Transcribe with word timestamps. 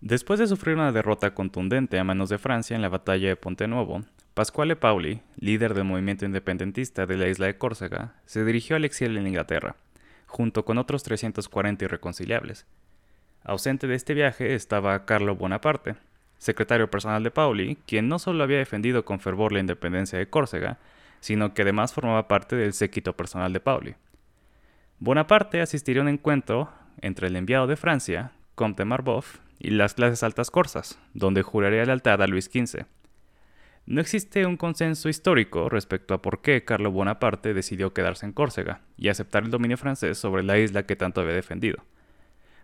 Después 0.00 0.40
de 0.40 0.46
sufrir 0.46 0.76
una 0.76 0.92
derrota 0.92 1.34
contundente 1.34 1.98
a 1.98 2.04
manos 2.04 2.30
de 2.30 2.38
Francia 2.38 2.74
en 2.74 2.80
la 2.80 2.88
batalla 2.88 3.28
de 3.28 3.36
Ponte 3.36 3.68
Nuevo, 3.68 4.00
Pasquale 4.32 4.74
Pauli, 4.74 5.20
líder 5.36 5.74
del 5.74 5.84
movimiento 5.84 6.24
independentista 6.24 7.04
de 7.04 7.18
la 7.18 7.28
isla 7.28 7.46
de 7.46 7.58
Córcega, 7.58 8.14
se 8.24 8.42
dirigió 8.42 8.76
al 8.76 8.86
exilio 8.86 9.20
en 9.20 9.26
Inglaterra, 9.26 9.76
junto 10.26 10.64
con 10.64 10.78
otros 10.78 11.02
340 11.02 11.84
irreconciliables. 11.84 12.66
Ausente 13.44 13.86
de 13.86 13.94
este 13.94 14.14
viaje 14.14 14.54
estaba 14.54 15.04
Carlo 15.04 15.36
Bonaparte, 15.36 15.96
secretario 16.38 16.90
personal 16.90 17.22
de 17.22 17.30
Pauli, 17.30 17.76
quien 17.86 18.08
no 18.08 18.18
solo 18.18 18.42
había 18.42 18.56
defendido 18.56 19.04
con 19.04 19.20
fervor 19.20 19.52
la 19.52 19.60
independencia 19.60 20.18
de 20.18 20.30
Córcega, 20.30 20.78
sino 21.20 21.52
que 21.52 21.60
además 21.60 21.92
formaba 21.92 22.26
parte 22.26 22.56
del 22.56 22.72
séquito 22.72 23.14
personal 23.14 23.52
de 23.52 23.60
Pauli. 23.60 23.96
Bonaparte 24.98 25.60
asistiría 25.60 26.00
a 26.00 26.04
un 26.04 26.08
encuentro 26.08 26.70
entre 27.02 27.26
el 27.26 27.36
enviado 27.36 27.66
de 27.66 27.76
Francia, 27.76 28.32
Comte 28.54 28.86
Marboff, 28.86 29.40
y 29.60 29.70
las 29.70 29.94
clases 29.94 30.22
altas 30.22 30.50
corsas, 30.50 30.98
donde 31.14 31.42
juraría 31.42 31.84
lealtad 31.84 32.20
a 32.22 32.26
Luis 32.26 32.46
XV. 32.46 32.86
No 33.86 34.00
existe 34.00 34.46
un 34.46 34.56
consenso 34.56 35.08
histórico 35.08 35.68
respecto 35.68 36.14
a 36.14 36.22
por 36.22 36.42
qué 36.42 36.64
Carlo 36.64 36.90
Bonaparte 36.90 37.54
decidió 37.54 37.92
quedarse 37.92 38.26
en 38.26 38.32
Córcega 38.32 38.80
y 38.96 39.08
aceptar 39.08 39.44
el 39.44 39.50
dominio 39.50 39.76
francés 39.76 40.18
sobre 40.18 40.42
la 40.42 40.58
isla 40.58 40.84
que 40.84 40.96
tanto 40.96 41.20
había 41.20 41.34
defendido. 41.34 41.84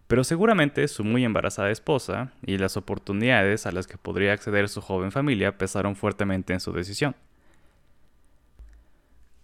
Pero 0.07 0.25
seguramente 0.25 0.87
su 0.89 1.05
muy 1.05 1.25
embarazada 1.25 1.71
esposa 1.71 2.33
y 2.45 2.59
las 2.59 2.77
oportunidades 2.77 3.67
a 3.67 3.73
las 3.73 3.87
que 3.87 3.99
podría 3.99 4.33
acceder 4.33 4.69
su 4.69 4.81
joven 4.81 5.11
familia 5.11 5.59
pesaron 5.59 5.97
fuertemente 5.97 6.53
en 6.53 6.61
su 6.61 6.73
decisión. 6.73 7.17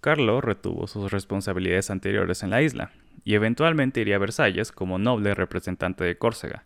Carlo 0.00 0.40
retuvo 0.40 0.86
sus 0.86 1.10
responsabilidades 1.10 1.90
anteriores 1.90 2.42
en 2.42 2.50
la 2.50 2.62
isla 2.62 2.92
y 3.24 3.34
eventualmente 3.34 4.00
iría 4.00 4.16
a 4.16 4.20
Versalles 4.20 4.72
como 4.72 4.98
noble 4.98 5.34
representante 5.34 6.04
de 6.04 6.16
Córcega. 6.16 6.64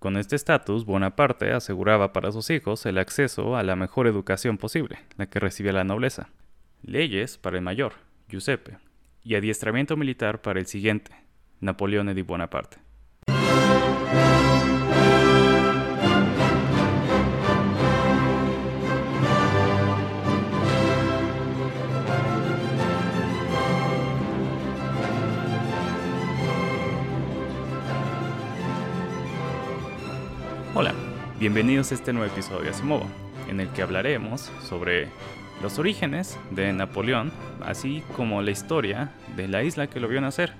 Con 0.00 0.16
este 0.16 0.34
estatus, 0.34 0.86
Bonaparte 0.86 1.52
aseguraba 1.52 2.14
para 2.14 2.32
sus 2.32 2.48
hijos 2.48 2.86
el 2.86 2.96
acceso 2.96 3.54
a 3.54 3.62
la 3.62 3.76
mejor 3.76 4.06
educación 4.06 4.56
posible, 4.56 4.98
la 5.18 5.26
que 5.26 5.40
recibía 5.40 5.74
la 5.74 5.84
nobleza, 5.84 6.30
leyes 6.80 7.36
para 7.36 7.58
el 7.58 7.62
mayor, 7.62 7.92
Giuseppe, 8.26 8.78
y 9.22 9.34
adiestramiento 9.34 9.98
militar 9.98 10.40
para 10.40 10.58
el 10.58 10.64
siguiente, 10.64 11.12
Napoleón 11.60 12.14
di 12.14 12.22
Bonaparte. 12.22 12.78
Bienvenidos 31.40 31.90
a 31.90 31.94
este 31.94 32.12
nuevo 32.12 32.30
episodio 32.30 32.64
de 32.64 32.68
Asimov, 32.68 33.02
en 33.48 33.60
el 33.60 33.70
que 33.70 33.80
hablaremos 33.80 34.52
sobre 34.62 35.08
los 35.62 35.78
orígenes 35.78 36.38
de 36.50 36.70
Napoleón, 36.74 37.32
así 37.62 38.02
como 38.14 38.42
la 38.42 38.50
historia 38.50 39.14
de 39.36 39.48
la 39.48 39.62
isla 39.62 39.86
que 39.86 40.00
lo 40.00 40.08
vio 40.08 40.20
nacer. 40.20 40.52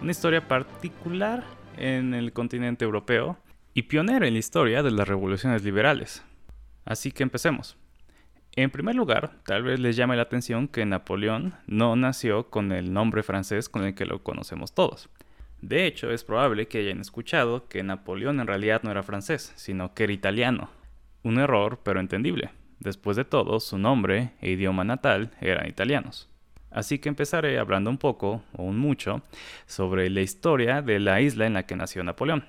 Una 0.00 0.12
historia 0.12 0.46
particular 0.46 1.42
en 1.76 2.14
el 2.14 2.32
continente 2.32 2.84
europeo 2.84 3.38
y 3.74 3.82
pionera 3.82 4.28
en 4.28 4.34
la 4.34 4.38
historia 4.38 4.84
de 4.84 4.92
las 4.92 5.08
revoluciones 5.08 5.64
liberales. 5.64 6.22
Así 6.84 7.10
que 7.10 7.24
empecemos. 7.24 7.76
En 8.54 8.70
primer 8.70 8.94
lugar, 8.94 9.32
tal 9.44 9.64
vez 9.64 9.80
les 9.80 9.96
llame 9.96 10.14
la 10.14 10.22
atención 10.22 10.68
que 10.68 10.86
Napoleón 10.86 11.54
no 11.66 11.96
nació 11.96 12.50
con 12.50 12.70
el 12.70 12.92
nombre 12.92 13.24
francés 13.24 13.68
con 13.68 13.82
el 13.84 13.96
que 13.96 14.06
lo 14.06 14.22
conocemos 14.22 14.74
todos. 14.74 15.10
De 15.62 15.86
hecho, 15.86 16.10
es 16.10 16.24
probable 16.24 16.68
que 16.68 16.78
hayan 16.78 17.00
escuchado 17.00 17.68
que 17.68 17.82
Napoleón 17.82 18.40
en 18.40 18.46
realidad 18.46 18.82
no 18.82 18.90
era 18.90 19.02
francés, 19.02 19.52
sino 19.56 19.94
que 19.94 20.04
era 20.04 20.12
italiano. 20.12 20.70
Un 21.22 21.38
error, 21.38 21.80
pero 21.82 22.00
entendible. 22.00 22.50
Después 22.78 23.16
de 23.16 23.26
todo, 23.26 23.60
su 23.60 23.76
nombre 23.76 24.32
e 24.40 24.50
idioma 24.50 24.84
natal 24.84 25.32
eran 25.40 25.68
italianos. 25.68 26.28
Así 26.70 26.98
que 26.98 27.10
empezaré 27.10 27.58
hablando 27.58 27.90
un 27.90 27.98
poco, 27.98 28.42
o 28.54 28.62
un 28.62 28.78
mucho, 28.78 29.22
sobre 29.66 30.08
la 30.08 30.22
historia 30.22 30.80
de 30.80 30.98
la 30.98 31.20
isla 31.20 31.46
en 31.46 31.54
la 31.54 31.64
que 31.64 31.76
nació 31.76 32.02
Napoleón. 32.04 32.44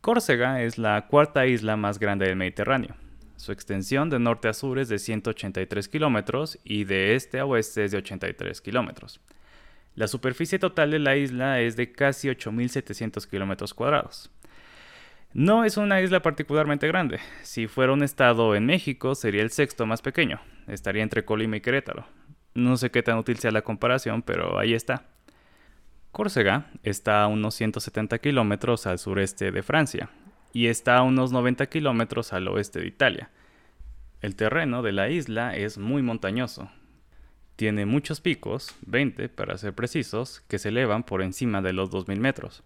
Córcega 0.00 0.62
es 0.62 0.78
la 0.78 1.06
cuarta 1.06 1.46
isla 1.46 1.76
más 1.76 1.98
grande 1.98 2.26
del 2.26 2.36
Mediterráneo. 2.36 2.96
Su 3.36 3.52
extensión 3.52 4.10
de 4.10 4.18
norte 4.18 4.48
a 4.48 4.52
sur 4.52 4.80
es 4.80 4.88
de 4.88 4.98
183 4.98 5.88
kilómetros 5.88 6.58
y 6.64 6.84
de 6.84 7.14
este 7.14 7.38
a 7.38 7.46
oeste 7.46 7.84
es 7.84 7.92
de 7.92 7.98
83 7.98 8.60
kilómetros. 8.60 9.20
La 9.98 10.06
superficie 10.06 10.60
total 10.60 10.92
de 10.92 11.00
la 11.00 11.16
isla 11.16 11.60
es 11.60 11.74
de 11.74 11.90
casi 11.90 12.28
8.700 12.28 13.28
kilómetros 13.28 13.74
cuadrados. 13.74 14.30
No 15.32 15.64
es 15.64 15.76
una 15.76 16.00
isla 16.00 16.22
particularmente 16.22 16.86
grande. 16.86 17.18
Si 17.42 17.66
fuera 17.66 17.92
un 17.92 18.04
estado 18.04 18.54
en 18.54 18.64
México, 18.64 19.16
sería 19.16 19.42
el 19.42 19.50
sexto 19.50 19.86
más 19.86 20.00
pequeño. 20.00 20.40
Estaría 20.68 21.02
entre 21.02 21.24
Colima 21.24 21.56
y 21.56 21.60
Querétaro. 21.62 22.06
No 22.54 22.76
sé 22.76 22.92
qué 22.92 23.02
tan 23.02 23.18
útil 23.18 23.38
sea 23.38 23.50
la 23.50 23.62
comparación, 23.62 24.22
pero 24.22 24.56
ahí 24.60 24.72
está. 24.72 25.06
Córcega 26.12 26.70
está 26.84 27.24
a 27.24 27.26
unos 27.26 27.56
170 27.56 28.20
kilómetros 28.20 28.86
al 28.86 29.00
sureste 29.00 29.50
de 29.50 29.64
Francia 29.64 30.10
y 30.52 30.68
está 30.68 30.98
a 30.98 31.02
unos 31.02 31.32
90 31.32 31.66
kilómetros 31.66 32.32
al 32.32 32.46
oeste 32.46 32.78
de 32.78 32.86
Italia. 32.86 33.30
El 34.20 34.36
terreno 34.36 34.82
de 34.82 34.92
la 34.92 35.08
isla 35.08 35.56
es 35.56 35.76
muy 35.76 36.02
montañoso, 36.02 36.70
tiene 37.58 37.86
muchos 37.86 38.20
picos, 38.20 38.76
20 38.86 39.28
para 39.30 39.58
ser 39.58 39.74
precisos, 39.74 40.44
que 40.46 40.60
se 40.60 40.68
elevan 40.68 41.02
por 41.02 41.22
encima 41.22 41.60
de 41.60 41.72
los 41.72 41.90
2.000 41.90 42.20
metros. 42.20 42.62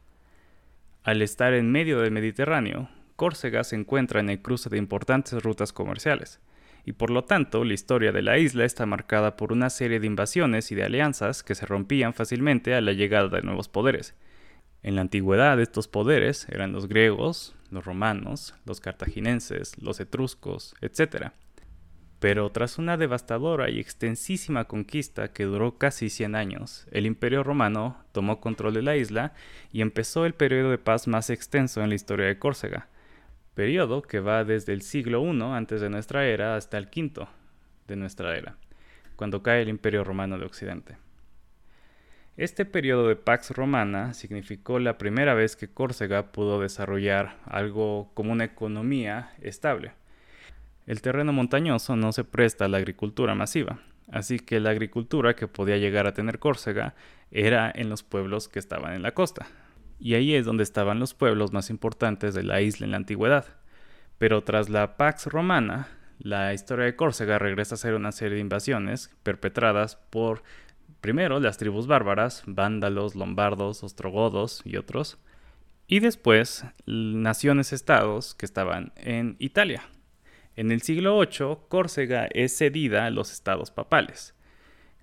Al 1.03 1.23
estar 1.23 1.55
en 1.55 1.73
medio 1.73 2.01
del 2.01 2.11
Mediterráneo, 2.11 2.91
Córcega 3.17 3.65
se 3.65 3.75
encuentra 3.75 4.21
en 4.21 4.29
el 4.29 4.43
cruce 4.43 4.69
de 4.69 4.77
importantes 4.77 5.43
rutas 5.43 5.73
comerciales, 5.73 6.41
y 6.85 6.93
por 6.93 7.09
lo 7.09 7.25
tanto 7.25 7.65
la 7.65 7.73
historia 7.73 8.13
de 8.13 8.21
la 8.21 8.37
isla 8.37 8.67
está 8.67 8.85
marcada 8.85 9.35
por 9.35 9.55
una 9.55 9.71
serie 9.71 9.99
de 9.99 10.07
invasiones 10.07 10.71
y 10.73 10.75
de 10.75 10.85
alianzas 10.85 11.43
que 11.43 11.55
se 11.55 11.65
rompían 11.65 12.13
fácilmente 12.13 12.75
a 12.75 12.83
la 12.83 12.93
llegada 12.93 13.29
de 13.29 13.41
nuevos 13.41 13.71
poderes. 13.71 14.15
En 14.83 14.95
la 14.95 15.01
antigüedad 15.01 15.59
estos 15.59 15.89
poderes 15.89 16.47
eran 16.51 16.73
los 16.73 16.87
griegos, 16.87 17.55
los 17.71 17.87
romanos, 17.87 18.55
los 18.67 18.81
cartagineses, 18.81 19.73
los 19.81 20.01
etruscos, 20.01 20.75
etc. 20.83 21.33
Pero 22.23 22.53
tras 22.53 22.79
una 22.79 22.97
devastadora 22.97 23.69
y 23.69 23.81
extensísima 23.81 24.67
conquista 24.67 25.33
que 25.33 25.43
duró 25.43 25.77
casi 25.77 26.09
100 26.09 26.37
años, 26.37 26.87
el 26.93 27.05
Imperio 27.05 27.43
Romano 27.43 27.97
tomó 28.13 28.41
control 28.41 28.75
de 28.75 28.83
la 28.83 28.95
isla 28.95 29.33
y 29.73 29.81
empezó 29.81 30.25
el 30.25 30.33
periodo 30.33 30.71
de 30.71 30.79
paz 30.79 31.09
más 31.09 31.31
extenso 31.31 31.83
en 31.83 31.89
la 31.89 31.97
historia 31.97 32.27
de 32.27 32.39
Córcega, 32.39 32.87
periodo 33.55 34.03
que 34.03 34.21
va 34.21 34.45
desde 34.45 34.73
el 34.73 34.83
siglo 34.83 35.21
I 35.25 35.43
antes 35.53 35.81
de 35.81 35.91
nuestra 35.91 36.25
era 36.25 36.55
hasta 36.55 36.79
el 36.79 36.85
V 36.97 37.27
de 37.89 37.97
nuestra 37.97 38.37
era, 38.39 38.57
cuando 39.17 39.43
cae 39.43 39.63
el 39.63 39.69
Imperio 39.69 40.05
Romano 40.05 40.39
de 40.39 40.47
Occidente. 40.47 40.99
Este 42.37 42.65
periodo 42.65 43.09
de 43.09 43.17
Pax 43.17 43.51
Romana 43.51 44.15
significó 44.15 44.79
la 44.79 44.97
primera 44.97 45.35
vez 45.35 45.57
que 45.57 45.67
Córcega 45.67 46.31
pudo 46.31 46.61
desarrollar 46.61 47.39
algo 47.47 48.13
como 48.15 48.31
una 48.31 48.45
economía 48.45 49.33
estable 49.41 49.95
el 50.87 51.01
terreno 51.03 51.33
montañoso 51.33 51.97
no 51.97 52.13
se 52.13 52.25
presta 52.25 52.65
a 52.65 52.69
la 52.69 52.79
agricultura 52.79 53.35
masiva, 53.35 53.79
así 54.11 54.39
que 54.39 54.61
la 54.61 54.71
agricultura 54.71 55.37
que 55.37 55.49
podía 55.49 55.79
llegar 55.79 56.07
a 56.07 56.15
tener 56.15 56.39
Córcega 56.39 56.95
era 57.31 57.71
en 57.75 57.89
los 57.89 58.03
pueblos 58.03 58.49
que 58.49 58.59
estaban 58.59 58.95
en 58.95 59.03
la 59.03 59.15
costa. 59.15 59.47
Y 59.99 60.15
ahí 60.15 60.35
es 60.35 60.45
donde 60.45 60.65
estaban 60.65 60.99
los 60.99 61.15
pueblos 61.15 61.53
más 61.53 61.71
importantes 61.71 62.35
de 62.35 62.43
la 62.43 62.61
isla 62.61 62.87
en 62.87 62.91
la 62.91 62.97
antigüedad. 62.97 63.47
Pero 64.19 64.43
tras 64.43 64.69
la 64.69 64.97
Pax 64.97 65.27
Romana, 65.27 65.89
la 66.19 66.53
historia 66.55 66.85
de 66.85 66.97
Córcega 66.97 67.39
regresa 67.39 67.77
a 67.77 67.79
ser 67.79 67.95
una 67.95 68.13
serie 68.13 68.35
de 68.35 68.41
invasiones 68.41 69.11
perpetradas 69.23 69.97
por, 69.97 70.43
primero, 71.01 71.41
las 71.41 71.57
tribus 71.57 71.87
bárbaras, 71.87 72.43
vándalos, 72.47 73.15
lombardos, 73.15 73.83
ostrogodos 73.83 74.63
y 74.65 74.77
otros, 74.77 75.19
y 75.87 76.01
después 76.01 76.65
naciones-estados 76.87 78.35
que 78.35 78.47
estaban 78.47 78.93
en 78.97 79.37
Italia, 79.39 79.83
en 80.57 80.71
el 80.71 80.83
siglo 80.83 81.19
VIII, 81.19 81.59
Córcega 81.69 82.27
es 82.27 82.57
cedida 82.57 83.07
a 83.07 83.11
los 83.11 83.33
estados 83.33 83.71
papales, 83.71 84.35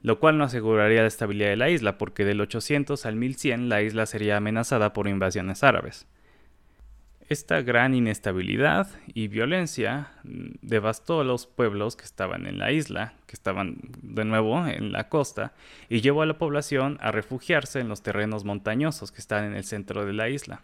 lo 0.01 0.19
cual 0.19 0.37
no 0.37 0.43
aseguraría 0.43 1.01
la 1.01 1.07
estabilidad 1.07 1.49
de 1.49 1.57
la 1.57 1.69
isla, 1.69 1.97
porque 1.97 2.25
del 2.25 2.41
800 2.41 3.05
al 3.05 3.15
1100 3.15 3.69
la 3.69 3.81
isla 3.81 4.05
sería 4.05 4.37
amenazada 4.37 4.93
por 4.93 5.07
invasiones 5.07 5.63
árabes. 5.63 6.07
Esta 7.29 7.61
gran 7.61 7.93
inestabilidad 7.93 8.87
y 9.13 9.27
violencia 9.27 10.13
mm, 10.23 10.55
devastó 10.63 11.21
a 11.21 11.23
los 11.23 11.45
pueblos 11.45 11.95
que 11.95 12.05
estaban 12.05 12.47
en 12.47 12.57
la 12.57 12.71
isla, 12.71 13.13
que 13.27 13.35
estaban 13.35 13.77
de 14.01 14.25
nuevo 14.25 14.65
en 14.65 14.91
la 14.91 15.09
costa, 15.09 15.53
y 15.89 16.01
llevó 16.01 16.23
a 16.23 16.25
la 16.25 16.39
población 16.39 16.97
a 17.01 17.11
refugiarse 17.11 17.79
en 17.79 17.87
los 17.87 18.01
terrenos 18.01 18.45
montañosos 18.45 19.11
que 19.11 19.21
están 19.21 19.45
en 19.45 19.55
el 19.55 19.63
centro 19.63 20.05
de 20.05 20.13
la 20.13 20.29
isla. 20.29 20.63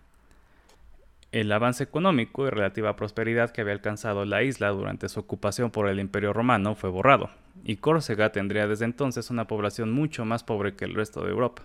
El 1.35 1.51
avance 1.51 1.83
económico 1.83 2.47
y 2.47 2.49
relativa 2.49 2.95
prosperidad 2.95 3.51
que 3.51 3.59
había 3.59 3.73
alcanzado 3.73 4.23
la 4.23 4.41
isla 4.43 4.69
durante 4.69 5.09
su 5.09 5.19
ocupación 5.19 5.69
por 5.69 5.89
el 5.89 5.99
Imperio 5.99 6.31
Romano 6.31 6.75
fue 6.75 6.89
borrado, 6.89 7.29
y 7.65 7.75
Córcega 7.75 8.31
tendría 8.31 8.67
desde 8.67 8.85
entonces 8.85 9.29
una 9.29 9.45
población 9.45 9.91
mucho 9.91 10.23
más 10.23 10.45
pobre 10.45 10.77
que 10.77 10.85
el 10.85 10.93
resto 10.93 11.25
de 11.25 11.31
Europa. 11.31 11.63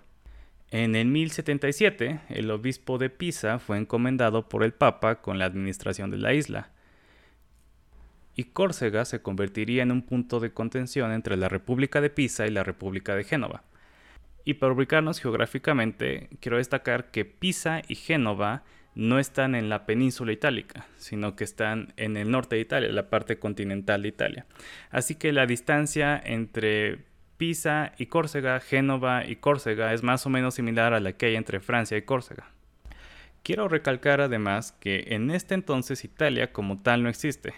En 0.72 0.96
el 0.96 1.06
1077, 1.06 2.18
el 2.30 2.50
obispo 2.50 2.98
de 2.98 3.10
Pisa 3.10 3.60
fue 3.60 3.78
encomendado 3.78 4.48
por 4.48 4.64
el 4.64 4.72
Papa 4.72 5.20
con 5.22 5.38
la 5.38 5.44
administración 5.44 6.10
de 6.10 6.18
la 6.18 6.34
isla, 6.34 6.70
y 8.34 8.46
Córcega 8.46 9.04
se 9.04 9.22
convertiría 9.22 9.84
en 9.84 9.92
un 9.92 10.02
punto 10.02 10.40
de 10.40 10.52
contención 10.52 11.12
entre 11.12 11.36
la 11.36 11.48
República 11.48 12.00
de 12.00 12.10
Pisa 12.10 12.44
y 12.44 12.50
la 12.50 12.64
República 12.64 13.14
de 13.14 13.22
Génova. 13.22 13.62
Y 14.44 14.54
para 14.54 14.72
ubicarnos 14.72 15.20
geográficamente, 15.20 16.28
quiero 16.40 16.56
destacar 16.56 17.12
que 17.12 17.24
Pisa 17.24 17.82
y 17.86 17.94
Génova 17.94 18.64
no 19.00 19.18
están 19.18 19.54
en 19.54 19.70
la 19.70 19.86
península 19.86 20.30
itálica, 20.30 20.84
sino 20.98 21.34
que 21.34 21.42
están 21.42 21.94
en 21.96 22.18
el 22.18 22.30
norte 22.30 22.56
de 22.56 22.62
Italia, 22.62 22.92
la 22.92 23.08
parte 23.08 23.38
continental 23.38 24.02
de 24.02 24.08
Italia. 24.08 24.46
Así 24.90 25.14
que 25.14 25.32
la 25.32 25.46
distancia 25.46 26.20
entre 26.22 26.98
Pisa 27.38 27.94
y 27.96 28.06
Córcega, 28.06 28.60
Génova 28.60 29.24
y 29.26 29.36
Córcega 29.36 29.94
es 29.94 30.02
más 30.02 30.26
o 30.26 30.28
menos 30.28 30.54
similar 30.54 30.92
a 30.92 31.00
la 31.00 31.14
que 31.14 31.26
hay 31.26 31.36
entre 31.36 31.60
Francia 31.60 31.96
y 31.96 32.02
Córcega. 32.02 32.50
Quiero 33.42 33.68
recalcar 33.68 34.20
además 34.20 34.72
que 34.72 35.06
en 35.08 35.30
este 35.30 35.54
entonces 35.54 36.04
Italia 36.04 36.52
como 36.52 36.82
tal 36.82 37.02
no 37.02 37.08
existe. 37.08 37.54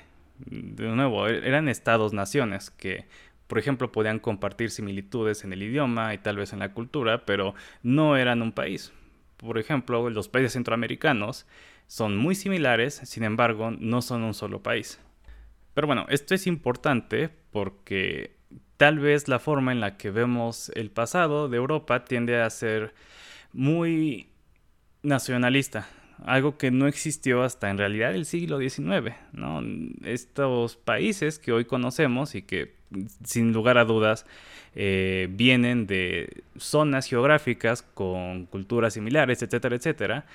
De 0.46 0.86
nuevo, 0.94 1.26
e-, 1.26 1.44
eran 1.48 1.68
estados-naciones 1.68 2.70
que, 2.70 3.06
por 3.48 3.58
ejemplo, 3.58 3.90
podían 3.90 4.20
compartir 4.20 4.70
similitudes 4.70 5.42
en 5.42 5.52
el 5.52 5.64
idioma 5.64 6.14
y 6.14 6.18
tal 6.18 6.36
vez 6.36 6.52
en 6.52 6.60
la 6.60 6.72
cultura, 6.72 7.26
pero 7.26 7.56
no 7.82 8.16
eran 8.16 8.42
un 8.42 8.52
país 8.52 8.92
por 9.42 9.58
ejemplo, 9.58 10.08
los 10.08 10.28
países 10.28 10.52
centroamericanos 10.52 11.46
son 11.86 12.16
muy 12.16 12.34
similares, 12.34 12.94
sin 13.04 13.24
embargo, 13.24 13.70
no 13.70 14.00
son 14.00 14.22
un 14.22 14.34
solo 14.34 14.62
país. 14.62 15.00
Pero 15.74 15.86
bueno, 15.86 16.06
esto 16.08 16.34
es 16.34 16.46
importante 16.46 17.28
porque 17.50 18.36
tal 18.76 18.98
vez 18.98 19.28
la 19.28 19.38
forma 19.38 19.72
en 19.72 19.80
la 19.80 19.96
que 19.96 20.10
vemos 20.10 20.70
el 20.74 20.90
pasado 20.90 21.48
de 21.48 21.56
Europa 21.56 22.04
tiende 22.04 22.40
a 22.40 22.48
ser 22.50 22.94
muy 23.52 24.28
nacionalista, 25.02 25.88
algo 26.24 26.56
que 26.56 26.70
no 26.70 26.86
existió 26.86 27.42
hasta 27.42 27.70
en 27.70 27.78
realidad 27.78 28.14
el 28.14 28.26
siglo 28.26 28.58
XIX. 28.58 29.14
¿no? 29.32 29.62
Estos 30.04 30.76
países 30.76 31.38
que 31.38 31.52
hoy 31.52 31.64
conocemos 31.64 32.34
y 32.34 32.42
que 32.42 32.74
sin 33.24 33.52
lugar 33.52 33.78
a 33.78 33.84
dudas 33.84 34.26
eh, 34.74 35.28
vienen 35.30 35.86
de 35.86 36.44
zonas 36.56 37.06
geográficas 37.06 37.82
con 37.82 38.46
culturas 38.46 38.94
similares, 38.94 39.42
etcétera, 39.42 39.76
etcétera, 39.76 40.26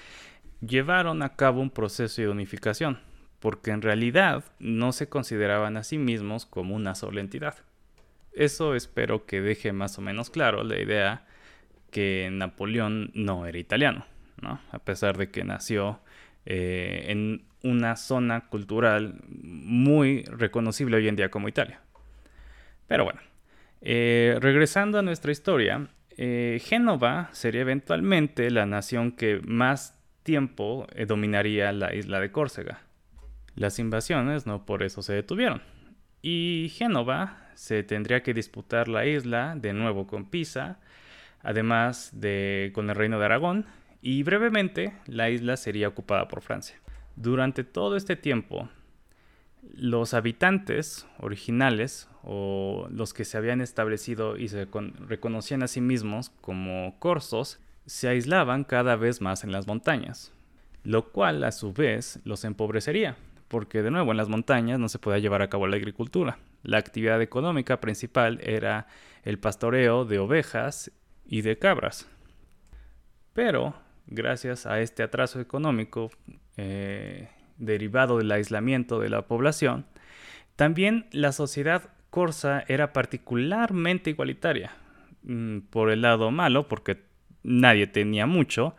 llevaron 0.61 1.21
a 1.21 1.35
cabo 1.35 1.61
un 1.61 1.69
proceso 1.69 2.21
de 2.21 2.29
unificación, 2.29 2.99
porque 3.39 3.71
en 3.71 3.81
realidad 3.81 4.43
no 4.59 4.91
se 4.91 5.07
consideraban 5.09 5.77
a 5.77 5.83
sí 5.83 5.97
mismos 5.97 6.45
como 6.45 6.75
una 6.75 6.95
sola 6.95 7.21
entidad. 7.21 7.55
Eso 8.33 8.75
espero 8.75 9.25
que 9.25 9.41
deje 9.41 9.73
más 9.73 9.97
o 9.97 10.01
menos 10.01 10.29
claro 10.29 10.63
la 10.63 10.79
idea 10.79 11.25
que 11.91 12.29
Napoleón 12.31 13.11
no 13.13 13.45
era 13.45 13.57
italiano, 13.57 14.05
a 14.43 14.79
pesar 14.79 15.17
de 15.17 15.29
que 15.29 15.43
nació 15.43 15.99
eh, 16.45 17.05
en 17.09 17.43
una 17.63 17.95
zona 17.95 18.47
cultural 18.47 19.15
muy 19.27 20.23
reconocible 20.23 20.97
hoy 20.97 21.07
en 21.07 21.15
día 21.15 21.29
como 21.29 21.47
Italia. 21.47 21.81
Pero 22.87 23.03
bueno, 23.03 23.19
eh, 23.81 24.37
regresando 24.39 24.99
a 24.99 25.01
nuestra 25.01 25.31
historia, 25.31 25.87
eh, 26.11 26.61
Génova 26.63 27.29
sería 27.33 27.61
eventualmente 27.61 28.49
la 28.49 28.65
nación 28.65 29.11
que 29.11 29.41
más 29.43 29.99
tiempo 30.23 30.87
dominaría 31.07 31.71
la 31.71 31.93
isla 31.93 32.19
de 32.19 32.31
Córcega. 32.31 32.81
Las 33.55 33.79
invasiones 33.79 34.45
no 34.45 34.65
por 34.65 34.83
eso 34.83 35.01
se 35.01 35.13
detuvieron. 35.13 35.61
Y 36.21 36.71
Génova 36.75 37.47
se 37.55 37.83
tendría 37.83 38.21
que 38.21 38.33
disputar 38.33 38.87
la 38.87 39.05
isla 39.05 39.55
de 39.55 39.73
nuevo 39.73 40.05
con 40.05 40.29
Pisa, 40.29 40.79
además 41.41 42.11
de 42.13 42.71
con 42.73 42.89
el 42.89 42.95
reino 42.95 43.17
de 43.19 43.25
Aragón, 43.25 43.65
y 44.01 44.23
brevemente 44.23 44.93
la 45.05 45.29
isla 45.29 45.57
sería 45.57 45.87
ocupada 45.87 46.27
por 46.27 46.41
Francia. 46.41 46.79
Durante 47.15 47.63
todo 47.63 47.95
este 47.95 48.15
tiempo, 48.15 48.69
los 49.73 50.13
habitantes 50.13 51.07
originales 51.19 52.09
o 52.23 52.87
los 52.91 53.13
que 53.13 53.25
se 53.25 53.37
habían 53.37 53.61
establecido 53.61 54.37
y 54.37 54.47
se 54.47 54.67
reconocían 55.07 55.63
a 55.63 55.67
sí 55.67 55.81
mismos 55.81 56.29
como 56.41 56.97
corsos 56.99 57.59
se 57.85 58.09
aislaban 58.09 58.63
cada 58.63 58.95
vez 58.95 59.21
más 59.21 59.43
en 59.43 59.51
las 59.51 59.65
montañas, 59.65 60.33
lo 60.83 61.11
cual 61.11 61.43
a 61.43 61.51
su 61.51 61.73
vez 61.73 62.19
los 62.25 62.43
empobrecería, 62.43 63.15
porque 63.47 63.81
de 63.81 63.91
nuevo 63.91 64.11
en 64.11 64.17
las 64.17 64.29
montañas 64.29 64.77
no 64.77 64.89
se 64.89 64.99
podía 64.99 65.19
llevar 65.19 65.41
a 65.41 65.49
cabo 65.49 65.67
la 65.67 65.77
agricultura. 65.77 66.37
La 66.63 66.77
actividad 66.77 67.21
económica 67.21 67.79
principal 67.79 68.39
era 68.43 68.87
el 69.23 69.39
pastoreo 69.39 70.05
de 70.05 70.19
ovejas 70.19 70.91
y 71.25 71.41
de 71.41 71.57
cabras. 71.57 72.09
Pero, 73.33 73.75
gracias 74.07 74.65
a 74.65 74.81
este 74.81 75.03
atraso 75.03 75.39
económico, 75.39 76.09
eh, 76.57 77.29
derivado 77.57 78.17
del 78.17 78.31
aislamiento 78.31 78.99
de 78.99 79.09
la 79.09 79.27
población, 79.27 79.85
también 80.55 81.07
la 81.11 81.31
sociedad 81.31 81.89
corsa 82.09 82.63
era 82.67 82.93
particularmente 82.93 84.09
igualitaria. 84.09 84.71
Mm, 85.27 85.59
por 85.69 85.89
el 85.89 86.01
lado 86.03 86.31
malo, 86.31 86.69
porque 86.69 87.03
nadie 87.43 87.85
tenía 87.85 88.25
mucho, 88.25 88.75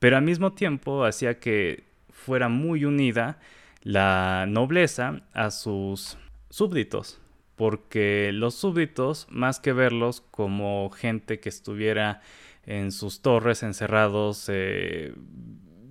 pero 0.00 0.16
al 0.16 0.24
mismo 0.24 0.52
tiempo 0.52 1.04
hacía 1.04 1.38
que 1.38 1.84
fuera 2.10 2.48
muy 2.48 2.84
unida 2.84 3.38
la 3.82 4.46
nobleza 4.48 5.22
a 5.32 5.52
sus 5.52 6.18
súbditos, 6.50 7.20
porque 7.54 8.30
los 8.32 8.56
súbditos, 8.56 9.28
más 9.30 9.60
que 9.60 9.72
verlos 9.72 10.22
como 10.22 10.90
gente 10.90 11.38
que 11.38 11.48
estuviera 11.48 12.20
en 12.66 12.92
sus 12.92 13.22
torres 13.22 13.62
encerrados, 13.62 14.46
eh, 14.48 15.14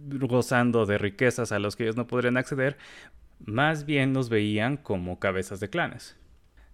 gozando 0.07 0.85
de 0.85 0.97
riquezas 0.97 1.51
a 1.51 1.59
los 1.59 1.75
que 1.75 1.83
ellos 1.83 1.95
no 1.95 2.07
podrían 2.07 2.37
acceder, 2.37 2.77
más 3.39 3.85
bien 3.85 4.13
los 4.13 4.29
veían 4.29 4.77
como 4.77 5.19
cabezas 5.19 5.59
de 5.59 5.69
clanes. 5.69 6.17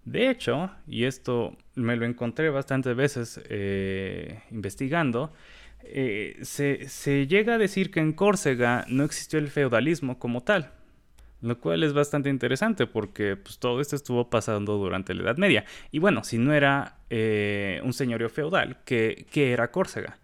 De 0.04 0.30
hecho, 0.30 0.70
y 0.86 1.04
esto 1.04 1.56
me 1.74 1.96
lo 1.96 2.06
encontré 2.06 2.50
bastantes 2.50 2.96
veces 2.96 3.40
eh, 3.48 4.40
investigando, 4.50 5.32
eh, 5.82 6.38
se, 6.42 7.26
llega 7.26 7.54
a 7.54 7.58
decir 7.58 7.90
que 7.90 8.00
en 8.00 8.12
Córcega 8.12 8.84
no 8.88 9.04
existió 9.04 9.38
el 9.38 9.48
feudalismo 9.48 10.18
como 10.18 10.42
tal, 10.42 10.72
lo 11.40 11.58
cual 11.58 11.82
es 11.82 11.92
bastante 11.92 12.30
interesante 12.30 12.86
porque 12.86 13.36
pues, 13.36 13.58
todo 13.58 13.80
esto 13.80 13.96
estuvo 13.96 14.28
pasando 14.28 14.76
durante 14.76 15.14
la 15.14 15.22
Edad 15.22 15.36
Media. 15.36 15.64
Y 15.90 15.98
bueno, 15.98 16.24
si 16.24 16.38
no 16.38 16.52
era 16.52 16.96
eh, 17.10 17.80
un 17.84 17.92
señorío 17.92 18.28
feudal, 18.28 18.78
¿qué, 18.84 19.26
¿qué, 19.30 19.52
era 19.52 19.70
Córcega? 19.70 20.18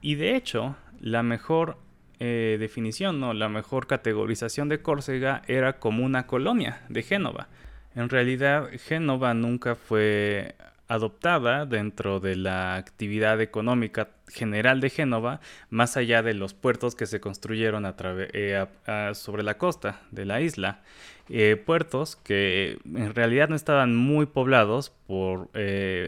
Y 0.00 0.14
de 0.16 0.36
hecho, 0.36 0.76
la 1.00 1.22
mejor 1.22 1.76
eh, 2.18 2.56
definición 2.60 3.22
o 3.22 3.32
la 3.32 3.48
mejor 3.48 3.86
categorización 3.86 4.68
de 4.68 4.82
Córcega 4.82 5.42
era 5.46 5.78
como 5.78 6.04
una 6.04 6.26
colonia 6.26 6.82
de 6.88 7.02
Génova. 7.02 7.48
En 7.94 8.08
realidad, 8.08 8.68
Génova 8.86 9.34
nunca 9.34 9.74
fue 9.74 10.54
adoptada 10.90 11.66
dentro 11.66 12.20
de 12.20 12.36
la 12.36 12.74
actividad 12.74 13.40
económica 13.40 14.10
general 14.28 14.80
de 14.80 14.90
Génova, 14.90 15.40
más 15.70 15.96
allá 15.96 16.22
de 16.22 16.34
los 16.34 16.52
puertos 16.52 16.94
que 16.94 17.06
se 17.06 17.20
construyeron 17.20 17.86
eh, 18.06 18.66
sobre 19.14 19.42
la 19.42 19.56
costa 19.56 20.02
de 20.10 20.24
la 20.24 20.40
isla. 20.40 20.80
Eh, 21.28 21.62
puertos 21.64 22.16
que 22.16 22.78
en 22.84 23.14
realidad 23.14 23.48
no 23.48 23.54
estaban 23.54 23.94
muy 23.94 24.26
poblados 24.26 24.90
por 25.06 25.48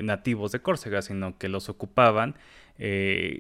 nativos 0.03 0.51
de 0.53 0.61
Córcega, 0.61 1.01
sino 1.01 1.39
que 1.39 1.49
los 1.49 1.69
ocupaban 1.69 2.35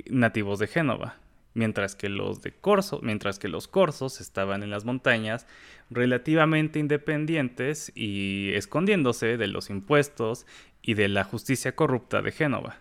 nativos 0.08 0.60
de 0.60 0.68
Génova 0.68 1.16
mientras 1.54 1.94
que 1.94 2.08
los 2.08 2.42
de 2.42 2.52
Corso, 2.52 3.00
mientras 3.02 3.38
que 3.38 3.48
los 3.48 3.68
corsos 3.68 4.20
estaban 4.20 4.62
en 4.62 4.70
las 4.70 4.84
montañas 4.84 5.46
relativamente 5.90 6.78
independientes 6.78 7.92
y 7.94 8.52
escondiéndose 8.54 9.36
de 9.36 9.46
los 9.46 9.70
impuestos 9.70 10.46
y 10.80 10.94
de 10.94 11.08
la 11.08 11.24
justicia 11.24 11.74
corrupta 11.74 12.22
de 12.22 12.32
Génova. 12.32 12.76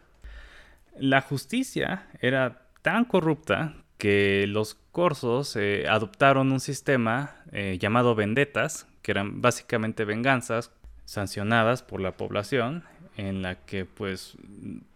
La 0.98 1.22
justicia 1.22 2.08
era 2.20 2.68
tan 2.82 3.06
corrupta 3.06 3.76
que 3.98 4.46
los 4.48 4.76
corsos 4.92 5.56
eh, 5.56 5.86
adoptaron 5.88 6.52
un 6.52 6.60
sistema 6.60 7.36
eh, 7.52 7.78
llamado 7.80 8.16
vendetas, 8.16 8.88
que 9.04 9.12
eran 9.12 9.42
básicamente 9.42 10.06
venganzas 10.06 10.72
sancionadas 11.06 11.84
por 11.84 12.02
la 12.02 12.18
población, 12.18 12.84
en 13.18 13.42
la 13.42 13.56
que 13.66 13.86
pues 13.86 14.38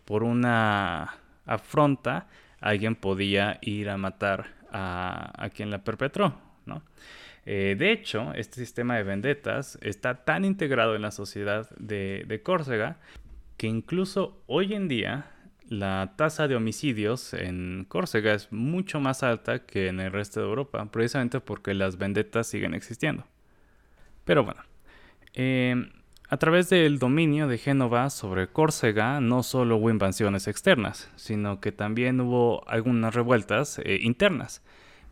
por 0.05 0.23
una 0.23 1.17
afronta 1.45 2.27
alguien 2.59 2.95
podía 2.95 3.59
ir 3.61 3.89
a 3.89 3.97
matar 3.97 4.47
a, 4.71 5.49
quien 5.53 5.69
la 5.71 5.83
perpetró, 5.83 6.37
¿no? 6.65 6.81
Eh, 7.45 7.75
de 7.77 7.91
hecho, 7.91 8.33
este 8.33 8.59
sistema 8.59 8.97
de 8.97 9.03
vendetas 9.03 9.77
está 9.81 10.25
tan 10.25 10.45
integrado 10.45 10.95
en 10.95 11.03
la 11.03 11.11
sociedad 11.11 11.69
de, 11.77 12.41
Córcega 12.43 12.97
que 13.57 13.67
incluso 13.67 14.41
hoy 14.47 14.73
en 14.73 14.87
día 14.87 15.31
la 15.69 16.13
tasa 16.17 16.47
de 16.47 16.55
homicidios 16.55 17.33
en 17.33 17.85
Córcega 17.87 18.33
es 18.33 18.51
mucho 18.51 18.99
más 18.99 19.23
alta 19.23 19.65
que 19.65 19.87
en 19.87 19.99
el 19.99 20.11
resto 20.11 20.39
de 20.39 20.47
Europa, 20.47 20.83
precisamente 20.91 21.39
porque 21.39 21.73
las 21.73 21.97
vendetas 21.97 22.47
siguen 22.47 22.73
existiendo. 22.73 23.25
Pero 24.25 24.43
bueno, 24.43 24.61
eh, 25.33 25.89
A 26.35 26.37
través 26.37 26.67
del 26.67 26.99
dominio 26.99 27.47
de 27.47 27.57
Génova 27.57 28.09
sobre 28.09 28.49
Córcega 28.49 29.21
no 29.21 29.41
solo 29.41 29.77
hubo 29.77 29.89
invasiones 29.89 30.49
externas, 30.49 31.09
sino 31.15 31.61
que 31.61 31.71
también 31.71 32.19
hubo 32.19 32.67
algunas 32.67 33.15
revueltas 33.15 33.79
eh, 33.79 33.99
internas. 34.01 34.61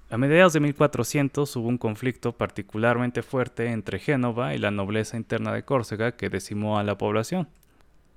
A 0.10 0.18
mediados 0.18 0.52
de 0.52 0.60
1400 0.60 1.56
hubo 1.56 1.70
un 1.70 1.78
conflicto 1.78 2.34
particularmente 2.34 3.24
fuerte 3.24 3.68
entre 3.68 4.00
Génova 4.00 4.54
y 4.54 4.58
la 4.58 4.72
nobleza 4.72 5.16
interna 5.16 5.54
de 5.54 5.64
Córcega 5.64 6.18
que 6.18 6.28
decimó 6.28 6.78
a 6.78 6.84
la 6.84 6.98
población. 6.98 7.48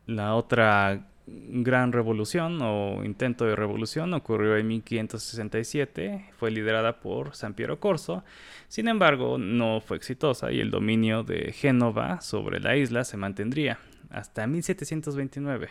La 0.07 0.35
otra 0.35 1.07
gran 1.27 1.93
revolución 1.93 2.61
o 2.63 3.05
intento 3.05 3.45
de 3.45 3.57
revolución 3.57 4.15
ocurrió 4.15 4.57
en 4.57 4.69
1567, 4.69 6.31
fue 6.39 6.51
liderada 6.51 7.01
por 7.01 7.35
San 7.35 7.55
Piero 7.55 7.81
Corso, 7.81 8.25
sin 8.69 8.89
embargo 8.89 9.37
no 9.37 9.81
fue 9.81 9.97
exitosa 9.97 10.53
y 10.53 10.61
el 10.61 10.71
dominio 10.71 11.25
de 11.25 11.53
Génova 11.53 12.21
sobre 12.21 12.61
la 12.61 12.77
isla 12.77 13.05
se 13.05 13.17
mantendría 13.17 13.79
hasta 14.11 14.47
1729, 14.47 15.69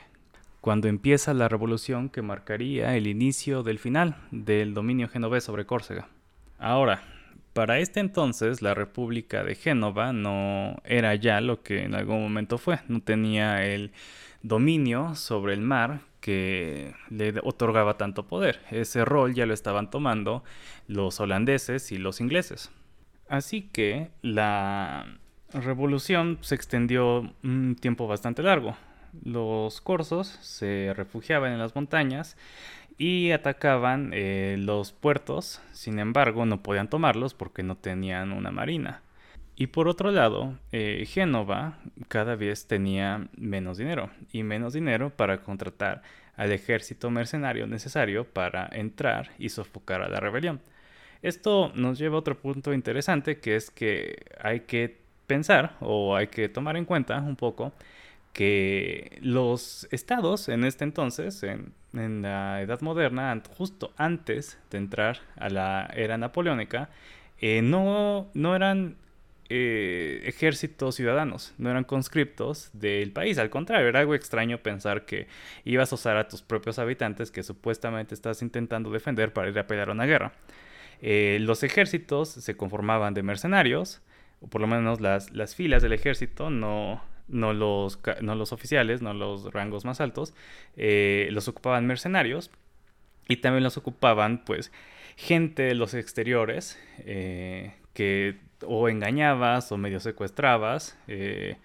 cuando 0.59 0.89
empieza 0.89 1.33
la 1.33 1.47
revolución 1.47 2.09
que 2.09 2.21
marcaría 2.21 2.95
el 2.97 3.07
inicio 3.07 3.63
del 3.63 3.79
final 3.79 4.17
del 4.31 4.73
dominio 4.73 5.07
genovés 5.07 5.45
sobre 5.45 5.65
Córcega. 5.65 6.09
Ahora, 6.57 7.01
para 7.53 7.79
este 7.79 8.01
entonces 8.01 8.61
la 8.61 8.73
República 8.73 9.45
de 9.45 9.55
Génova 9.55 10.11
no 10.11 10.75
era 10.83 11.15
ya 11.15 11.39
lo 11.39 11.63
que 11.63 11.83
en 11.83 11.95
algún 11.95 12.21
momento 12.21 12.57
fue, 12.57 12.79
no 12.89 12.99
tenía 12.99 13.65
el 13.65 13.91
dominio 14.47 15.15
sobre 15.15 15.53
el 15.53 15.61
mar 15.61 16.01
que 16.21 16.93
le 17.09 17.33
otorgaba 17.43 17.97
tanto 17.97 18.27
poder. 18.27 18.61
Ese 18.71 19.05
rol 19.05 19.33
ya 19.33 19.45
lo 19.45 19.53
estaban 19.53 19.89
tomando 19.89 20.43
los 20.87 21.19
holandeses 21.19 21.91
y 21.91 21.97
los 21.97 22.21
ingleses. 22.21 22.71
Así 23.27 23.63
que 23.63 24.11
la 24.21 25.17
revolución 25.51 26.37
se 26.41 26.55
extendió 26.55 27.33
un 27.43 27.75
tiempo 27.79 28.07
bastante 28.07 28.43
largo. 28.43 28.75
Los 29.23 29.81
corsos 29.81 30.27
se 30.41 30.93
refugiaban 30.95 31.51
en 31.51 31.59
las 31.59 31.75
montañas 31.75 32.37
y 32.97 33.31
atacaban 33.31 34.11
eh, 34.13 34.57
los 34.59 34.91
puertos, 34.91 35.61
sin 35.71 35.99
embargo 35.99 36.45
no 36.45 36.61
podían 36.61 36.89
tomarlos 36.89 37.33
porque 37.33 37.63
no 37.63 37.75
tenían 37.75 38.31
una 38.31 38.51
marina. 38.51 39.01
Y 39.55 39.67
por 39.67 39.87
otro 39.87 40.11
lado, 40.11 40.57
eh, 40.71 41.05
Génova 41.07 41.79
cada 42.09 42.35
vez 42.35 42.67
tenía 42.67 43.27
menos 43.37 43.77
dinero 43.77 44.09
y 44.33 44.43
menos 44.43 44.73
dinero 44.73 45.11
para 45.11 45.43
contratar 45.43 46.01
al 46.35 46.51
ejército 46.51 47.09
mercenario 47.09 47.65
necesario 47.65 48.25
para 48.25 48.67
entrar 48.73 49.31
y 49.39 49.49
sofocar 49.49 50.01
a 50.01 50.09
la 50.09 50.19
rebelión. 50.19 50.61
Esto 51.21 51.71
nos 51.73 51.97
lleva 51.97 52.17
a 52.17 52.19
otro 52.19 52.37
punto 52.37 52.73
interesante 52.73 53.39
que 53.39 53.55
es 53.55 53.71
que 53.71 54.25
hay 54.41 54.61
que 54.61 54.99
pensar 55.25 55.77
o 55.79 56.15
hay 56.15 56.27
que 56.27 56.49
tomar 56.49 56.75
en 56.77 56.85
cuenta 56.85 57.19
un 57.21 57.35
poco 57.35 57.73
que 58.33 59.17
los 59.21 59.87
estados 59.91 60.49
en 60.49 60.65
este 60.65 60.83
entonces, 60.83 61.41
en, 61.43 61.73
la 62.21 62.61
Edad 62.61 62.81
Moderna, 62.81 63.41
justo 63.57 63.93
antes 63.95 64.59
de 64.69 64.77
entrar 64.77 65.19
a 65.37 65.47
la 65.49 65.89
era 65.95 66.17
napoleónica, 66.17 66.89
eh, 67.39 67.61
no, 67.61 68.27
no 68.33 68.53
eran 68.53 68.97
eh, 69.47 70.21
ejércitos 70.25 70.95
ciudadanos, 70.95 71.53
no 71.59 71.69
eran 71.69 71.83
conscriptos 71.83 72.71
del 72.73 73.11
país. 73.11 73.37
Al 73.37 73.51
contrario, 73.51 73.87
era 73.87 73.99
algo 73.99 74.15
extraño 74.15 74.57
pensar 74.57 75.05
que 75.05 75.27
ibas 75.65 75.91
a 75.91 75.95
usar 75.95 76.17
a 76.17 76.27
tus 76.27 76.41
propios 76.41 76.79
habitantes 76.79 77.29
que 77.29 77.43
supuestamente 77.43 78.15
estás 78.15 78.41
intentando 78.41 78.89
defender 78.89 79.33
para 79.33 79.49
ir 79.49 79.59
a 79.59 79.67
pelear 79.67 79.91
una 79.91 80.05
guerra. 80.05 80.33
Eh, 80.99 81.37
los 81.41 81.61
ejércitos 81.61 82.29
se 82.29 82.57
conformaban 82.57 83.13
de 83.13 83.21
mercenarios, 83.21 84.01
o 84.41 84.47
por 84.47 84.61
lo 84.61 84.67
menos 84.67 84.99
las, 84.99 85.31
las 85.31 85.53
filas 85.53 85.83
del 85.83 85.93
ejército, 85.93 86.49
no, 86.49 87.03
no, 87.27 87.53
los, 87.53 87.99
no 88.21 88.33
los 88.33 88.51
oficiales, 88.51 89.03
no 89.03 89.13
los 89.13 89.53
rangos 89.53 89.85
más 89.85 90.01
altos, 90.01 90.33
eh, 90.75 91.27
los 91.31 91.47
ocupaban 91.47 91.85
mercenarios 91.85 92.49
y 93.27 93.37
también 93.37 93.63
los 93.63 93.77
ocupaban 93.77 94.43
pues 94.43 94.71
gente 95.17 95.63
de 95.63 95.75
los 95.75 95.93
exteriores 95.93 96.79
que 97.93 98.39
o 98.65 98.89
engañabas 98.89 99.71
o 99.71 99.77
medio 99.77 99.99
secuestrabas 99.99 100.97
eh, 101.07 101.57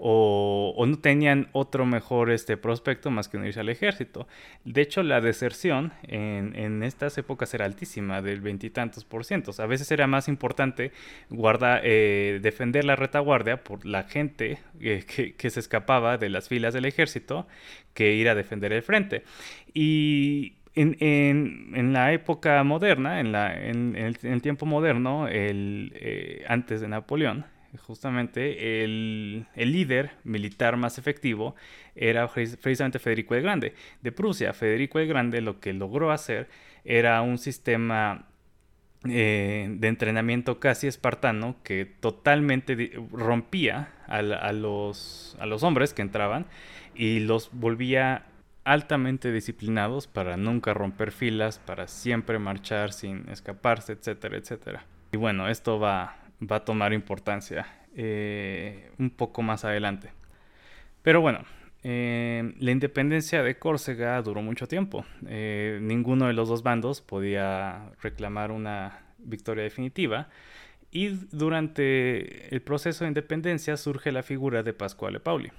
o, 0.00 0.84
no 0.86 0.98
tenían 0.98 1.48
otro 1.52 1.84
mejor 1.84 2.30
este 2.30 2.56
prospecto 2.56 3.10
más 3.10 3.28
que 3.28 3.36
unirse 3.36 3.60
al 3.60 3.68
ejército. 3.68 4.28
De 4.64 4.80
hecho, 4.80 5.02
la 5.02 5.20
deserción 5.20 5.92
en, 6.04 6.82
estas 6.84 7.18
épocas 7.18 7.52
era 7.52 7.64
altísima, 7.64 8.22
del 8.22 8.40
veintitantos 8.40 9.04
por 9.04 9.24
ciento. 9.24 9.50
A 9.58 9.66
veces 9.66 9.90
era 9.90 10.06
más 10.06 10.28
importante 10.28 10.92
guardar, 11.30 11.80
eh, 11.82 12.38
defender 12.40 12.84
la 12.84 12.94
retaguardia 12.94 13.64
por 13.64 13.84
la 13.84 14.04
gente 14.04 14.58
eh, 14.80 15.04
que, 15.04 15.34
que, 15.34 15.50
se 15.50 15.60
escapaba 15.60 16.16
de 16.16 16.28
las 16.28 16.48
filas 16.48 16.74
del 16.74 16.84
ejército 16.84 17.48
que 17.92 18.12
ir 18.14 18.28
a 18.28 18.36
defender 18.36 18.72
el 18.72 18.82
frente. 18.82 19.24
Y, 19.74 20.57
en, 20.74 21.92
la 21.92 22.12
época 22.12 22.62
moderna, 22.64 23.20
en, 23.20 23.96
el, 23.96 24.42
tiempo 24.42 24.66
moderno, 24.66 25.26
eh, 25.28 26.44
antes 26.48 26.80
de 26.80 26.88
Napoleón, 26.88 27.44
justamente 27.76 28.84
el, 28.84 29.46
líder 29.54 30.12
militar 30.24 30.76
más 30.76 30.98
efectivo 30.98 31.54
era 31.94 32.28
precisamente 32.28 32.98
Federico 32.98 33.34
el 33.34 33.42
Grande. 33.42 33.74
De 34.02 34.12
Prusia, 34.12 34.52
Federico 34.52 34.98
el 34.98 35.08
Grande 35.08 35.40
lo 35.40 35.60
que 35.60 35.72
logró 35.72 36.10
hacer 36.10 36.48
era 36.84 37.20
un 37.22 37.38
sistema 37.38 38.26
eh, 39.08 39.68
de 39.70 39.88
entrenamiento 39.88 40.58
casi 40.58 40.86
espartano 40.86 41.56
que 41.62 41.84
totalmente 41.84 42.92
rompía 43.12 43.92
a, 44.06 44.52
los, 44.52 45.36
a 45.38 45.46
los 45.46 45.62
hombres 45.62 45.92
que 45.92 46.02
entraban 46.02 46.46
y 46.94 47.20
los 47.20 47.50
volvía 47.52 48.24
altamente 48.72 49.32
disciplinados 49.32 50.06
para 50.06 50.36
nunca 50.36 50.74
romper 50.74 51.10
filas, 51.10 51.58
para 51.58 51.88
siempre 51.88 52.38
marchar 52.38 52.92
sin 52.92 53.28
escaparse, 53.30 53.94
etcétera, 53.94 54.36
etcétera. 54.36 54.84
Y 55.12 55.16
bueno, 55.16 55.48
esto 55.48 55.80
va, 55.80 56.16
va 56.40 56.56
a 56.56 56.64
tomar 56.64 56.92
importancia 56.92 57.66
eh, 57.96 58.90
un 58.98 59.08
poco 59.10 59.40
más 59.40 59.64
adelante. 59.64 60.12
Pero 61.02 61.22
bueno, 61.22 61.40
eh, 61.82 62.52
la 62.58 62.70
independencia 62.70 63.42
de 63.42 63.58
Córcega 63.58 64.20
duró 64.20 64.42
mucho 64.42 64.68
tiempo. 64.68 65.06
Eh, 65.26 65.78
ninguno 65.80 66.26
de 66.26 66.34
los 66.34 66.48
dos 66.48 66.62
bandos 66.62 67.00
podía 67.00 67.90
reclamar 68.02 68.50
una 68.50 69.00
victoria 69.18 69.64
definitiva. 69.64 70.28
Y 70.90 71.08
durante 71.30 72.54
el 72.54 72.60
proceso 72.60 73.04
de 73.04 73.08
independencia 73.08 73.76
surge 73.78 74.12
la 74.12 74.22
figura 74.22 74.62
de 74.62 74.74
Pasquale 74.74 75.20
Pauli. 75.20 75.50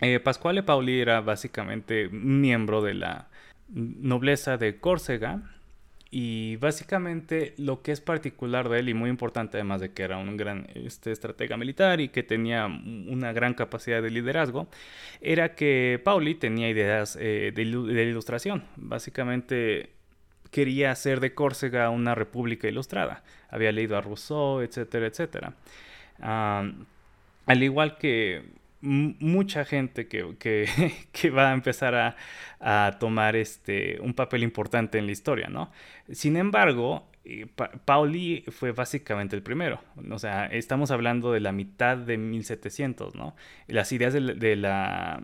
Eh, 0.00 0.20
Pasquale 0.20 0.62
Pauli 0.62 1.00
era 1.00 1.20
básicamente 1.20 2.08
miembro 2.08 2.82
de 2.82 2.94
la 2.94 3.28
nobleza 3.68 4.58
de 4.58 4.78
Córcega 4.78 5.42
y 6.10 6.56
básicamente 6.56 7.54
lo 7.56 7.82
que 7.82 7.92
es 7.92 8.00
particular 8.00 8.68
de 8.68 8.78
él 8.78 8.88
y 8.90 8.94
muy 8.94 9.10
importante 9.10 9.56
además 9.56 9.80
de 9.80 9.92
que 9.92 10.02
era 10.02 10.18
un 10.18 10.36
gran 10.36 10.66
este, 10.74 11.10
estratega 11.12 11.56
militar 11.56 12.00
y 12.00 12.10
que 12.10 12.22
tenía 12.22 12.66
una 12.66 13.32
gran 13.32 13.54
capacidad 13.54 14.00
de 14.02 14.10
liderazgo 14.10 14.68
era 15.20 15.54
que 15.54 16.00
Pauli 16.04 16.34
tenía 16.34 16.68
ideas 16.68 17.16
eh, 17.20 17.52
de, 17.54 17.62
ilustración. 17.62 18.64
Básicamente 18.76 19.90
quería 20.50 20.92
hacer 20.92 21.20
de 21.20 21.34
Córcega 21.34 21.90
una 21.90 22.14
república 22.14 22.68
ilustrada. 22.68 23.24
Había 23.50 23.72
leído 23.72 23.96
a 23.96 24.00
Rousseau 24.00 24.60
etcétera 24.60 25.06
etcétera. 25.06 25.54
Ah, 26.20 26.70
al 27.46 27.62
igual 27.62 27.98
que 27.98 28.42
mucha 28.80 29.64
gente 29.64 30.08
que, 30.08 30.26
que, 31.12 31.30
va 31.30 31.50
a 31.50 31.54
empezar 31.54 31.94
a, 31.94 32.16
a, 32.60 32.98
tomar 32.98 33.36
este, 33.36 33.98
un 34.00 34.14
papel 34.14 34.42
importante 34.42 34.98
en 34.98 35.06
la 35.06 35.12
historia, 35.12 35.48
¿no? 35.48 35.70
Sin 36.10 36.36
embargo, 36.36 37.08
eh, 37.24 37.46
Pauli 37.84 38.44
fue 38.48 38.72
básicamente 38.72 39.34
el 39.34 39.42
primero, 39.42 39.80
o 40.10 40.18
sea, 40.18 40.46
estamos 40.46 40.90
hablando 40.90 41.32
de 41.32 41.40
la 41.40 41.52
mitad 41.52 41.96
de 41.96 42.18
1700, 42.18 43.14
¿no? 43.14 43.34
Las 43.66 43.92
ideas 43.92 44.12
de, 44.12 44.20
la... 44.56 45.22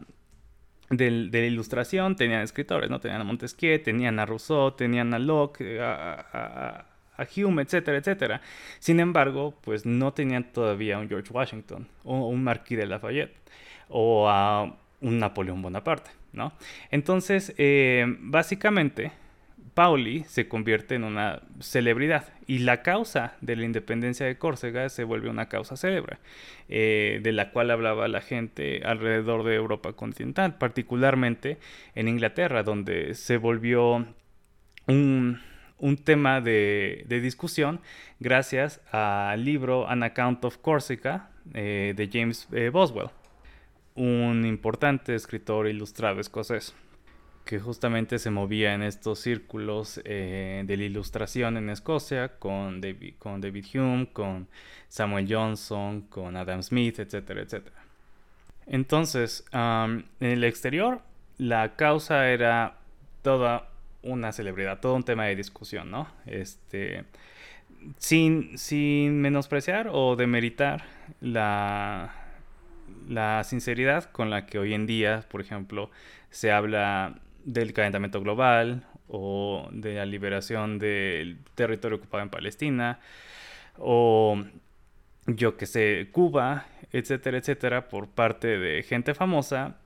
De, 0.90 1.11
la 1.11 1.38
ilustración 1.38 2.16
tenían 2.16 2.42
escritores, 2.42 2.90
¿no? 2.90 3.00
Tenían 3.00 3.21
a 3.21 3.25
Montesquieu, 3.25 3.82
tenían 3.82 4.18
a 4.18 4.26
Rousseau, 4.26 4.73
tenían 4.73 5.14
a 5.14 5.18
Locke, 5.18 5.80
a 5.80 6.91
Hume, 7.19 7.62
etcétera, 7.62 7.99
etcétera. 7.99 8.40
Sin 8.78 9.00
embargo, 9.00 9.54
pues 9.62 9.87
no 9.87 10.12
tenían 10.12 10.52
todavía 10.52 10.99
un 10.99 11.09
George 11.09 11.33
Washington 11.33 11.87
o 12.04 12.28
un 12.28 12.42
Marquis 12.42 12.78
de 12.78 12.87
Lafayette 12.87 13.35
o 13.88 14.28
a 14.28 14.75
un 15.00 15.19
Napoleón 15.19 15.62
Bonaparte, 15.62 16.11
¿no? 16.33 16.52
Entonces, 16.90 17.54
eh, 17.59 18.07
básicamente, 18.21 19.12
Pauli 19.75 20.25
se 20.25 20.49
convierte 20.49 20.95
en 20.95 21.04
una 21.04 21.40
celebridad 21.61 22.28
y 22.47 22.59
la 22.59 22.83
causa 22.83 23.37
de 23.40 23.57
la 23.57 23.64
independencia 23.64 24.26
de 24.26 24.37
Córcega 24.37 24.88
se 24.88 25.04
vuelve 25.04 25.31
una 25.31 25.49
causa 25.49 25.76
célebre, 25.76 26.19
eh, 26.69 27.21
de 27.23 27.33
la 27.33 27.50
cual 27.50 27.71
hablaba 27.71 28.07
la 28.09 28.21
gente 28.21 28.83
alrededor 28.85 29.45
de 29.45 29.54
Europa 29.54 29.95
continental, 29.95 30.59
particularmente 30.59 31.59
en 31.95 32.09
Inglaterra, 32.09 32.62
donde 32.62 33.14
se 33.14 33.38
volvió 33.38 34.07
un, 34.87 35.40
un 35.82 35.96
tema 35.96 36.40
de, 36.40 37.04
discusión 37.08 37.80
gracias 38.20 38.80
al 38.92 39.44
libro 39.44 39.88
An 39.88 40.04
Account 40.04 40.44
of 40.44 40.58
Corsica 40.58 41.30
eh, 41.54 41.92
de 41.96 42.08
James 42.10 42.48
eh, 42.52 42.70
Boswell. 42.70 43.10
un 43.96 44.46
importante 44.46 45.14
escritor 45.16 45.66
ilustrado 45.66 46.20
escocés 46.20 46.72
que 47.44 47.58
justamente 47.58 48.20
se 48.20 48.30
movía 48.30 48.74
en 48.74 48.82
estos 48.84 49.18
círculos 49.18 50.00
eh, 50.04 50.62
de 50.64 50.76
la 50.76 50.84
ilustración 50.84 51.56
en 51.56 51.68
Escocia 51.68 52.38
con 52.38 52.80
David, 52.80 53.14
con 53.18 53.40
David 53.40 53.66
Hume, 53.74 54.06
con 54.12 54.46
Samuel 54.86 55.26
Johnson, 55.28 56.02
con 56.02 56.36
Adam 56.36 56.62
Smith, 56.62 57.00
etcétera, 57.00 57.42
etcétera. 57.42 57.82
Entonces, 58.66 59.44
en 59.52 60.04
el 60.20 60.44
exterior, 60.44 61.02
la 61.38 61.74
causa 61.74 62.28
era 62.28 62.78
toda 63.22 63.72
una 64.02 64.32
celebridad, 64.32 64.80
todo 64.80 64.94
un 64.94 65.04
tema 65.04 65.26
de 65.26 65.37
discusión, 65.37 65.90
¿no? 65.90 66.09
Este, 66.26 67.04
sin, 67.99 68.59
sin 68.59 69.21
menospreciar 69.21 69.88
o 69.92 70.16
demeritar 70.16 70.85
la, 71.21 72.12
la 73.09 73.44
sinceridad 73.44 74.04
con 74.11 74.30
la 74.30 74.47
que 74.47 74.59
hoy 74.59 74.75
en 74.75 74.87
día, 74.87 75.25
por 75.28 75.40
ejemplo, 75.40 75.90
se 76.30 76.52
habla 76.52 77.21
del 77.44 77.73
calentamiento 77.73 78.21
global 78.21 78.85
o 79.09 79.68
de 79.73 79.94
la 79.94 80.06
liberación 80.06 80.78
del 80.78 81.38
territorio 81.54 81.99
ocupado 81.99 82.23
en 82.23 82.30
Palestina 82.30 83.00
o 83.78 84.42
yo 85.26 85.56
que 85.56 85.66
sé, 85.66 86.09
Cuba, 86.12 86.66
etcétera, 86.92 87.38
etcétera, 87.38 87.88
por 87.88 88.09
parte 88.09 88.59
de 88.59 88.82
gente 88.82 89.14
famosa. 89.14 89.76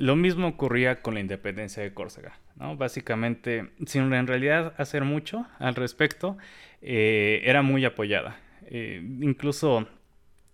Lo 0.00 0.16
mismo 0.16 0.48
ocurría 0.48 1.02
con 1.02 1.12
la 1.12 1.20
independencia 1.20 1.82
de 1.82 1.92
Córcega, 1.92 2.32
¿no? 2.56 2.74
Básicamente, 2.74 3.68
sin 3.84 4.10
en 4.14 4.26
realidad 4.26 4.72
hacer 4.78 5.04
mucho 5.04 5.46
al 5.58 5.74
respecto, 5.74 6.38
eh, 6.80 7.42
era 7.44 7.60
muy 7.60 7.84
apoyada. 7.84 8.38
Eh, 8.62 9.02
incluso 9.20 9.86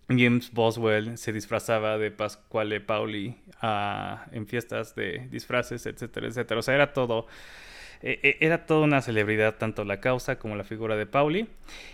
James 0.09 0.51
Boswell 0.51 1.17
se 1.17 1.31
disfrazaba 1.31 1.97
de 1.97 2.11
Pasquale 2.11 2.81
Pauli 2.81 3.37
en 4.33 4.47
fiestas 4.47 4.95
de 4.95 5.29
disfraces, 5.31 5.85
etcétera, 5.85 6.27
etcétera. 6.27 6.59
O 6.59 6.61
sea, 6.61 6.75
era 6.75 6.91
todo, 6.91 7.27
e, 8.01 8.19
e, 8.21 8.45
era 8.45 8.65
toda 8.65 8.81
una 8.81 9.01
celebridad, 9.01 9.55
tanto 9.55 9.85
la 9.85 10.01
causa 10.01 10.39
como 10.39 10.57
la 10.57 10.65
figura 10.65 10.97
de 10.97 11.05
Pauli. 11.05 11.47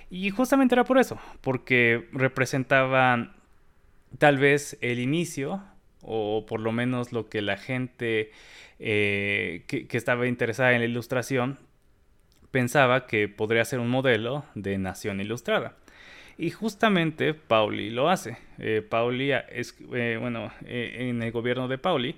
Y 0.10 0.32
justamente 0.32 0.74
era 0.74 0.86
por 0.86 0.98
eso, 0.98 1.20
porque 1.42 2.10
representaba 2.14 3.36
tal 4.18 4.40
vez 4.40 4.76
el 4.82 4.98
inicio, 4.98 5.62
o 6.04 6.46
por 6.46 6.60
lo 6.60 6.72
menos 6.72 7.12
lo 7.12 7.30
que 7.30 7.42
la 7.42 7.58
gente 7.58 8.32
eh, 8.80 9.64
que, 9.68 9.88
estaba 9.98 10.28
interesada 10.28 10.74
en 10.74 10.80
la 10.80 10.86
ilustración 10.86 11.58
pensaba 12.52 13.08
que 13.08 13.28
podría 13.28 13.66
ser 13.66 13.80
un 13.80 13.90
modelo 13.90 14.46
de 14.56 14.78
nación 14.78 15.22
ilustrada. 15.22 15.76
Y 16.38 16.50
justamente 16.50 17.34
Pauli 17.34 17.90
lo 17.90 18.10
hace. 18.10 18.38
Eh, 18.60 18.86
Pauli 18.88 19.32
es, 19.32 19.76
eh, 19.94 20.18
bueno, 20.20 20.52
en 20.66 21.22
el 21.22 21.32
gobierno 21.32 21.68
de 21.68 21.78
Pauli, 21.78 22.16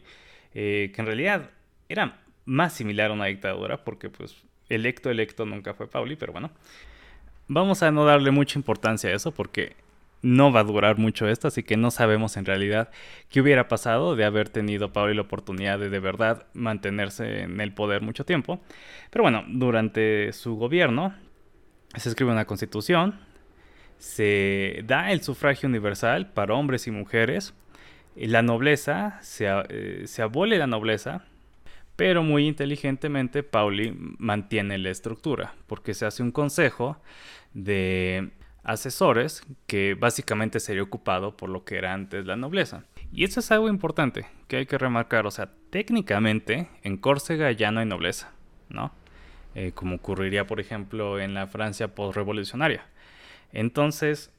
que 0.53 0.93
en 0.95 1.05
realidad 1.05 1.51
era 1.89 2.21
más 2.45 2.73
similar 2.73 3.11
a 3.11 3.13
una 3.13 3.25
dictadura, 3.25 3.83
porque 3.83 4.09
pues 4.09 4.35
electo, 4.69 5.09
electo 5.09 5.45
nunca 5.45 5.73
fue 5.73 5.87
Pauli, 5.87 6.15
pero 6.15 6.31
bueno. 6.31 6.51
Vamos 7.47 7.83
a 7.83 7.91
no 7.91 8.05
darle 8.05 8.31
mucha 8.31 8.57
importancia 8.57 9.11
a 9.11 9.13
eso 9.13 9.31
porque 9.31 9.75
no 10.21 10.51
va 10.51 10.61
a 10.61 10.63
durar 10.63 10.97
mucho 10.97 11.27
esto, 11.27 11.47
así 11.47 11.63
que 11.63 11.77
no 11.77 11.91
sabemos 11.91 12.35
en 12.37 12.45
realidad 12.45 12.89
qué 13.29 13.41
hubiera 13.41 13.67
pasado 13.67 14.15
de 14.15 14.25
haber 14.25 14.49
tenido 14.49 14.91
Pauli 14.91 15.13
la 15.13 15.21
oportunidad 15.21 15.77
de 15.79 15.89
de 15.89 15.99
verdad 15.99 16.47
mantenerse 16.53 17.41
en 17.41 17.61
el 17.61 17.73
poder 17.73 18.01
mucho 18.01 18.25
tiempo. 18.25 18.59
Pero 19.11 19.23
bueno, 19.23 19.43
durante 19.47 20.33
su 20.33 20.55
gobierno 20.55 21.13
se 21.95 22.09
escribe 22.09 22.31
una 22.31 22.45
constitución, 22.45 23.19
se 23.97 24.81
da 24.85 25.11
el 25.11 25.21
sufragio 25.21 25.69
universal 25.69 26.31
para 26.31 26.53
hombres 26.55 26.87
y 26.87 26.91
mujeres. 26.91 27.53
La 28.15 28.41
nobleza, 28.41 29.19
se, 29.21 29.47
eh, 29.69 30.03
se 30.05 30.21
abole 30.21 30.57
la 30.57 30.67
nobleza, 30.67 31.25
pero 31.95 32.23
muy 32.23 32.47
inteligentemente 32.47 33.43
Pauli 33.43 33.95
mantiene 34.17 34.77
la 34.77 34.89
estructura, 34.89 35.53
porque 35.67 35.93
se 35.93 36.05
hace 36.05 36.23
un 36.23 36.31
consejo 36.31 36.97
de 37.53 38.31
asesores 38.65 39.43
que 39.67 39.93
básicamente 39.93 40.59
sería 40.59 40.83
ocupado 40.83 41.37
por 41.37 41.49
lo 41.49 41.63
que 41.63 41.77
era 41.77 41.93
antes 41.93 42.25
la 42.25 42.35
nobleza. 42.35 42.83
Y 43.13 43.23
eso 43.23 43.39
es 43.39 43.51
algo 43.51 43.69
importante 43.69 44.25
que 44.47 44.57
hay 44.57 44.65
que 44.65 44.77
remarcar, 44.77 45.25
o 45.25 45.31
sea, 45.31 45.51
técnicamente 45.69 46.67
en 46.83 46.97
Córcega 46.97 47.51
ya 47.51 47.71
no 47.71 47.79
hay 47.79 47.85
nobleza, 47.85 48.31
¿no? 48.69 48.91
Eh, 49.53 49.71
como 49.73 49.95
ocurriría, 49.95 50.47
por 50.47 50.59
ejemplo, 50.59 51.19
en 51.19 51.33
la 51.33 51.47
Francia 51.47 51.95
postrevolucionaria. 51.95 52.85
Entonces, 53.53 54.31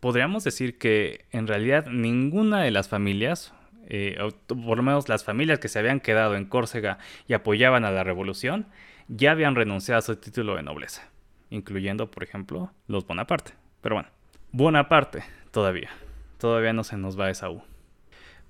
podríamos 0.00 0.44
decir 0.44 0.78
que 0.78 1.26
en 1.32 1.46
realidad 1.46 1.86
ninguna 1.86 2.62
de 2.62 2.70
las 2.70 2.88
familias, 2.88 3.52
eh, 3.88 4.16
por 4.46 4.78
lo 4.78 4.82
menos 4.82 5.08
las 5.08 5.24
familias 5.24 5.58
que 5.58 5.68
se 5.68 5.78
habían 5.78 6.00
quedado 6.00 6.34
en 6.36 6.46
Córcega 6.46 6.98
y 7.28 7.34
apoyaban 7.34 7.84
a 7.84 7.90
la 7.90 8.04
revolución, 8.04 8.66
ya 9.08 9.32
habían 9.32 9.54
renunciado 9.54 9.98
a 9.98 10.02
su 10.02 10.16
título 10.16 10.56
de 10.56 10.62
nobleza, 10.62 11.08
incluyendo, 11.50 12.10
por 12.10 12.22
ejemplo, 12.22 12.72
los 12.86 13.06
Bonaparte. 13.06 13.52
Pero 13.80 13.96
bueno, 13.96 14.08
Bonaparte 14.52 15.24
todavía, 15.50 15.90
todavía 16.38 16.72
no 16.72 16.84
se 16.84 16.96
nos 16.96 17.18
va 17.18 17.30
esa 17.30 17.50
U. 17.50 17.62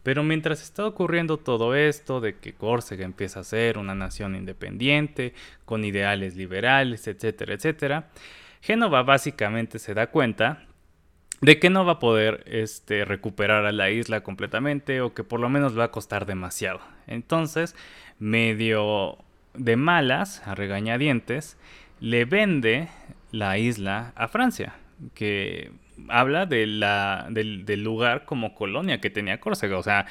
Pero 0.03 0.23
mientras 0.23 0.63
está 0.63 0.87
ocurriendo 0.87 1.37
todo 1.37 1.75
esto 1.75 2.21
de 2.21 2.37
que 2.37 2.53
Córcega 2.53 3.05
empieza 3.05 3.41
a 3.41 3.45
ser 3.45 3.77
una 3.77 3.95
nación 3.95 4.37
independiente, 4.37 5.35
con 5.65 5.85
ideales 5.85 6.37
liberales, 6.37 7.09
etcétera, 7.09 7.55
etcétera, 7.55 8.09
Génova 8.61 9.03
básicamente 9.03 9.79
se 9.79 9.95
da 9.95 10.09
cuenta 10.09 10.67
de 11.41 11.59
que 11.59 11.71
no 11.71 11.85
va 11.85 11.93
a 11.93 11.99
poder 11.99 12.45
este, 12.47 13.05
recuperar 13.05 13.67
a 13.67 13.73
la 13.73 13.91
isla 13.91 14.23
completamente 14.23 15.01
o 15.01 15.13
que 15.13 15.25
por 15.25 15.41
lo 15.41 15.49
menos 15.49 15.79
va 15.79 15.85
a 15.85 15.91
costar 15.91 16.27
demasiado. 16.27 16.81
Entonces, 17.07 17.75
medio 18.19 19.19
de 19.55 19.77
malas, 19.77 20.47
a 20.47 20.55
regañadientes, 20.55 21.59
le 22.01 22.25
vende 22.25 22.89
la 23.33 23.59
isla 23.59 24.13
a 24.17 24.29
Francia, 24.29 24.75
que 25.15 25.73
habla 26.09 26.47
de 26.47 26.67
la, 26.67 27.27
del, 27.31 27.65
del, 27.65 27.83
lugar 27.83 28.25
como 28.25 28.55
colonia 28.55 29.01
que 29.01 29.11
tenía 29.11 29.41
Córcega. 29.41 29.79
O 29.79 29.83
sea, 29.83 30.07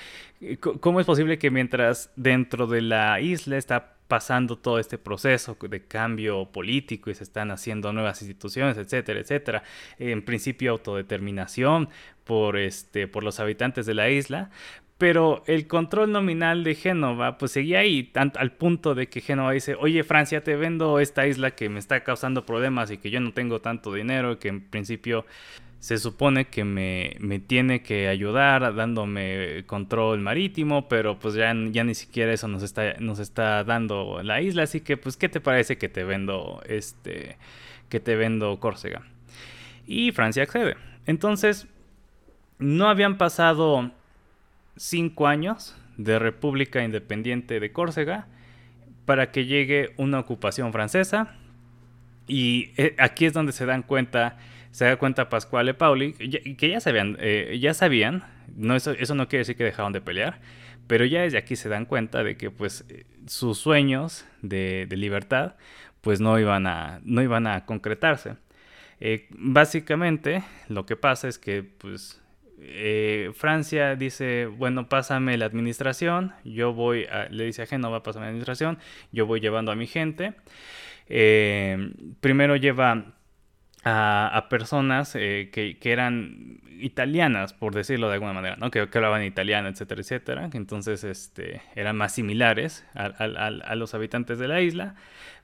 ¿cómo 0.79 0.99
es 0.99 1.05
posible 1.05 1.37
que 1.37 1.51
mientras 1.51 2.11
dentro 2.15 2.67
de 2.67 2.81
la 2.81 3.19
isla 3.21 3.57
está 3.57 3.95
pasando 4.07 4.57
todo 4.57 4.79
este 4.79 4.97
proceso 4.97 5.57
de 5.59 5.85
cambio 5.87 6.45
político 6.51 7.09
y 7.09 7.15
se 7.15 7.23
están 7.23 7.51
haciendo 7.51 7.91
nuevas 7.91 8.21
instituciones, 8.21 8.77
etcétera, 8.77 9.19
etcétera. 9.19 9.63
En 9.97 10.23
principio 10.23 10.71
autodeterminación 10.71 11.89
por, 12.23 12.57
este, 12.57 13.07
por 13.07 13.23
los 13.23 13.39
habitantes 13.39 13.85
de 13.85 13.95
la 13.95 14.09
isla, 14.09 14.51
pero 14.97 15.43
el 15.45 15.67
control 15.67 16.11
nominal 16.11 16.63
de 16.63 16.75
Génova 16.75 17.37
pues 17.37 17.51
seguía 17.51 17.79
ahí, 17.79 18.03
tanto, 18.03 18.39
al 18.39 18.53
punto 18.53 18.95
de 18.95 19.07
que 19.07 19.21
Génova 19.21 19.51
dice, 19.51 19.75
oye 19.75 20.03
Francia, 20.03 20.43
te 20.43 20.55
vendo 20.55 20.99
esta 20.99 21.27
isla 21.27 21.51
que 21.51 21.67
me 21.69 21.79
está 21.79 22.03
causando 22.03 22.45
problemas 22.45 22.91
y 22.91 22.97
que 22.97 23.09
yo 23.09 23.19
no 23.19 23.33
tengo 23.33 23.59
tanto 23.59 23.93
dinero, 23.93 24.39
que 24.39 24.47
en 24.47 24.61
principio 24.61 25.25
se 25.79 25.97
supone 25.97 26.45
que 26.45 26.63
me, 26.63 27.15
me, 27.19 27.39
tiene 27.39 27.83
que 27.83 28.07
ayudar 28.07 28.73
dándome 28.73 29.65
control 29.67 30.19
marítimo, 30.21 30.87
pero 30.87 31.19
pues 31.19 31.35
ya, 31.35 31.53
ya 31.71 31.83
ni 31.83 31.93
siquiera 31.93 32.33
eso 32.33 32.47
nos 32.47 32.63
está, 32.63 32.95
nos 32.99 33.19
está 33.19 33.63
dando 33.63 34.23
la 34.23 34.41
isla, 34.41 34.63
así 34.63 34.81
que 34.81 34.97
pues 34.97 35.17
¿qué 35.17 35.29
te 35.29 35.41
parece 35.41 35.77
que 35.77 35.89
te 35.89 36.03
vendo 36.03 36.61
este 36.65 37.37
que 37.89 37.99
te 37.99 38.15
vendo 38.15 38.59
Córcega? 38.59 39.03
Y 39.85 40.11
Francia 40.11 40.43
accede. 40.43 40.75
Entonces, 41.05 41.67
no 42.57 42.87
habían 42.87 43.17
pasado 43.17 43.91
cinco 44.75 45.27
años 45.27 45.75
de 45.97 46.19
República 46.19 46.83
Independiente 46.83 47.59
de 47.59 47.71
Córcega 47.71 48.27
para 49.05 49.31
que 49.31 49.45
llegue 49.45 49.93
una 49.97 50.19
ocupación 50.19 50.71
francesa. 50.71 51.35
Y 52.27 52.71
eh, 52.77 52.95
aquí 52.97 53.25
es 53.25 53.33
donde 53.33 53.51
se 53.51 53.65
dan 53.65 53.83
cuenta 53.83 54.37
se 54.75 54.83
da 54.83 54.97
cuenta 54.97 55.29
Pascual 55.29 55.69
y 55.69 55.73
Pauli, 55.73 56.11
que 56.11 56.69
ya 56.69 56.81
sabían, 56.81 57.15
eh, 57.21 57.57
ya 57.61 57.73
sabían, 57.73 58.25
no, 58.57 58.75
eso, 58.75 58.91
eso 58.91 59.15
no 59.15 59.29
quiere 59.29 59.39
decir 59.39 59.55
que 59.55 59.63
dejaron 59.63 59.93
de 59.93 60.01
pelear, 60.01 60.41
pero 60.85 61.05
ya 61.05 61.21
desde 61.21 61.37
aquí 61.37 61.55
se 61.55 61.69
dan 61.69 61.85
cuenta 61.85 62.25
de 62.25 62.35
que 62.35 62.51
pues 62.51 62.83
eh, 62.89 63.05
sus 63.25 63.57
sueños 63.57 64.25
de, 64.41 64.85
libertad 64.91 65.55
pues 66.01 66.19
no 66.19 66.37
iban 66.37 66.67
a, 66.67 66.99
no 67.05 67.21
iban 67.21 67.47
a 67.47 67.65
concretarse. 67.65 68.35
Eh, 68.99 69.27
básicamente 69.29 70.43
lo 70.67 70.85
que 70.85 70.97
pasa 70.97 71.29
es 71.29 71.39
que 71.39 71.63
pues 71.63 72.21
Francia 73.35 73.95
dice, 73.95 74.45
bueno, 74.45 74.89
pásame 74.89 75.37
la 75.37 75.45
administración, 75.45 76.33
yo 76.43 76.73
voy, 76.73 77.05
a, 77.05 77.27
le 77.29 77.45
dice 77.45 77.63
a 77.63 77.65
Génova, 77.65 78.03
pásame 78.03 78.25
la 78.25 78.29
administración, 78.29 78.79
yo 79.11 79.25
voy 79.25 79.39
llevando 79.39 79.71
a 79.71 79.75
mi 79.75 79.87
gente. 79.87 80.33
primero 82.21 82.55
lleva 82.55 83.15
a, 83.85 84.47
personas 84.49 85.15
eh, 85.15 85.49
que, 85.51 85.77
eran 85.83 86.59
italianas, 86.79 87.53
por 87.53 87.75
decirlo 87.75 88.07
de 88.07 88.15
alguna 88.15 88.33
manera, 88.33 88.55
¿no? 88.55 88.71
que, 88.71 88.79
hablaban 88.79 89.23
italiano, 89.23 89.69
etcétera, 89.69 90.01
etcétera. 90.01 90.49
Entonces 90.53 91.03
este, 91.03 91.61
eran 91.75 91.95
más 91.95 92.13
similares 92.13 92.83
a, 92.95 93.75
los 93.75 93.93
habitantes 93.93 94.39
de 94.39 94.47
la 94.47 94.61
isla. 94.61 94.95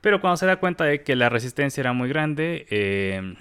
Pero 0.01 0.21
cuando 0.21 0.37
se 0.37 0.47
da 0.47 0.55
cuenta 0.55 0.85
de 0.85 1.03
que 1.03 1.15
la 1.15 1.29
resistencia 1.29 1.81
era 1.81 1.93
muy 1.93 2.09
grande, 2.09 2.65
eh, 2.71 3.35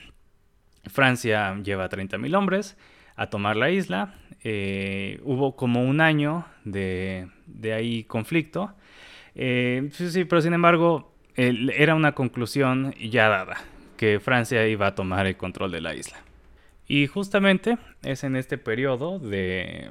Francia 0.87 1.57
lleva 1.63 1.89
30.000 1.89 2.37
hombres 2.37 2.77
a 3.21 3.29
tomar 3.29 3.57
la 3.57 3.71
isla. 3.71 4.15
hubo 5.23 5.55
como 5.57 5.85
un 5.85 6.01
año 6.01 6.47
de, 6.65 7.29
de 7.47 7.73
ahí 7.75 8.05
conflicto. 8.05 8.75
sí, 9.35 10.25
pero 10.25 10.41
sin 10.41 10.55
embargo, 10.55 11.13
era 11.37 11.95
una 11.95 12.13
conclusión 12.13 12.95
ya 12.95 13.29
dada, 13.29 13.57
que 13.97 14.21
Francia 14.21 14.67
iba 14.67 14.87
a 14.87 14.95
tomar 14.95 15.27
el 15.27 15.37
control 15.37 15.71
de 15.73 15.81
la 15.81 15.95
isla. 15.95 16.17
Y 16.89 17.07
justamente 17.07 17.79
es 18.03 18.25
en 18.25 18.37
este 18.37 18.59
periodo 18.59 19.19
de 19.19 19.91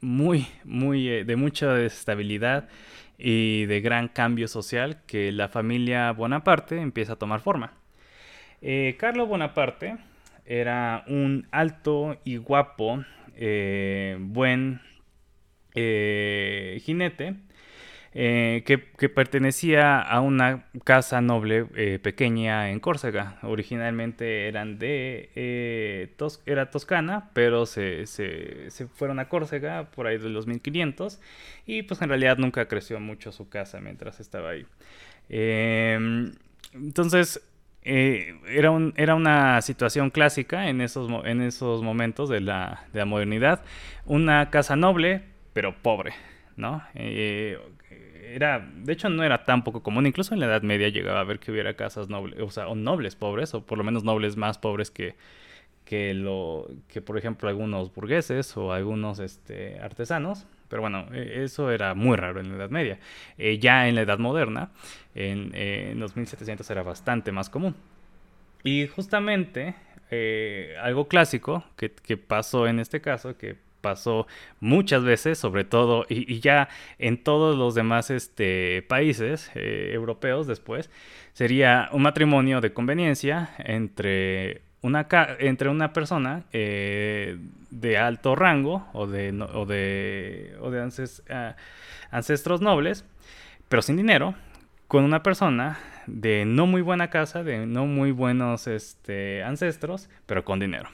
muy, 0.00 0.46
muy, 0.64 1.24
de 1.24 1.36
mucha 1.36 1.74
desestabilidad 1.74 2.68
y 3.18 3.66
de 3.66 3.80
gran 3.80 4.08
cambio 4.08 4.48
social 4.48 5.02
que 5.06 5.32
la 5.32 5.48
familia 5.48 6.10
Bonaparte 6.12 6.80
empieza 6.80 7.14
a 7.14 7.16
tomar 7.16 7.40
forma. 7.40 7.72
Eh, 8.62 8.96
Carlo 8.98 9.26
Bonaparte 9.26 9.98
era 10.48 11.04
un 11.06 11.46
alto 11.50 12.18
y 12.24 12.38
guapo, 12.38 13.04
eh, 13.36 14.16
buen 14.18 14.80
eh, 15.74 16.80
jinete 16.82 17.34
eh, 18.14 18.64
que, 18.64 19.08
pertenecía 19.10 20.00
a 20.00 20.22
una 20.22 20.64
casa 20.84 21.20
noble 21.20 21.66
pequeña 21.98 22.70
en 22.70 22.80
Córcega. 22.80 23.38
Originalmente 23.42 24.48
eran 24.48 24.78
de 24.78 26.08
era 26.46 26.70
toscana, 26.70 27.28
pero 27.34 27.66
se, 27.66 28.06
se, 28.06 28.70
fueron 28.94 29.18
a 29.18 29.28
Córcega 29.28 29.90
por 29.90 30.06
ahí 30.06 30.16
de 30.16 30.30
los 30.30 30.46
1500 30.46 31.20
y 31.66 31.82
pues 31.82 32.00
en 32.00 32.08
realidad 32.08 32.38
nunca 32.38 32.66
creció 32.68 32.98
mucho 33.00 33.32
su 33.32 33.50
casa 33.50 33.80
mientras 33.80 34.18
estaba 34.18 34.50
ahí. 34.50 34.64
Em, 35.28 36.32
entonces 37.88 38.34
era, 38.48 38.70
un, 38.70 38.92
era 38.96 39.14
una 39.14 39.60
situación 39.62 40.10
clásica 40.10 40.68
en 40.68 40.80
esos, 40.80 41.10
en 41.24 41.42
esos 41.42 41.82
momentos 41.82 42.28
de 42.28 42.40
la, 42.40 42.86
de 42.92 43.00
la 43.00 43.04
modernidad. 43.04 43.62
Una 44.04 44.50
casa 44.50 44.76
noble, 44.76 45.22
pero 45.52 45.74
pobre. 45.82 46.12
¿no? 46.58 46.82
era, 48.34 48.68
de 48.74 48.92
hecho 48.92 49.08
no 49.08 49.22
era 49.22 49.44
tan 49.44 49.64
poco 49.64 49.82
común, 49.82 50.06
incluso 50.06 50.34
en 50.34 50.40
la 50.40 50.46
Edad 50.46 50.62
Media 50.62 50.88
llegaba 50.88 51.20
a 51.20 51.24
ver 51.24 51.38
que 51.38 51.50
hubiera 51.50 51.74
casas 51.74 52.08
nobles, 52.08 52.40
o 52.40 52.50
sea, 52.50 52.68
o 52.68 52.74
nobles 52.74 53.16
pobres, 53.16 53.54
o 53.54 53.64
por 53.64 53.78
lo 53.78 53.84
menos 53.84 54.04
nobles 54.04 54.36
más 54.36 54.58
pobres 54.58 54.90
que, 54.90 55.14
que 55.84 56.14
lo, 56.14 56.68
que 56.88 57.00
por 57.00 57.16
ejemplo 57.16 57.48
algunos 57.48 57.94
burgueses 57.94 58.56
o 58.56 58.72
algunos 58.72 59.20
este, 59.20 59.78
artesanos, 59.80 60.46
pero 60.68 60.82
bueno, 60.82 61.06
e, 61.12 61.44
eso 61.44 61.70
era 61.70 61.94
muy 61.94 62.16
raro 62.16 62.40
en 62.40 62.50
la 62.50 62.56
Edad 62.56 62.70
Media. 62.70 62.98
Eh, 63.36 63.58
ya 63.58 63.88
en 63.88 63.94
la 63.94 64.02
Edad 64.02 64.18
Moderna, 64.18 64.70
en, 65.14 65.50
eh, 65.54 65.94
los 65.96 66.16
1700 66.16 66.68
era 66.70 66.82
bastante 66.82 67.32
más 67.32 67.50
común. 67.50 67.74
Y 68.64 68.86
justamente 68.86 69.74
eh, 70.10 70.76
algo 70.80 71.08
clásico 71.08 71.64
que, 71.76 72.16
pasó 72.16 72.66
en 72.66 72.80
este 72.80 73.00
caso, 73.00 73.36
que 73.36 73.56
pasó 73.80 74.26
muchas 74.60 75.04
veces, 75.04 75.38
sobre 75.38 75.64
todo, 75.64 76.04
y, 76.08 76.40
ya 76.40 76.68
en 76.98 77.22
todos 77.22 77.56
los 77.56 77.74
demás 77.74 78.10
este, 78.10 78.82
países 78.88 79.50
europeos 79.54 80.46
después, 80.46 80.90
sería 81.32 81.88
un 81.92 82.02
matrimonio 82.02 82.60
de 82.60 82.72
conveniencia 82.72 83.50
entre 83.58 84.62
una, 84.82 85.08
entre 85.40 85.68
una 85.68 85.92
persona 85.92 86.44
eh, 86.52 87.38
de 87.70 87.98
alto 87.98 88.36
rango 88.36 88.86
o 88.92 89.06
de, 89.06 89.30
o 89.52 89.66
de, 89.66 90.56
o 90.60 90.70
de 90.70 90.90
ah, 91.30 91.56
ancestros 92.10 92.60
nobles, 92.60 93.04
pero 93.68 93.82
sin 93.82 93.96
dinero, 93.96 94.34
con 94.86 95.04
una 95.04 95.22
persona 95.22 95.78
de 96.06 96.44
no 96.44 96.66
muy 96.66 96.80
buena 96.80 97.10
casa, 97.10 97.42
de 97.42 97.66
no 97.66 97.86
muy 97.86 98.12
buenos 98.12 98.66
este, 98.66 99.42
ancestros, 99.42 100.08
pero 100.26 100.44
con 100.44 100.60
dinero. 100.60 100.88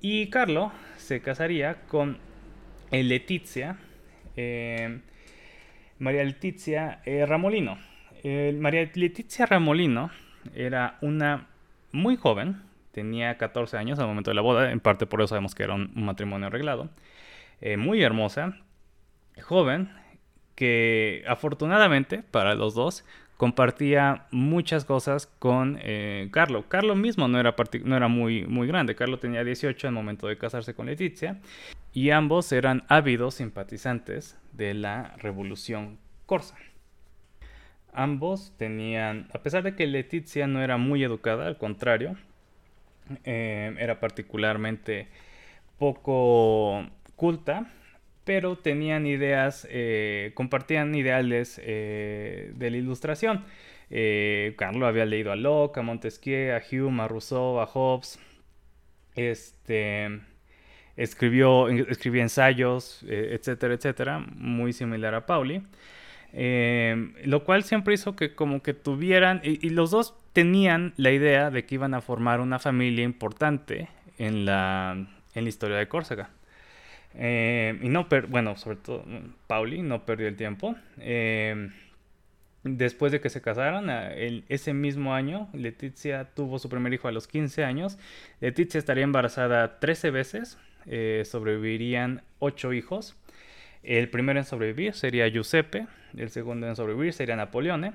Y 0.00 0.28
Carlo 0.30 0.72
se 0.96 1.20
casaría 1.20 1.82
con 1.88 2.18
Letizia, 2.90 3.78
eh, 4.36 5.00
María 5.98 6.24
Letizia 6.24 7.00
eh, 7.04 7.24
Ramolino. 7.26 7.78
María 8.24 8.88
Letizia 8.94 9.46
Ramolino 9.46 10.10
era 10.54 10.98
una 11.00 11.48
muy 11.90 12.16
joven, 12.16 12.62
tenía 12.92 13.36
14 13.38 13.76
años 13.76 13.98
al 13.98 14.06
momento 14.06 14.30
de 14.30 14.34
la 14.34 14.42
boda, 14.42 14.70
en 14.70 14.80
parte 14.80 15.06
por 15.06 15.20
eso 15.20 15.28
sabemos 15.28 15.54
que 15.54 15.64
era 15.64 15.74
un, 15.74 15.90
matrimonio 15.94 16.46
arreglado, 16.46 16.88
eh, 17.60 17.76
muy 17.76 18.02
hermosa, 18.02 18.58
joven, 19.42 19.90
que 20.54 21.24
afortunadamente 21.26 22.22
para 22.30 22.54
los 22.54 22.74
dos 22.74 23.04
compartía 23.36 24.26
muchas 24.30 24.84
cosas 24.84 25.26
con 25.26 25.78
eh, 25.82 26.28
Carlo. 26.30 26.68
Carlo 26.68 26.94
mismo 26.94 27.26
no 27.26 27.40
era, 27.40 27.56
no 27.84 27.96
era 27.96 28.08
muy, 28.08 28.46
muy 28.46 28.68
grande, 28.68 28.94
Carlo 28.94 29.18
tenía 29.18 29.42
18 29.42 29.88
al 29.88 29.94
momento 29.94 30.28
de 30.28 30.38
casarse 30.38 30.74
con 30.74 30.86
Letizia 30.86 31.40
y 31.92 32.10
ambos 32.10 32.52
eran 32.52 32.84
ávidos 32.88 33.34
simpatizantes 33.34 34.38
de 34.52 34.74
la 34.74 35.14
revolución 35.18 35.98
corsa. 36.26 36.56
Ambos 37.92 38.54
tenían, 38.56 39.28
a 39.34 39.42
pesar 39.42 39.62
de 39.62 39.74
que 39.74 39.86
Letizia 39.86 40.46
no 40.46 40.62
era 40.62 40.76
muy 40.76 41.02
educada, 41.02 41.46
al 41.46 41.58
contrario, 41.58 42.16
eh, 43.24 43.74
era 43.78 44.00
particularmente 44.00 45.08
poco 45.78 46.86
culta, 47.16 47.70
pero 48.24 48.56
tenían 48.56 49.06
ideas, 49.06 49.66
eh, 49.70 50.32
compartían 50.34 50.94
ideales 50.94 51.60
eh, 51.62 52.52
de 52.54 52.70
la 52.70 52.76
ilustración. 52.76 53.44
Carlo 54.56 54.86
había 54.86 55.04
leído 55.04 55.32
a 55.32 55.36
Locke, 55.36 55.80
a 55.80 55.82
Montesquieu, 55.82 56.56
a 56.56 56.62
Hume, 56.70 57.02
a 57.02 57.08
Rousseau, 57.08 57.60
a 57.60 57.66
Hobbes. 57.66 58.18
Este, 59.14 60.20
escribió, 60.96 61.68
escribía 61.68 62.22
ensayos, 62.22 63.04
etcétera, 63.06 63.74
etcétera, 63.74 64.18
muy 64.18 64.72
similar 64.72 65.14
a 65.14 65.26
Pauli. 65.26 65.62
Lo 66.32 67.44
cual 67.44 67.64
siempre 67.64 67.94
hizo 67.94 68.16
que 68.16 68.34
como 68.34 68.62
que 68.62 68.74
tuvieran, 68.74 69.40
y, 69.44 69.68
los 69.70 69.90
dos 69.90 70.14
tenían 70.32 70.94
la 70.96 71.10
idea 71.10 71.50
de 71.50 71.64
que 71.64 71.74
iban 71.74 71.94
a 71.94 72.00
formar 72.00 72.40
una 72.40 72.58
familia 72.58 73.04
importante 73.04 73.88
en 74.18 74.44
la, 74.44 75.06
en 75.34 75.44
la 75.44 75.48
historia 75.48 75.76
de 75.76 75.88
Córcega. 75.88 76.30
Eh, 77.14 77.78
y 77.82 77.88
no, 77.88 78.06
bueno, 78.28 78.56
sobre 78.56 78.76
todo 78.76 79.04
Pauli 79.46 79.82
no 79.82 80.04
perdió 80.04 80.28
el 80.28 80.36
tiempo. 80.36 80.74
Eh, 80.98 81.70
después 82.64 83.12
de 83.12 83.20
que 83.20 83.30
se 83.30 83.42
casaron, 83.42 83.90
ese 84.48 84.72
mismo 84.72 85.14
año, 85.14 85.48
Leticia 85.52 86.24
tuvo 86.34 86.58
su 86.58 86.68
primer 86.68 86.92
hijo 86.92 87.08
a 87.08 87.12
los 87.12 87.26
15 87.26 87.64
años. 87.64 87.98
Leticia 88.40 88.78
estaría 88.78 89.04
embarazada 89.04 89.78
13 89.78 90.10
veces, 90.10 90.58
eh, 90.86 91.22
sobrevivirían 91.24 92.22
8 92.38 92.72
hijos. 92.72 93.16
El 93.82 94.08
primero 94.10 94.38
en 94.38 94.44
sobrevivir 94.44 94.94
sería 94.94 95.28
Giuseppe, 95.28 95.86
el 96.16 96.30
segundo 96.30 96.68
en 96.68 96.76
sobrevivir 96.76 97.12
sería 97.12 97.36
Napoleone. 97.36 97.92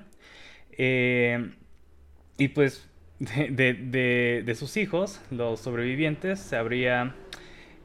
y 2.38 2.48
pues 2.48 2.88
de, 3.18 4.42
de, 4.44 4.54
sus 4.54 4.76
hijos, 4.76 5.20
los 5.30 5.60
sobrevivientes, 5.60 6.52
habría 6.52 7.14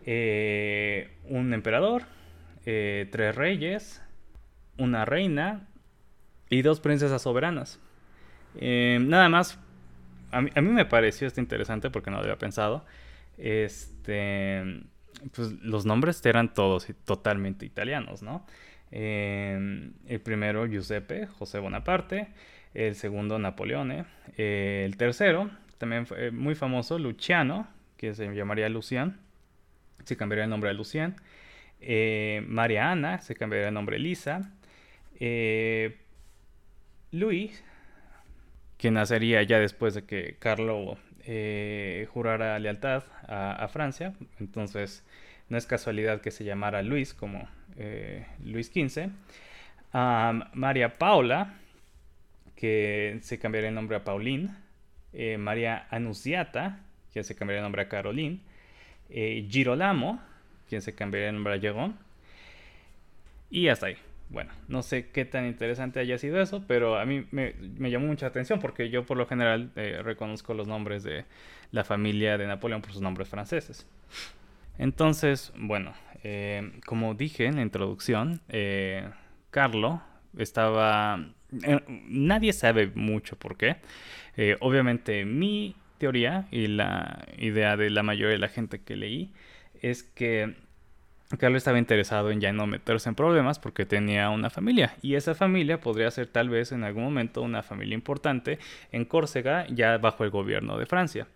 eh, 0.06 1.10
un 1.26 1.54
emperador, 1.54 2.04
eh, 2.66 3.08
tres 3.12 3.36
reyes, 3.36 4.02
una 4.78 5.06
reina 5.06 5.68
y 6.50 6.62
dos 6.62 6.80
princesas 6.80 7.22
soberanas. 7.22 7.80
Eh, 8.56 9.00
nada 9.02 9.28
más, 9.30 9.60
a 10.32 10.42
mí, 10.42 10.52
me 10.56 10.86
pareció 10.86 11.28
esto 11.28 11.42
interesante 11.42 11.90
porque 11.90 12.12
no 12.12 12.18
lo 12.18 12.24
había 12.24 12.38
pensado. 12.38 12.86
Este, 13.38 14.84
pues 15.34 15.52
los 15.62 15.86
nombres 15.86 16.26
eran 16.26 16.54
todos 16.54 16.88
totalmente 17.06 17.66
italianos, 17.66 18.22
¿no? 18.22 18.46
el 18.92 20.22
primero 20.24 20.68
Giuseppe, 20.68 21.26
José 21.26 21.58
Bonaparte, 21.58 22.28
el 22.76 22.94
segundo 22.94 23.40
Napoleone, 23.40 24.06
el 24.38 24.96
tercero, 24.98 25.50
también 25.80 26.06
fue 26.06 26.30
muy 26.30 26.54
famoso, 26.54 27.00
Luciano, 27.00 27.68
que 27.98 28.14
se 28.14 28.32
llamaría 28.36 28.70
Lucian, 28.70 29.20
se 30.04 30.18
cambiaría 30.18 30.44
el 30.44 30.50
nombre 30.50 30.70
a 30.70 30.74
Lucien. 30.74 31.16
Eh, 31.80 32.44
María 32.48 32.92
Ana 32.92 33.20
se 33.20 33.36
cambiaría 33.36 33.70
el 33.70 33.74
nombre 33.74 33.98
a 33.98 34.00
Lisa. 34.00 34.52
Eh, 35.20 35.98
Luis, 37.12 37.64
que 38.78 38.92
nacería 38.92 39.44
ya 39.44 39.60
después 39.60 39.94
de 39.94 40.06
que 40.06 40.36
Carlo 40.40 40.98
eh, 41.26 42.08
jurara 42.12 42.58
lealtad 42.60 43.04
a, 43.28 43.68
Francia. 43.68 44.14
Entonces, 44.40 45.04
no 45.50 45.58
es 45.58 45.66
casualidad 45.66 46.22
que 46.22 46.32
se 46.32 46.44
llamara 46.44 46.82
Luis 46.82 47.14
como 47.14 47.48
Luis 48.44 48.68
XV. 48.68 49.10
María 50.54 50.98
Paula, 50.98 51.54
que 52.56 53.20
se 53.22 53.40
cambiaría 53.40 53.70
el 53.70 53.76
nombre 53.76 53.98
a 53.98 54.04
Pauline. 54.04 54.50
María 55.38 55.88
Anunciata, 55.90 56.80
que 57.14 57.24
se 57.24 57.36
cambiaría 57.36 57.60
el 57.60 57.64
nombre 57.64 57.84
a 57.84 57.90
Caroline 57.90 58.40
eh, 59.10 59.48
Girolamo, 59.50 60.20
quien 60.68 60.82
se 60.82 60.96
cambiaría 60.96 61.30
el 61.30 61.36
nombre 61.36 61.54
a 61.54 61.58
Llegón. 61.58 61.98
Y 63.50 63.68
hasta 63.68 63.88
ahí. 63.88 63.98
Bueno, 64.30 64.52
no 64.68 64.82
sé 64.82 65.10
qué 65.10 65.26
tan 65.26 65.46
interesante 65.46 66.00
haya 66.00 66.18
sido 66.18 66.42
eso, 66.42 66.64
pero 66.68 66.98
a 66.98 67.06
mí 67.06 67.26
me, 67.32 67.54
llamó 67.90 68.08
mucha 68.08 68.28
atención 68.28 68.60
porque 68.60 68.90
yo 68.90 69.06
por 69.06 69.18
lo 69.18 69.28
general 69.28 69.72
eh, 69.76 70.02
reconozco 70.04 70.54
los 70.54 70.68
nombres 70.68 71.04
de 71.04 71.26
la 71.72 71.84
familia 71.84 72.38
de 72.38 72.48
Napoleón 72.48 72.82
por 72.82 72.94
sus 72.94 73.02
nombres 73.02 73.30
franceses. 73.30 73.88
Entonces, 74.80 75.54
bueno, 75.56 75.94
eh, 76.24 76.80
como 76.86 77.14
dije 77.14 77.46
en 77.46 77.58
la 77.58 77.62
introducción, 77.62 78.42
eh, 78.50 79.08
Carlo 79.52 80.02
estaba... 80.38 81.28
Nadie 82.08 82.52
sabe 82.52 82.92
mucho 82.96 83.36
por 83.38 83.58
qué. 83.58 83.76
obviamente 84.60 85.24
mi 85.26 85.76
teoría 86.00 86.48
y 86.50 86.66
la 86.66 87.28
idea 87.38 87.78
de 87.78 87.92
la 87.92 88.02
mayoría 88.02 88.32
de 88.32 88.40
la 88.40 88.48
gente 88.48 88.82
que 88.82 88.96
leí 88.96 89.32
es 89.84 90.02
que 90.02 90.56
Carlo 91.38 91.58
estaba 91.58 91.80
interesado 91.80 92.32
en 92.32 92.40
ya 92.42 92.54
no 92.54 92.68
meterse 92.68 93.10
en 93.10 93.16
problemas 93.16 93.60
porque 93.60 93.86
tenía 93.86 94.30
una 94.30 94.50
familia 94.50 94.96
y 95.02 95.16
esa 95.16 95.36
familia 95.36 95.80
podría 95.80 96.12
ser 96.12 96.28
tal 96.28 96.50
vez 96.50 96.72
en 96.72 96.84
algún 96.84 97.04
momento 97.04 97.42
una 97.42 97.64
familia 97.64 97.96
importante 97.96 98.60
en 98.92 99.06
Córcega 99.06 99.66
ya 99.68 99.98
bajo 99.98 100.24
el 100.24 100.30
gobierno 100.30 100.78
de 100.78 100.86
Francia. 100.86 101.28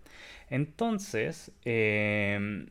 Entonces, 0.50 1.52
em, 1.66 2.68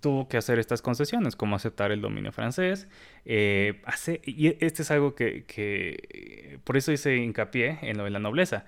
tuvo 0.00 0.28
que 0.28 0.36
hacer 0.36 0.58
estas 0.58 0.82
concesiones, 0.82 1.36
como 1.36 1.56
aceptar 1.56 1.92
el 1.92 2.00
dominio 2.00 2.32
francés. 2.32 2.88
Eh, 3.24 3.82
y 4.24 4.48
este 4.64 4.82
es 4.82 4.90
algo 4.90 5.14
que, 5.14 6.58
por 6.64 6.76
eso 6.76 6.92
hice 6.92 7.16
hincapié 7.16 7.78
en 7.82 7.98
lo 7.98 8.04
de 8.04 8.10
la 8.10 8.18
nobleza. 8.18 8.64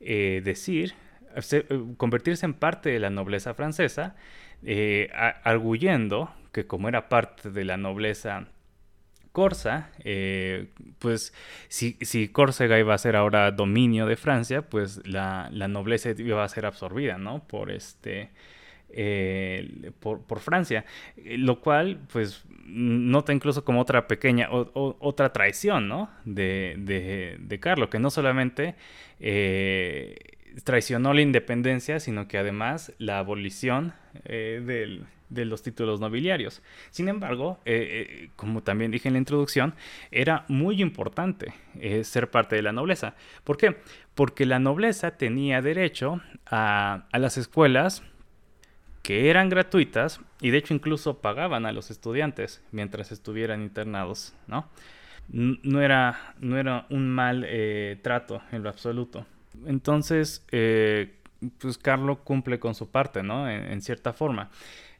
Eh, 0.00 0.40
decir, 0.44 0.94
convertirse 1.96 2.46
en 2.46 2.54
parte 2.54 2.90
de 2.90 2.98
la 3.00 3.10
nobleza 3.10 3.54
francesa, 3.54 4.16
eh, 4.62 5.10
arguyendo 5.44 6.30
que 6.52 6.66
como 6.66 6.88
era 6.88 7.08
parte 7.08 7.50
de 7.50 7.64
la 7.64 7.76
nobleza 7.76 8.46
corsa, 9.32 9.90
pues 10.98 11.32
si, 11.68 11.96
si, 12.00 12.28
Córcega 12.28 12.78
iba 12.78 12.94
a 12.94 12.98
ser 12.98 13.14
ahora 13.14 13.52
dominio 13.52 14.06
de 14.06 14.16
Francia, 14.16 14.62
pues 14.62 15.06
la, 15.06 15.48
la 15.52 15.68
nobleza 15.68 16.10
iba 16.10 16.42
a 16.42 16.48
ser 16.48 16.66
absorbida, 16.66 17.16
¿no? 17.16 17.46
Por 17.46 17.70
este 17.70 18.30
eh, 18.92 19.92
por, 20.00 20.40
Francia, 20.40 20.84
eh, 21.16 21.38
lo 21.38 21.60
cual 21.60 22.00
pues 22.12 22.44
nota 22.66 23.32
incluso 23.32 23.64
como 23.64 23.80
otra 23.80 24.08
pequeña, 24.08 24.48
otra 24.50 25.32
traición, 25.32 25.88
¿no? 25.88 26.10
De, 26.24 26.74
de, 27.38 27.60
Carlos, 27.60 27.88
que 27.88 28.00
no 28.00 28.10
solamente 28.10 28.74
eh, 29.20 30.16
traicionó 30.64 31.14
la 31.14 31.20
independencia, 31.20 32.00
sino 32.00 32.28
que 32.28 32.38
además 32.38 32.92
la 32.98 33.18
abolición 33.18 33.94
de 34.24 35.44
los 35.44 35.62
títulos 35.62 36.00
nobiliarios. 36.00 36.62
Sin 36.90 37.08
embargo, 37.08 37.60
como 38.36 38.62
también 38.62 38.90
dije 38.90 39.08
en 39.08 39.14
la 39.14 39.18
introducción, 39.18 39.74
era 40.10 40.44
muy 40.48 40.82
importante 40.82 41.54
ser 42.02 42.30
parte 42.30 42.56
de 42.56 42.62
la 42.62 42.72
nobleza. 42.72 43.14
¿Por 43.44 43.56
qué? 43.56 43.76
Porque 44.14 44.46
la 44.46 44.58
nobleza 44.58 45.12
tenía 45.12 45.62
derecho 45.62 46.20
a, 46.46 47.06
a 47.10 47.18
las 47.18 47.36
escuelas 47.36 48.02
que 49.02 49.30
eran 49.30 49.48
gratuitas 49.48 50.20
y 50.40 50.50
de 50.50 50.58
hecho 50.58 50.74
incluso 50.74 51.20
pagaban 51.20 51.66
a 51.66 51.72
los 51.72 51.90
estudiantes 51.90 52.62
mientras 52.70 53.12
estuvieran 53.12 53.62
internados, 53.62 54.34
¿no? 54.46 54.68
No 55.28 55.80
era, 55.80 56.34
no 56.40 56.58
era 56.58 56.86
un 56.90 57.08
mal 57.08 57.44
eh, 57.46 57.98
trato 58.02 58.42
en 58.50 58.62
lo 58.62 58.68
absoluto. 58.68 59.26
Entonces, 59.66 60.46
eh, 60.50 61.16
pues 61.58 61.78
Carlo 61.78 62.22
cumple 62.24 62.58
con 62.58 62.74
su 62.74 62.90
parte, 62.90 63.22
¿no? 63.22 63.48
En, 63.50 63.80
cierta 63.80 64.12
forma. 64.12 64.50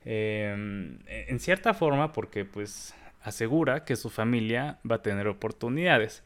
Em, 0.04 0.98
en 1.06 1.38
cierta 1.40 1.74
forma 1.74 2.12
porque 2.12 2.44
pues 2.44 2.94
asegura 3.22 3.84
que 3.84 3.96
su 3.96 4.08
familia 4.08 4.78
va 4.90 4.96
a 4.96 5.02
tener 5.02 5.28
oportunidades. 5.28 6.22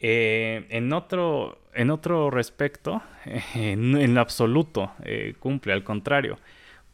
Eh, 0.00 0.66
en, 0.70 0.92
otro, 0.92 1.60
en 1.74 1.90
otro 1.90 2.30
respecto, 2.30 3.02
en, 3.54 4.14
lo 4.14 4.20
absoluto 4.20 4.92
cumple, 5.40 5.72
al 5.72 5.82
contrario 5.82 6.38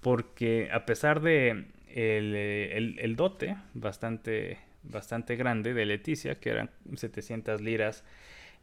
porque 0.04 0.68
a 0.70 0.84
pesar 0.84 1.22
de 1.22 1.64
el, 1.88 3.16
dote 3.16 3.56
bastante, 3.72 4.58
bastante 4.82 5.34
grande 5.34 5.72
de 5.72 5.86
Leticia, 5.86 6.34
que 6.38 6.50
eran 6.50 6.70
700 6.94 7.62
liras 7.62 8.04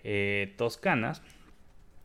eh, 0.03 0.53
toscanas, 0.55 1.23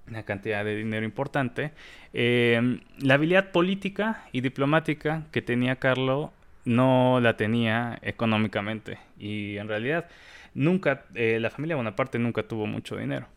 una 0.09 0.23
cantidad 0.25 0.65
de 0.65 0.77
dinero 0.77 1.05
importante, 1.05 1.73
eh, 2.13 2.81
la 2.99 3.15
habilidad 3.15 3.51
política 3.51 4.25
y 4.33 4.41
diplomática 4.41 5.25
que 5.33 5.43
tenía 5.43 5.77
Carlo 5.77 6.33
no 6.65 7.21
la 7.21 7.37
tenía 7.37 7.99
económicamente 8.03 8.99
y 9.19 9.57
en 9.57 9.69
realidad 9.69 10.09
nunca, 10.55 11.05
eh, 11.15 11.39
la 11.41 11.51
familia 11.51 11.77
Bonaparte 11.77 12.19
nunca 12.19 12.43
tuvo 12.45 12.67
mucho 12.67 12.97
dinero. 12.97 13.29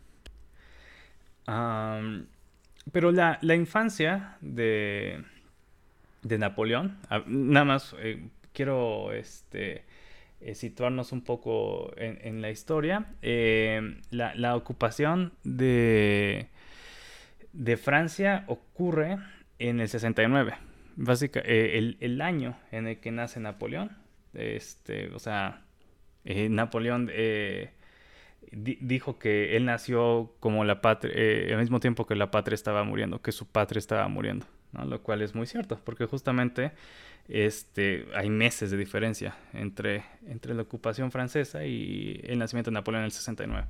pero 2.92 3.12
la, 3.12 3.38
la 3.42 3.56
infancia 3.56 4.38
de, 4.42 5.24
de 6.22 6.38
Napoleón. 6.38 6.98
Nada 7.28 7.66
más 7.66 7.96
eh, 8.00 8.28
quiero 8.54 9.12
este, 9.14 9.84
eh, 10.42 10.56
situarnos 10.56 11.12
un 11.12 11.22
poco 11.22 11.92
en, 11.98 12.42
la 12.42 12.50
historia. 12.50 13.06
Eh, 13.22 13.98
la, 14.12 14.56
ocupación 14.56 15.34
de, 15.44 16.48
de 17.54 17.78
Francia 17.78 18.44
ocurre 18.48 19.18
en 19.58 19.80
el 19.80 19.90
69. 19.90 20.54
Básicamente, 20.96 21.78
el, 21.78 21.98
el, 22.00 22.22
año 22.22 22.58
en 22.72 22.88
el 22.88 23.00
que 23.00 23.12
nace 23.12 23.40
Napoleón. 23.40 23.98
Este, 24.34 25.10
o 25.14 25.20
sea, 25.20 25.64
Napoleón 26.24 27.10
dijo 28.52 29.20
que 29.20 29.56
él 29.56 29.66
nació 29.66 30.36
como 30.40 30.64
la 30.66 30.82
patria, 30.82 31.54
al 31.54 31.60
mismo 31.60 31.80
tiempo 31.80 32.06
que 32.06 32.16
la 32.16 32.32
patria 32.32 32.56
estaba 32.56 32.84
muriendo, 32.84 33.22
que 33.22 33.32
su 33.32 33.48
patria 33.48 33.80
estaba 33.80 34.08
muriendo. 34.08 34.46
Lo 34.72 35.02
cual 35.02 35.22
es 35.22 35.34
muy 35.34 35.48
cierto, 35.48 35.80
porque 35.84 36.06
justamente 36.06 36.72
este, 37.28 38.06
hay 38.16 38.30
meses 38.30 38.72
de 38.72 38.78
diferencia 38.78 39.36
entre, 39.54 40.04
entre 40.28 40.54
la 40.54 40.62
ocupación 40.62 41.12
francesa 41.12 41.66
y 41.66 42.22
el 42.24 42.40
nacimiento 42.40 42.70
de 42.70 42.76
Napoleón 42.76 43.02
en 43.02 43.06
el 43.06 43.12
69. 43.12 43.68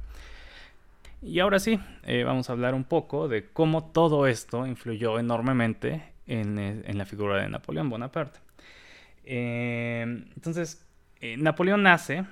Y 1.22 1.40
ahora 1.40 1.60
sí, 1.60 1.80
eh, 2.04 2.24
vamos 2.24 2.50
a 2.50 2.54
hablar 2.54 2.74
un 2.74 2.86
poco 2.86 3.28
de 3.28 3.50
cómo 3.52 3.92
todo 3.92 4.28
esto 4.28 4.66
influyó 4.66 5.20
enormemente 5.20 6.14
en, 6.28 6.58
eh, 6.58 6.94
la 6.94 7.06
figura 7.06 7.42
de 7.42 7.50
Napoleón 7.50 7.90
Bonaparte. 7.90 8.40
Eh, 9.26 10.02
entonces, 10.36 10.86
Napoleón 11.38 11.84
nace 11.84 12.24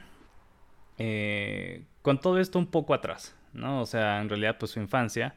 con 2.01 2.19
todo 2.19 2.39
esto 2.39 2.57
un 2.57 2.67
poco 2.67 2.93
atrás, 2.93 3.35
¿no? 3.53 3.81
O 3.81 3.85
sea, 3.85 4.21
en 4.21 4.29
realidad, 4.29 4.57
pues 4.57 4.71
su 4.71 4.79
infancia 4.79 5.35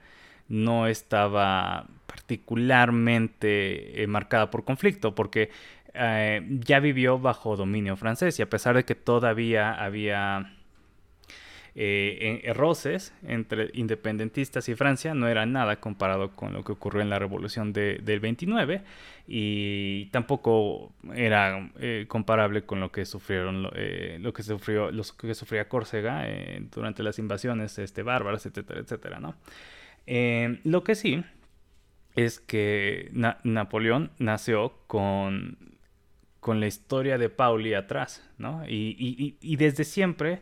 no 0.51 0.87
estaba 0.89 1.87
particularmente 2.07 4.03
eh, 4.03 4.07
marcada 4.07 4.51
por 4.51 4.65
conflicto, 4.65 5.15
porque 5.15 5.51
eh, 5.95 6.47
ya 6.61 6.81
vivió 6.81 7.19
bajo 7.19 7.57
dominio 7.57 7.97
francés 7.97 8.39
y 8.39 8.43
a 8.43 8.51
pesar 8.51 8.77
de 8.77 8.85
que 8.85 8.95
todavía 8.95 9.73
había 9.73 10.53
eh, 11.75 12.53
entre 13.23 13.71
independentistas 13.75 14.69
y 14.69 14.75
Francia, 14.75 15.15
no 15.15 15.29
era 15.29 15.47
nada 15.47 15.81
comparado 15.81 16.33
con 16.33 16.53
lo 16.53 16.65
que 16.65 16.73
ocurrió 16.73 17.03
en 17.03 17.11
la 17.11 17.19
revolución 17.19 17.73
del 17.73 18.21
29 18.21 18.83
y 19.27 20.07
tampoco 20.07 20.93
era 21.15 21.71
comparable 22.09 22.63
con 22.63 22.81
lo 22.81 22.91
que 22.91 23.05
sufrieron 23.05 23.63
lo 23.63 24.33
que 24.33 24.43
sufrió 24.43 24.91
los 24.91 25.13
que 25.13 25.35
sufría 25.35 25.69
Córcega 25.69 26.27
durante 26.73 27.03
las 27.03 27.19
invasiones 27.19 27.79
este 27.79 28.03
bárbaras 28.03 28.47
etcétera 28.47 28.81
etcétera 28.81 29.21
no 29.21 29.37
lo 30.65 30.83
que 30.83 30.97
sí 30.97 31.23
es 32.15 32.41
que 32.41 33.11
Napoleón 33.13 34.11
nació 34.19 34.75
con, 34.87 35.59
con 36.41 36.61
la 36.61 36.67
historia 36.67 37.19
de 37.19 37.29
Pauli 37.29 37.75
atrás, 37.75 38.29
¿no? 38.39 38.63
Y, 38.67 39.57
desde 39.57 39.85
siempre 39.85 40.41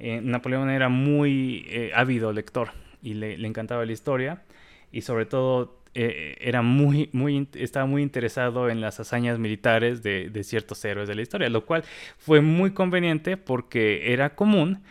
eh, 0.00 0.20
Napoleón 0.22 0.70
era 0.70 0.88
muy 0.88 1.66
eh, 1.68 1.92
ávido 1.94 2.32
lector 2.32 2.70
y 3.02 3.14
le, 3.14 3.34
encantaba 3.46 3.84
la 3.84 3.92
historia 3.92 4.42
y 4.90 5.02
sobre 5.02 5.26
todo 5.26 5.78
eh, 5.94 6.36
era 6.40 6.62
muy, 6.62 7.10
muy, 7.12 7.48
estaba 7.54 7.84
muy 7.84 8.02
interesado 8.02 8.70
en 8.70 8.80
las 8.80 8.98
hazañas 8.98 9.38
militares 9.38 10.02
de, 10.02 10.30
de 10.30 10.42
ciertos 10.42 10.82
héroes 10.86 11.06
de 11.06 11.14
la 11.14 11.22
historia, 11.22 11.50
lo 11.50 11.66
cual 11.66 11.84
fue 12.16 12.40
muy 12.40 12.72
conveniente 12.72 13.36
porque 13.36 14.12
era 14.12 14.34
común 14.34 14.82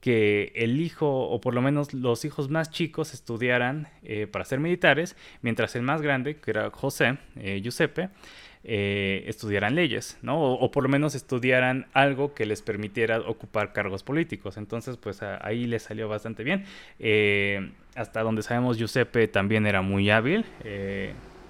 que 0.00 0.52
el 0.54 0.80
hijo, 0.80 1.28
o 1.28 1.40
por 1.40 1.54
lo 1.54 1.62
menos 1.62 1.94
los 1.94 2.24
hijos 2.24 2.50
más 2.50 2.70
chicos, 2.70 3.14
estudiaran 3.14 3.88
para 4.30 4.44
ser 4.44 4.60
militares, 4.60 5.16
mientras 5.42 5.74
el 5.74 5.82
más 5.82 6.02
grande, 6.02 6.36
que 6.36 6.52
era 6.52 6.70
José, 6.70 7.18
Giuseppe, 7.34 8.08
eh, 8.64 9.24
estudiaran 9.26 9.74
leyes, 9.74 10.18
¿no? 10.22 10.40
O, 10.40 10.70
por 10.70 10.82
lo 10.82 10.88
menos 10.88 11.14
estudiaran 11.14 11.86
algo 11.92 12.34
que 12.34 12.46
les 12.46 12.62
permitiera 12.62 13.20
ocupar 13.20 13.72
cargos 13.72 14.02
políticos. 14.02 14.56
Entonces, 14.56 14.96
pues 14.96 15.22
ahí 15.22 15.66
les 15.66 15.82
salió 15.82 16.08
bastante 16.08 16.44
bien. 16.44 16.64
hasta 17.94 18.22
donde 18.22 18.42
sabemos, 18.42 18.78
Giuseppe 18.78 19.28
también 19.28 19.66
era 19.66 19.82
muy 19.82 20.10
hábil 20.10 20.44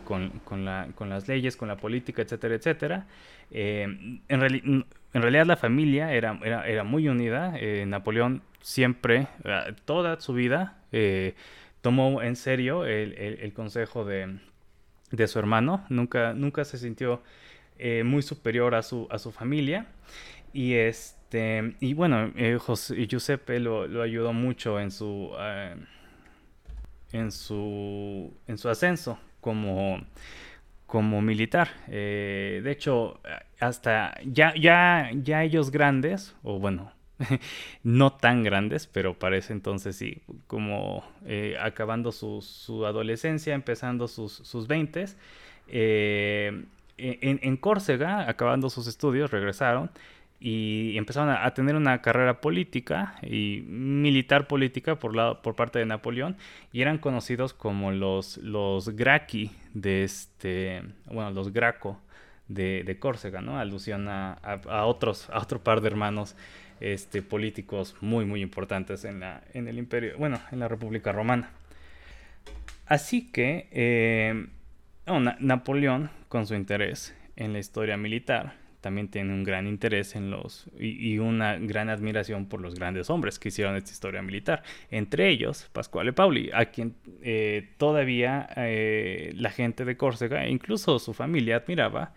con, 0.09 0.31
con, 0.45 0.67
con, 0.95 1.11
las 1.11 1.29
leyes, 1.29 1.57
con 1.57 1.69
la 1.69 1.77
política, 1.77 2.23
etcétera, 2.23 2.55
etcétera. 2.55 3.07
en 3.51 4.23
realidad 5.13 5.47
la 5.47 5.57
familia 5.57 6.13
era, 6.15 6.41
era, 6.43 6.83
muy 6.85 7.09
unida. 7.09 7.53
Eh, 7.59 7.85
Napoleón 7.87 8.43
siempre, 8.63 9.29
eh, 9.45 9.75
toda 9.85 10.19
su 10.21 10.33
vida, 10.33 10.79
eh, 10.93 11.35
tomó 11.83 12.23
en 12.23 12.37
serio 12.37 12.87
el, 12.87 13.53
consejo 13.53 14.05
de, 14.07 14.39
su 15.27 15.39
hermano. 15.39 15.85
Nunca, 15.89 16.35
nunca 16.35 16.65
se 16.65 16.79
sintió 16.79 17.23
eh, 17.79 18.03
muy 18.05 18.23
superior 18.23 18.75
a 18.75 18.83
su, 18.83 19.07
a 19.11 19.19
su 19.19 19.31
familia. 19.33 19.87
Y, 20.53 20.75
este, 20.75 21.75
y 21.81 21.95
bueno, 21.95 22.33
eh, 22.37 22.59
Giuseppe 23.09 23.61
lo, 23.61 23.87
lo, 23.87 24.03
ayudó 24.03 24.33
mucho 24.33 24.81
en 24.81 24.91
su, 24.91 25.31
eh, 25.39 25.77
en 27.13 27.31
su, 27.31 28.33
en 28.47 28.59
su 28.59 28.69
ascenso 28.69 29.19
como, 29.41 30.01
como 30.87 31.23
militar. 31.23 31.69
de 31.87 32.71
hecho, 32.71 33.21
hasta 33.61 34.19
ya, 34.25 34.55
ya, 34.55 35.11
ya 35.15 35.45
ellos 35.45 35.71
grandes, 35.71 36.35
o 36.43 36.59
bueno, 36.59 36.93
no 37.83 38.13
tan 38.13 38.43
grandes, 38.43 38.87
pero 38.87 39.19
parece 39.19 39.53
entonces 39.53 39.97
sí, 39.97 40.23
como 40.47 41.05
eh, 41.27 41.57
acabando 41.61 42.13
su, 42.13 42.43
su, 42.43 42.87
adolescencia, 42.87 43.55
empezando 43.55 44.09
sus, 44.09 44.33
sus 44.33 44.67
20. 44.67 45.07
Eh, 45.69 46.65
en, 46.97 47.41
en, 47.43 47.57
Córcega, 47.57 48.29
acabando 48.29 48.71
sus 48.71 48.87
estudios, 48.89 49.31
regresaron 49.31 49.91
y 50.41 50.97
empezaron 50.97 51.31
a, 51.31 51.53
tener 51.55 51.75
una 51.75 52.01
carrera 52.01 52.41
política 52.41 53.17
y 53.23 53.63
militar 53.67 54.47
política 54.47 54.97
por, 54.99 55.41
por 55.41 55.57
parte 55.57 55.79
de 55.81 55.87
Napoleón 55.87 56.37
y 56.73 56.83
eran 56.83 56.99
conocidos 56.99 57.55
como 57.55 57.91
los, 57.91 58.37
los 58.39 58.95
de 59.75 60.05
este, 60.05 60.83
bueno, 61.07 61.31
los 61.33 61.53
Graco 61.53 62.01
de, 62.47 62.85
de 62.85 62.99
Córcega, 62.99 63.41
¿no? 63.41 63.59
Alusión 63.59 64.09
a, 64.09 64.35
a, 64.35 64.87
otros, 64.87 65.29
a 65.31 65.39
otro 65.39 65.63
par 65.63 65.81
de 65.81 65.89
hermanos 65.89 66.37
este, 66.81 67.23
políticos 67.23 67.97
muy, 68.01 68.25
muy 68.25 68.43
importantes 68.43 69.05
en, 69.05 69.21
la, 69.21 69.43
en 69.55 69.69
el 69.69 69.79
imperio, 69.79 70.17
bueno, 70.19 70.41
en 70.53 70.61
la 70.61 70.69
República 70.69 71.13
Romana. 71.13 71.51
Así 72.87 73.31
que 73.31 73.69
eh, 73.71 74.47
Napoleón, 75.41 76.11
con 76.29 76.47
su 76.47 76.55
interés 76.55 77.15
en 77.37 77.53
la 77.53 77.59
historia 77.59 77.97
militar, 77.97 78.55
también 78.81 79.09
tiene 79.09 79.35
un 79.35 79.43
gran 79.43 79.67
interés 79.67 80.15
en 80.15 80.31
los 80.31 80.71
y, 80.79 81.19
una 81.19 81.59
gran 81.59 81.91
admiración 81.91 82.47
por 82.47 82.61
los 82.61 82.77
grandes 82.77 83.11
hombres 83.11 83.39
que 83.39 83.49
hicieron 83.49 83.77
esta 83.77 83.91
historia 83.91 84.23
militar. 84.23 84.63
Entre 84.91 85.29
ellos, 85.29 85.69
Pascual 85.73 86.15
Pauli, 86.15 86.51
a 86.55 86.67
quien 86.67 86.95
eh, 87.23 87.71
todavía 87.77 88.49
eh, 88.57 89.33
la 89.35 89.51
gente 89.51 89.85
de 89.85 89.97
Córcega 89.97 90.47
incluso 90.47 90.99
su 90.99 91.13
familia 91.13 91.57
admiraba 91.57 92.15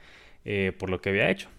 por 0.79 0.89
lo 0.89 1.01
que 1.01 1.09
había 1.09 1.29
hecho. 1.29 1.49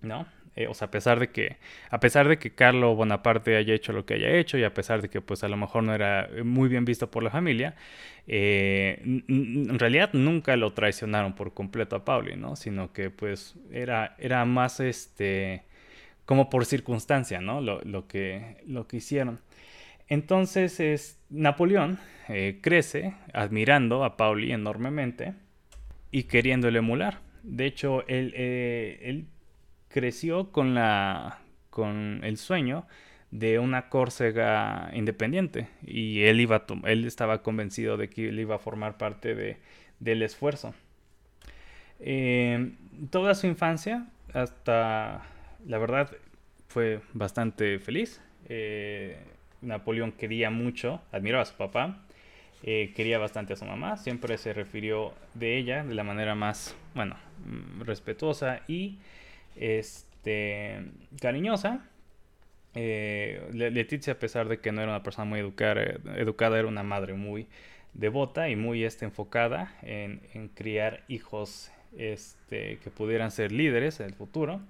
¿No? 0.00 0.26
Eh, 0.54 0.66
o 0.66 0.74
sea, 0.74 0.88
a 0.88 0.90
pesar 0.90 1.18
de 1.18 1.30
que, 1.30 1.56
a 1.90 1.98
pesar 1.98 2.28
de 2.28 2.38
que 2.38 2.54
Carlo 2.54 2.94
Bonaparte 2.94 3.56
haya 3.56 3.74
hecho 3.74 3.92
lo 3.92 4.04
que 4.04 4.14
haya 4.14 4.30
hecho 4.36 4.58
y 4.58 4.64
a 4.64 4.74
pesar 4.74 5.00
de 5.00 5.08
que 5.08 5.22
pues 5.22 5.44
a 5.44 5.48
lo 5.48 5.56
mejor 5.56 5.82
no 5.82 5.94
era 5.94 6.28
muy 6.44 6.68
bien 6.68 6.84
visto 6.84 7.10
por 7.10 7.22
la 7.22 7.30
familia, 7.30 7.74
eh, 8.26 9.00
en 9.02 9.78
realidad 9.78 10.10
nunca 10.12 10.56
lo 10.56 10.72
traicionaron 10.72 11.34
por 11.34 11.54
completo 11.54 11.96
a 11.96 12.04
Pauli, 12.04 12.36
¿no? 12.36 12.56
Sino 12.56 12.92
que 12.92 13.10
pues 13.10 13.54
era, 13.72 14.14
era 14.18 14.44
más 14.44 14.80
este, 14.80 15.62
como 16.26 16.50
por 16.50 16.66
circunstancia, 16.66 17.40
¿no? 17.40 17.60
Lo, 17.62 17.80
lo 17.82 18.06
que, 18.06 18.58
lo 18.66 18.86
que 18.86 18.98
hicieron. 18.98 19.40
Entonces 20.08 20.80
es, 20.80 21.18
Napoleón 21.30 21.98
eh, 22.28 22.58
crece 22.60 23.14
admirando 23.32 24.04
a 24.04 24.18
Pauli 24.18 24.52
enormemente 24.52 25.32
y 26.10 26.24
queriéndole 26.24 26.80
emular. 26.80 27.20
De 27.42 27.66
hecho, 27.66 28.06
él, 28.06 28.34
él 28.34 29.26
creció 29.92 30.50
con, 30.50 30.74
la, 30.74 31.38
con 31.70 32.20
el 32.24 32.36
sueño 32.36 32.86
de 33.30 33.58
una 33.58 33.88
Córcega 33.88 34.90
independiente 34.92 35.68
y 35.86 36.22
él, 36.22 36.40
iba 36.40 36.64
él 36.84 37.06
estaba 37.06 37.42
convencido 37.42 37.96
de 37.96 38.08
que 38.08 38.28
él 38.28 38.40
iba 38.40 38.56
a 38.56 38.58
formar 38.58 38.98
parte 38.98 39.34
de, 39.34 39.58
del 40.00 40.22
esfuerzo. 40.22 40.74
Eh, 42.00 42.72
toda 43.10 43.34
su 43.34 43.46
infancia, 43.46 44.06
hasta 44.34 45.22
la 45.66 45.78
verdad, 45.78 46.10
fue 46.68 47.00
bastante 47.12 47.78
feliz. 47.78 48.20
Eh, 48.48 49.16
Napoleón 49.60 50.12
quería 50.12 50.50
mucho, 50.50 51.00
admiraba 51.12 51.42
a 51.42 51.46
su 51.46 51.54
papá, 51.54 52.02
eh, 52.64 52.92
quería 52.94 53.18
bastante 53.18 53.52
a 53.52 53.56
su 53.56 53.64
mamá, 53.64 53.96
siempre 53.96 54.36
se 54.38 54.52
refirió 54.52 55.14
de 55.34 55.56
ella 55.56 55.84
de 55.84 55.94
la 55.94 56.04
manera 56.04 56.34
más, 56.34 56.76
bueno, 56.94 57.16
mm, 57.44 57.82
respetuosa 57.82 58.60
y 58.68 58.98
este, 59.56 60.84
cariñosa. 61.20 61.88
Eh, 62.74 63.48
Leticia, 63.52 64.14
a 64.14 64.18
pesar 64.18 64.48
de 64.48 64.60
que 64.60 64.72
no 64.72 64.80
era 64.80 64.92
una 64.92 65.02
persona 65.02 65.26
muy 65.26 65.40
educada, 65.40 65.82
educada 66.16 66.58
era 66.58 66.68
una 66.68 66.82
madre 66.82 67.14
muy 67.14 67.48
devota 67.94 68.48
y 68.48 68.56
muy 68.56 68.84
este, 68.84 69.04
enfocada 69.04 69.74
en, 69.82 70.48
criar 70.54 71.04
hijos 71.08 71.70
este, 71.96 72.78
que 72.82 72.90
pudieran 72.90 73.30
ser 73.30 73.52
líderes 73.52 74.00
en 74.00 74.06
el 74.06 74.14
futuro. 74.14 74.60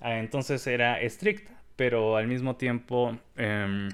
Ah, 0.00 0.18
entonces 0.18 0.66
era 0.66 1.00
estricta, 1.00 1.52
pero 1.76 2.16
al 2.16 2.26
mismo 2.26 2.56
tiempo 2.56 3.16
em, 3.36 3.88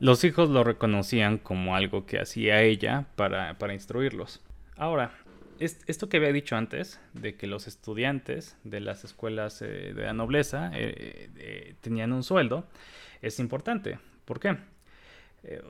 los 0.00 0.24
hijos 0.24 0.48
lo 0.48 0.64
reconocían 0.64 1.38
como 1.38 1.76
algo 1.76 2.06
que 2.06 2.18
hacía 2.18 2.62
ella 2.62 3.06
para, 3.16 3.58
para 3.58 3.74
instruirlos. 3.74 4.42
Ahora, 4.76 5.12
esto 5.58 6.08
que 6.08 6.16
había 6.16 6.32
dicho 6.32 6.56
antes, 6.56 7.00
de 7.12 7.36
que 7.36 7.46
los 7.46 7.66
estudiantes 7.66 8.56
de 8.64 8.80
las 8.80 9.04
escuelas 9.04 9.62
eh, 9.62 9.92
de 9.94 10.02
la 10.02 10.12
nobleza 10.12 10.70
eh, 10.74 11.30
eh, 11.36 11.74
tenían 11.80 12.12
un 12.12 12.22
sueldo, 12.22 12.66
es 13.22 13.38
importante. 13.38 13.98
¿Por 14.24 14.40
qué? 14.40 14.56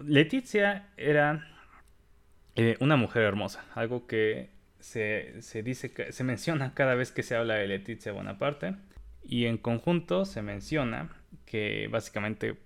Leticia 0.04 0.88
era 0.96 1.48
una 2.78 2.96
mujer 2.96 3.24
hermosa, 3.24 3.64
algo 3.74 4.06
que 4.06 4.50
se, 4.78 5.42
se, 5.42 5.64
dice, 5.64 6.12
se 6.12 6.24
menciona 6.24 6.74
cada 6.74 6.94
vez 6.94 7.10
que 7.10 7.24
se 7.24 7.34
habla 7.34 7.54
de 7.54 7.66
Leticia 7.66 8.12
Bonaparte, 8.12 8.76
y 9.24 9.46
en 9.46 9.58
conjunto 9.58 10.24
se 10.26 10.42
menciona 10.42 11.10
que 11.44 11.88
básicamente 11.90 12.56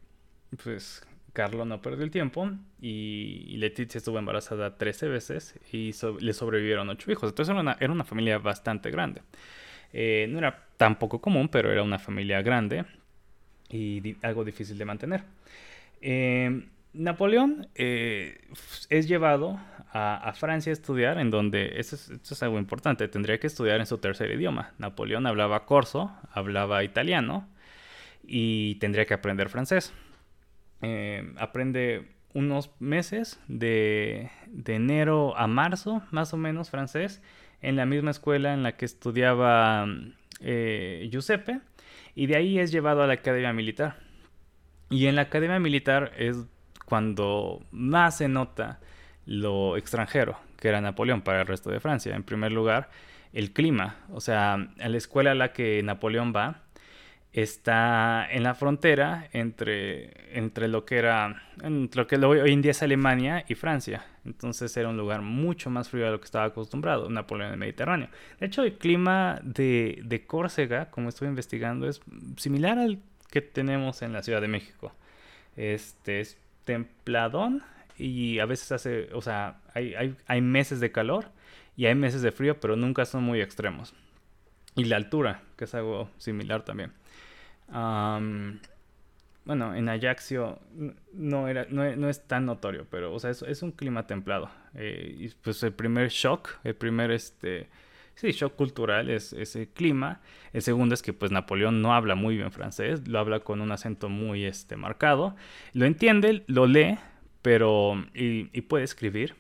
pues 0.63 1.07
Carlo 1.39 1.65
no 1.65 1.81
perdió 1.81 2.03
el 2.03 2.11
tiempo 2.11 2.51
y 2.83 3.57
Leticia 3.59 3.99
estuvo 3.99 4.19
embarazada 4.19 4.77
13 4.77 5.07
veces 5.07 5.55
y 5.73 5.93
le 6.19 6.33
sobrevivieron 6.33 6.89
8 6.89 7.13
hijos. 7.13 7.29
Entonces 7.29 7.53
era 7.53 7.61
una, 7.61 7.77
era 7.79 7.93
una 7.93 8.03
familia 8.03 8.39
bastante 8.39 8.91
grande. 8.91 9.23
Eh, 9.93 10.27
no 10.29 10.39
era 10.39 10.67
tan 10.77 10.99
poco 10.99 11.21
común, 11.21 11.49
pero 11.49 11.71
era 11.71 11.85
una 11.85 12.01
familia 12.01 12.43
grande 12.43 12.87
y 13.71 14.17
algo 14.23 14.45
difícil 14.45 14.79
de 14.79 14.85
mantener. 14.85 15.23
Eh, 16.01 16.67
Napoleón 16.93 17.69
eh, 17.77 18.41
es 18.91 19.07
llevado 19.07 19.61
a, 19.93 20.33
Francia 20.35 20.71
a 20.71 20.75
estudiar, 20.75 21.21
en 21.21 21.31
donde, 21.31 21.79
esto 21.79 21.95
es, 21.95 22.11
esto 22.11 22.35
es, 22.35 22.43
algo 22.43 22.59
importante, 22.59 23.07
tendría 23.07 23.39
que 23.39 23.47
estudiar 23.47 23.79
en 23.79 23.87
su 23.87 23.99
tercer 23.99 24.33
idioma. 24.33 24.73
Napoleón 24.79 25.25
hablaba 25.25 25.67
corso, 25.67 26.11
hablaba 26.33 26.83
italiano 26.83 27.47
y 28.25 28.75
tendría 28.81 29.07
que 29.07 29.15
aprender 29.15 29.49
francés. 29.49 29.93
Eh, 30.83 31.33
aprende 31.37 32.09
unos 32.35 32.71
meses 32.79 33.41
de, 33.49 34.31
enero 34.67 35.37
a 35.37 35.47
marzo, 35.47 36.03
más 36.11 36.33
o 36.35 36.37
menos, 36.37 36.71
francés, 36.71 37.23
en 37.63 37.77
la 37.77 37.87
misma 37.87 38.11
escuela 38.11 38.55
en 38.55 38.63
la 38.63 38.77
que 38.77 38.85
estudiaba 38.85 39.87
eh, 40.41 41.09
Giuseppe, 41.11 41.61
y 42.15 42.27
de 42.27 42.37
ahí 42.37 42.59
es 42.59 42.71
llevado 42.71 43.03
a 43.03 43.07
la 43.07 43.15
Academia 43.15 43.53
Militar. 43.53 43.97
Y 44.91 45.07
en 45.07 45.17
la 45.17 45.23
Academia 45.23 45.59
Militar 45.59 46.13
es 46.17 46.47
cuando 46.85 47.65
más 47.71 48.19
se 48.19 48.29
nota 48.29 48.81
lo 49.27 49.77
extranjero 49.77 50.39
que 50.59 50.69
era 50.69 50.81
Napoleón 50.81 51.23
para 51.23 51.41
el 51.41 51.47
resto 51.47 51.71
de 51.71 51.81
Francia. 51.81 52.15
En 52.15 52.25
primer 52.25 52.53
lugar, 52.53 52.91
el 53.33 53.53
clima. 53.53 53.97
O 54.11 54.21
sea, 54.21 54.69
la 54.77 54.97
escuela 54.97 55.33
a 55.33 55.35
la 55.35 55.53
que 55.53 55.83
Napoleón 55.83 56.33
va, 56.35 56.63
está 57.43 58.27
en 58.31 58.43
la 58.43 58.55
frontera 58.55 59.29
entre, 59.33 60.37
entre 60.37 60.67
lo 60.69 60.85
que 60.85 60.97
era, 60.97 61.43
lo 61.63 62.07
que 62.07 62.17
hoy 62.17 62.53
en 62.53 62.63
día 62.63 62.73
es 62.73 62.83
Alemania 62.83 63.45
y 63.49 63.55
Francia. 63.55 64.05
Entonces 64.25 64.77
era 64.77 64.89
un 64.89 64.97
lugar 64.97 65.23
mucho 65.23 65.71
más 65.71 65.89
frío 65.89 66.07
de 66.07 66.11
lo 66.13 66.21
que 66.21 66.25
estaba 66.25 66.47
acostumbrado, 66.47 67.09
Napoleón 67.09 67.51
del 67.51 67.59
Mediterráneo. 67.59 68.09
De 68.41 68.47
hecho, 68.47 68.63
el 68.63 68.77
clima 68.77 69.41
de, 69.43 70.01
de 70.05 70.27
Córcega, 70.27 70.91
como 70.91 71.09
estuve 71.09 71.29
investigando, 71.29 71.89
es 71.89 72.01
similar 72.37 72.79
al 72.79 72.99
que 73.31 73.41
tenemos 73.41 74.03
en 74.03 74.13
la 74.13 74.23
Ciudad 74.23 74.41
de 74.41 74.49
México. 74.49 74.93
Este 75.57 76.21
es 76.21 76.39
templadón 76.65 77.63
y 77.97 78.39
a 78.39 78.47
veces 78.47 78.73
hace, 78.73 79.09
o 79.13 79.23
sea, 79.23 79.61
hay, 79.75 79.95
hay, 79.95 80.17
hay 80.27 80.41
meses 80.41 80.81
de 80.81 80.93
calor 80.93 81.27
y 81.77 81.87
hay 81.87 81.95
meses 81.95 82.23
de 82.23 82.33
frío, 82.33 82.59
pero 82.59 82.77
nunca 82.77 83.05
son 83.05 83.23
muy 83.23 83.41
extremos. 83.41 83.95
Y 84.75 84.85
la 84.85 84.97
altura, 84.97 85.43
que 85.57 85.65
es 85.65 85.75
algo 85.75 86.11
similar 86.19 86.65
también 86.65 86.93
bueno, 87.69 88.59
en 89.75 89.89
Ajaxio 89.89 90.59
no, 91.13 91.49
era, 91.49 91.67
no, 91.71 92.09
es 92.09 92.27
tan 92.27 92.47
notorio, 92.47 92.87
pero 92.91 93.15
o 93.15 93.19
sea, 93.19 93.31
es, 93.31 93.43
es 93.43 93.63
un 93.63 93.73
clima 93.73 94.07
templado. 94.07 94.51
Eh, 94.75 95.17
y 95.19 95.29
pues 95.29 95.63
el 95.63 95.73
primer 95.73 96.09
shock, 96.09 96.51
el 96.65 96.75
primer 96.75 97.11
este, 97.11 97.69
sí, 98.15 98.33
shock 98.33 98.57
cultural 98.57 99.11
es 99.11 99.33
ese 99.33 99.69
clima. 99.69 100.21
El 100.53 100.63
segundo 100.63 100.95
es 100.95 101.03
que 101.03 101.13
pues 101.13 101.31
Napoleón 101.31 101.83
no 101.83 101.95
habla 101.95 102.15
muy 102.15 102.37
bien 102.37 102.53
francés, 102.53 103.07
lo 103.09 103.19
habla 103.19 103.41
con 103.41 103.61
un 103.61 103.73
acento 103.73 104.09
muy 104.09 104.45
este, 104.45 104.77
marcado. 104.77 105.37
Lo 105.73 105.87
entiende, 105.87 106.45
lo 106.47 106.67
lee, 106.67 106.99
pero 107.43 107.95
y, 108.15 108.51
y 108.53 108.63
puede 108.63 108.85
escribir, 108.85 109.35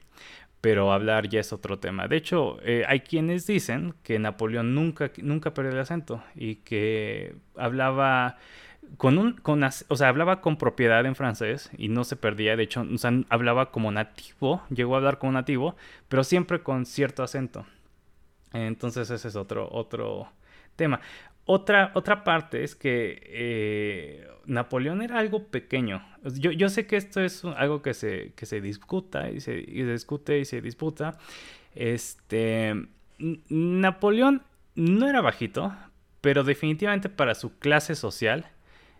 pero 0.60 0.92
hablar 0.92 1.28
ya 1.28 1.40
es 1.40 1.52
otro 1.52 1.78
tema. 1.78 2.08
De 2.08 2.16
hecho, 2.16 2.58
eh, 2.62 2.84
hay 2.88 3.00
quienes 3.00 3.46
dicen 3.46 3.94
que 4.02 4.18
Napoleón 4.18 4.74
nunca, 4.74 5.10
nunca 5.22 5.54
perdió 5.54 5.72
el 5.72 5.78
acento 5.80 6.22
y 6.34 6.56
que 6.56 7.36
hablaba 7.56 8.36
con 8.96 9.18
un, 9.18 9.34
con, 9.34 9.62
o 9.62 9.96
sea, 9.96 10.08
hablaba 10.08 10.40
con 10.40 10.56
propiedad 10.56 11.04
en 11.06 11.14
francés 11.14 11.70
y 11.76 11.88
no 11.88 12.04
se 12.04 12.16
perdía. 12.16 12.56
De 12.56 12.64
hecho, 12.64 12.86
o 12.92 12.98
sea, 12.98 13.12
hablaba 13.28 13.70
como 13.70 13.92
nativo, 13.92 14.62
llegó 14.70 14.94
a 14.94 14.98
hablar 14.98 15.18
como 15.18 15.32
nativo, 15.32 15.76
pero 16.08 16.24
siempre 16.24 16.62
con 16.62 16.86
cierto 16.86 17.22
acento. 17.22 17.66
Entonces 18.52 19.10
ese 19.10 19.28
es 19.28 19.36
otro, 19.36 19.68
otro 19.70 20.28
tema. 20.76 21.00
Otra, 21.50 21.92
otra 21.94 22.24
parte 22.24 22.62
es 22.62 22.74
que 22.74 23.22
eh, 23.24 24.28
Napoleón 24.44 25.00
era 25.00 25.18
algo 25.18 25.46
pequeño. 25.46 26.06
Yo, 26.34 26.52
yo, 26.52 26.68
sé 26.68 26.86
que 26.86 26.98
esto 26.98 27.22
es 27.22 27.42
algo 27.42 27.80
que 27.80 27.94
se, 27.94 28.34
que 28.36 28.44
se 28.44 28.60
discuta 28.60 29.30
y 29.30 29.40
se, 29.40 29.58
y 29.58 29.78
se 29.78 29.92
discute 29.92 30.38
y 30.40 30.44
se 30.44 30.60
disputa. 30.60 31.16
Este, 31.74 32.74
Napoleón 33.48 34.42
no 34.74 35.08
era 35.08 35.22
bajito, 35.22 35.74
pero 36.20 36.44
definitivamente 36.44 37.08
para 37.08 37.34
su 37.34 37.58
clase 37.58 37.94
social 37.94 38.44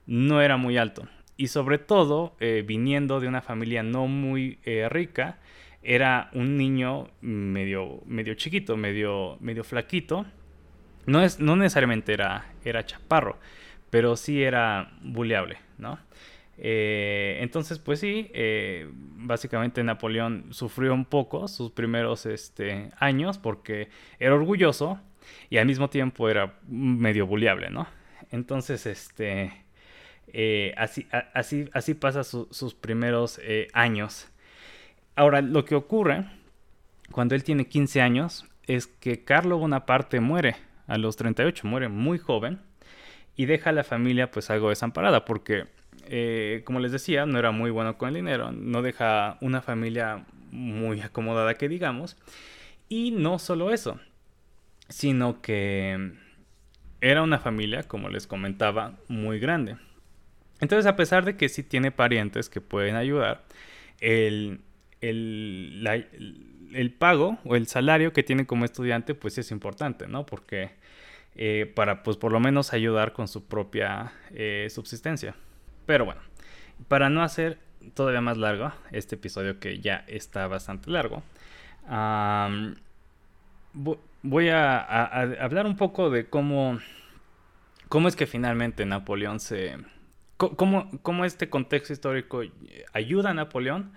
no 0.07 0.41
era 0.41 0.57
muy 0.57 0.79
alto. 0.79 1.07
Y 1.37 1.49
sobre 1.49 1.77
todo, 1.77 2.35
eh, 2.41 2.65
viniendo 2.67 3.21
de 3.21 3.29
una 3.29 3.43
familia 3.43 3.83
no 3.83 4.07
muy 4.07 4.59
eh, 4.65 4.89
rica, 4.89 5.39
era 5.83 6.31
un 6.33 6.57
niño 6.57 7.11
medio, 7.21 8.01
medio 8.07 8.33
chiquito, 8.37 8.79
medio, 8.79 9.37
medio 9.41 9.65
flaquito 9.65 10.25
no, 11.09 11.23
es, 11.23 11.41
no 11.41 11.57
necesariamente 11.57 12.13
era, 12.13 12.47
era 12.65 12.85
chaparro, 12.85 13.39
pero 13.91 14.17
sí 14.17 14.43
era 14.43 14.93
buleable, 15.03 15.59
¿no? 15.79 15.99
Eh, 16.59 17.39
entonces, 17.41 17.79
pues 17.79 18.01
sí, 18.01 18.31
eh, 18.35 18.89
básicamente 18.93 19.83
Napoleón 19.85 20.47
sufrió 20.51 20.93
un 20.93 21.05
poco 21.05 21.47
sus 21.47 21.71
primeros 21.71 22.27
este, 22.27 22.91
años 22.99 23.39
porque 23.39 23.89
era 24.19 24.35
orgulloso 24.35 25.01
y 25.51 25.59
al 25.59 25.67
mismo 25.67 25.89
tiempo 25.89 26.29
era 26.29 26.59
medio 26.67 27.27
buleable, 27.27 27.71
¿no? 27.71 27.87
Entonces, 28.33 28.87
este, 28.87 29.53
eh, 30.33 30.75
así, 30.77 31.07
así, 31.33 31.71
así 31.73 31.95
pasa 31.95 32.25
sus 32.25 32.75
primeros 32.75 33.41
años. 33.73 34.29
Ahora, 35.15 35.41
lo 35.41 35.65
que 35.65 35.75
ocurre 35.75 36.27
cuando 37.13 37.35
él 37.35 37.45
tiene 37.45 37.67
15 37.67 38.01
años 38.01 38.47
es 38.67 38.87
que 38.87 39.25
Carlo 39.25 39.59
Bonaparte 39.59 40.21
muere 40.21 40.57
a 40.89 40.99
los 40.99 41.17
38, 41.17 41.67
muere 41.67 41.89
muy 41.89 42.19
joven 42.19 42.59
y 43.37 43.47
deja 43.47 43.71
a 43.71 43.73
la 43.73 43.85
familia 43.85 44.33
pues 44.33 44.51
algo 44.51 44.71
desamparada 44.71 45.25
porque, 45.25 45.67
eh, 46.07 46.63
como 46.65 46.81
les 46.81 46.91
decía, 46.91 47.25
no 47.27 47.39
era 47.39 47.53
muy 47.53 47.71
bueno 47.71 47.97
con 47.97 48.09
el 48.09 48.17
dinero, 48.17 48.51
no 48.51 48.83
deja 48.83 49.39
una 49.41 49.63
familia 49.63 50.25
muy 50.51 51.01
acomodada 51.01 51.55
que 51.55 51.69
digamos. 51.69 52.17
Y 52.89 53.11
no 53.13 53.39
solo 53.39 53.71
eso, 53.71 54.01
sino 54.89 55.43
que 55.43 56.15
era 57.01 57.23
una 57.23 57.39
familia, 57.39 57.83
como 57.83 58.09
les 58.09 58.27
comentaba, 58.27 58.97
muy 59.09 59.39
grande. 59.39 59.77
Entonces, 60.61 60.87
a 60.87 60.97
pesar 60.97 61.25
de 61.25 61.37
que 61.37 61.49
sí 61.49 61.63
tiene 61.63 61.93
parientes 61.93 62.49
que 62.49 62.61
pueden 62.61 62.97
ayudar, 62.97 63.45
el, 64.01 64.61
el, 65.01 65.87
el 66.73 66.93
pago 66.93 67.39
o 67.45 67.57
el 67.57 67.67
salario 67.67 68.13
que 68.13 68.23
tiene 68.23 68.47
como 68.47 68.65
estudiante 68.65 69.15
pues 69.15 69.39
es 69.39 69.51
importante, 69.51 70.07
¿no? 70.09 70.27
Porque 70.27 70.71
eh, 71.39 71.71
para 71.75 72.03
pues 72.03 72.17
por 72.17 72.33
lo 72.33 72.41
menos 72.41 72.73
ayudar 72.73 73.13
con 73.13 73.29
su 73.29 73.45
propia 73.47 74.13
eh, 74.31 74.67
subsistencia. 74.71 75.35
Pero 75.87 76.05
bueno, 76.05 76.21
para 76.89 77.09
no 77.09 77.23
hacer 77.23 77.59
todavía 77.95 78.21
más 78.21 78.37
largo 78.37 78.73
este 78.91 79.15
episodio 79.15 79.61
que 79.61 79.79
ya 79.79 80.05
está 80.09 80.47
bastante 80.49 80.91
largo, 80.91 81.23
voy 84.23 84.49
a, 84.49 84.81
hablar 85.41 85.67
un 85.67 85.77
poco 85.77 86.11
de 86.11 86.27
cómo, 86.27 86.81
cómo 87.89 88.09
es 88.09 88.17
que 88.17 88.27
finalmente 88.27 88.85
Napoleón 88.85 89.41
se... 89.41 89.79
Cómo, 90.37 90.91
cómo 91.03 91.25
este 91.25 91.51
contexto 91.51 91.93
histórico 91.93 92.43
ayuda 92.93 93.31
a 93.31 93.35
Napoleón 93.35 93.93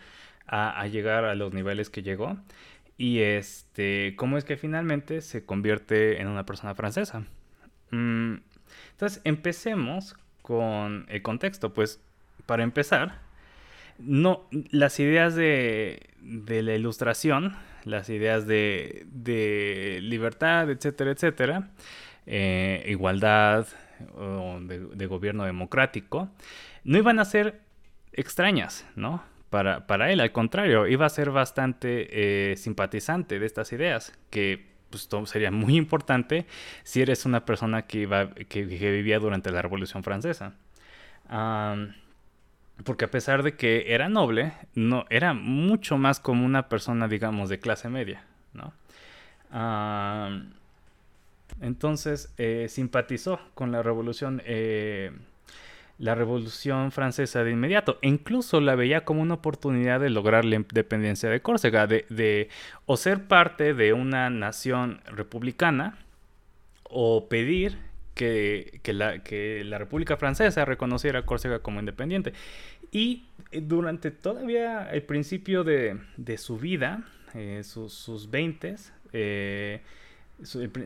a, 0.47 0.85
llegar 0.87 1.23
a 1.23 1.35
los 1.35 1.53
niveles 1.53 1.89
que 1.89 2.03
llegó. 2.03 2.37
Y 2.97 3.19
este, 3.19 4.15
cómo 4.15 4.37
es 4.37 4.43
que 4.43 4.57
finalmente 4.57 5.21
se 5.21 5.45
convierte 5.45 6.21
en 6.21 6.27
una 6.27 6.45
persona 6.45 6.75
francesa. 6.75 7.25
Mm, 7.91 8.35
entonces, 8.91 9.21
empecemos 9.23 10.15
con 10.41 11.05
el 11.09 11.21
contexto. 11.21 11.73
Pues, 11.73 11.99
para 12.45 12.63
empezar, 12.63 13.19
no, 13.97 14.47
las 14.71 14.99
ideas 14.99 15.35
de, 15.35 16.09
de 16.19 16.61
la 16.63 16.75
ilustración, 16.75 17.55
las 17.85 18.09
ideas 18.09 18.47
de, 18.47 19.05
de 19.11 19.99
libertad, 20.01 20.69
etcétera, 20.69 21.11
etcétera, 21.11 21.69
eh, 22.25 22.85
igualdad, 22.87 23.67
de, 24.61 24.79
de, 24.79 25.05
gobierno 25.05 25.43
democrático, 25.43 26.29
no 26.83 26.97
iban 26.97 27.19
a 27.19 27.25
ser 27.25 27.61
extrañas, 28.13 28.85
¿no? 28.95 29.23
Para, 29.51 29.85
para 29.85 30.11
él. 30.11 30.19
Al 30.21 30.31
contrario, 30.31 30.87
iba 30.87 31.05
a 31.05 31.09
ser 31.09 31.29
bastante 31.29 32.07
eh, 32.51 32.55
simpatizante 32.55 33.37
de 33.37 33.45
estas 33.45 33.71
ideas, 33.73 34.17
que 34.31 34.65
pues, 34.89 35.07
sería 35.25 35.51
muy 35.51 35.75
importante 35.75 36.47
si 36.83 37.01
eres 37.03 37.25
una 37.25 37.45
persona 37.45 37.83
que, 37.83 37.99
iba, 37.99 38.31
que, 38.31 38.63
vivía 38.63 39.19
durante 39.19 39.51
la 39.51 39.61
Revolución 39.61 40.03
Francesa. 40.03 40.53
porque 42.83 43.05
a 43.05 43.11
pesar 43.11 43.43
de 43.43 43.55
que 43.55 43.93
era 43.93 44.09
noble, 44.09 44.53
no, 44.73 45.05
era 45.09 45.33
mucho 45.33 45.97
más 45.97 46.19
como 46.19 46.45
una 46.45 46.69
persona, 46.69 47.07
digamos, 47.07 47.49
de 47.49 47.59
clase 47.59 47.89
media, 47.89 48.23
¿no? 48.53 48.73
entonces, 51.59 52.33
eh, 52.37 52.67
simpatizó 52.69 53.39
con 53.53 53.73
la 53.73 53.83
revolución 53.83 54.41
eh, 54.45 55.11
la 56.01 56.15
Revolución 56.15 56.91
Francesa 56.91 57.43
de 57.43 57.51
inmediato. 57.51 57.99
E 58.01 58.07
incluso 58.07 58.59
la 58.59 58.75
veía 58.75 59.05
como 59.05 59.21
una 59.21 59.35
oportunidad 59.35 59.99
de 59.99 60.09
lograr 60.09 60.45
la 60.45 60.55
independencia 60.55 61.29
de 61.29 61.41
Córcega, 61.41 61.85
de, 61.85 62.49
o 62.87 62.97
ser 62.97 63.27
parte 63.27 63.75
de 63.75 63.93
una 63.93 64.31
nación 64.31 64.99
republicana 65.05 65.99
o 66.83 67.29
pedir 67.29 67.77
que, 68.15 68.81
la, 68.87 69.19
que 69.19 69.63
la 69.63 69.77
República 69.77 70.17
Francesa 70.17 70.65
reconociera 70.65 71.19
a 71.19 71.25
Córcega 71.25 71.59
como 71.59 71.79
independiente. 71.79 72.33
Y 72.91 73.25
eh, 73.51 73.61
durante 73.61 74.09
todavía 74.09 74.89
el 74.91 75.03
principio 75.03 75.63
de, 75.63 75.99
su 76.37 76.57
vida, 76.57 77.03
eh, 77.35 77.61
sus, 77.63 77.93
sus 77.93 78.31
20, 78.31 78.75
eh, 79.13 79.81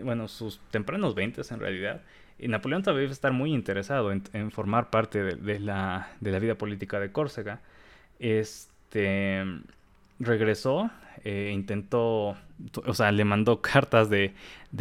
bueno, 0.03 0.27
sus 0.27 0.59
tempranos 0.71 1.15
20 1.15 1.41
en 1.49 1.59
realidad, 1.61 2.01
y 2.37 2.47
Napoleón 2.47 2.83
a 2.87 3.01
estar 3.03 3.31
muy 3.31 3.53
interesado 3.53 4.11
en, 4.11 4.51
formar 4.51 4.89
parte 4.89 5.23
de, 5.23 5.59
la, 5.59 6.09
vida 6.21 6.55
política 6.55 6.99
de 6.99 7.11
Córcega. 7.11 7.61
Este 8.19 9.43
regresó, 10.19 10.89
e 11.23 11.51
intentó, 11.51 12.37
o 12.85 12.93
sea, 12.93 13.11
le 13.11 13.25
mandó 13.25 13.61
cartas 13.61 14.09
de, 14.09 14.33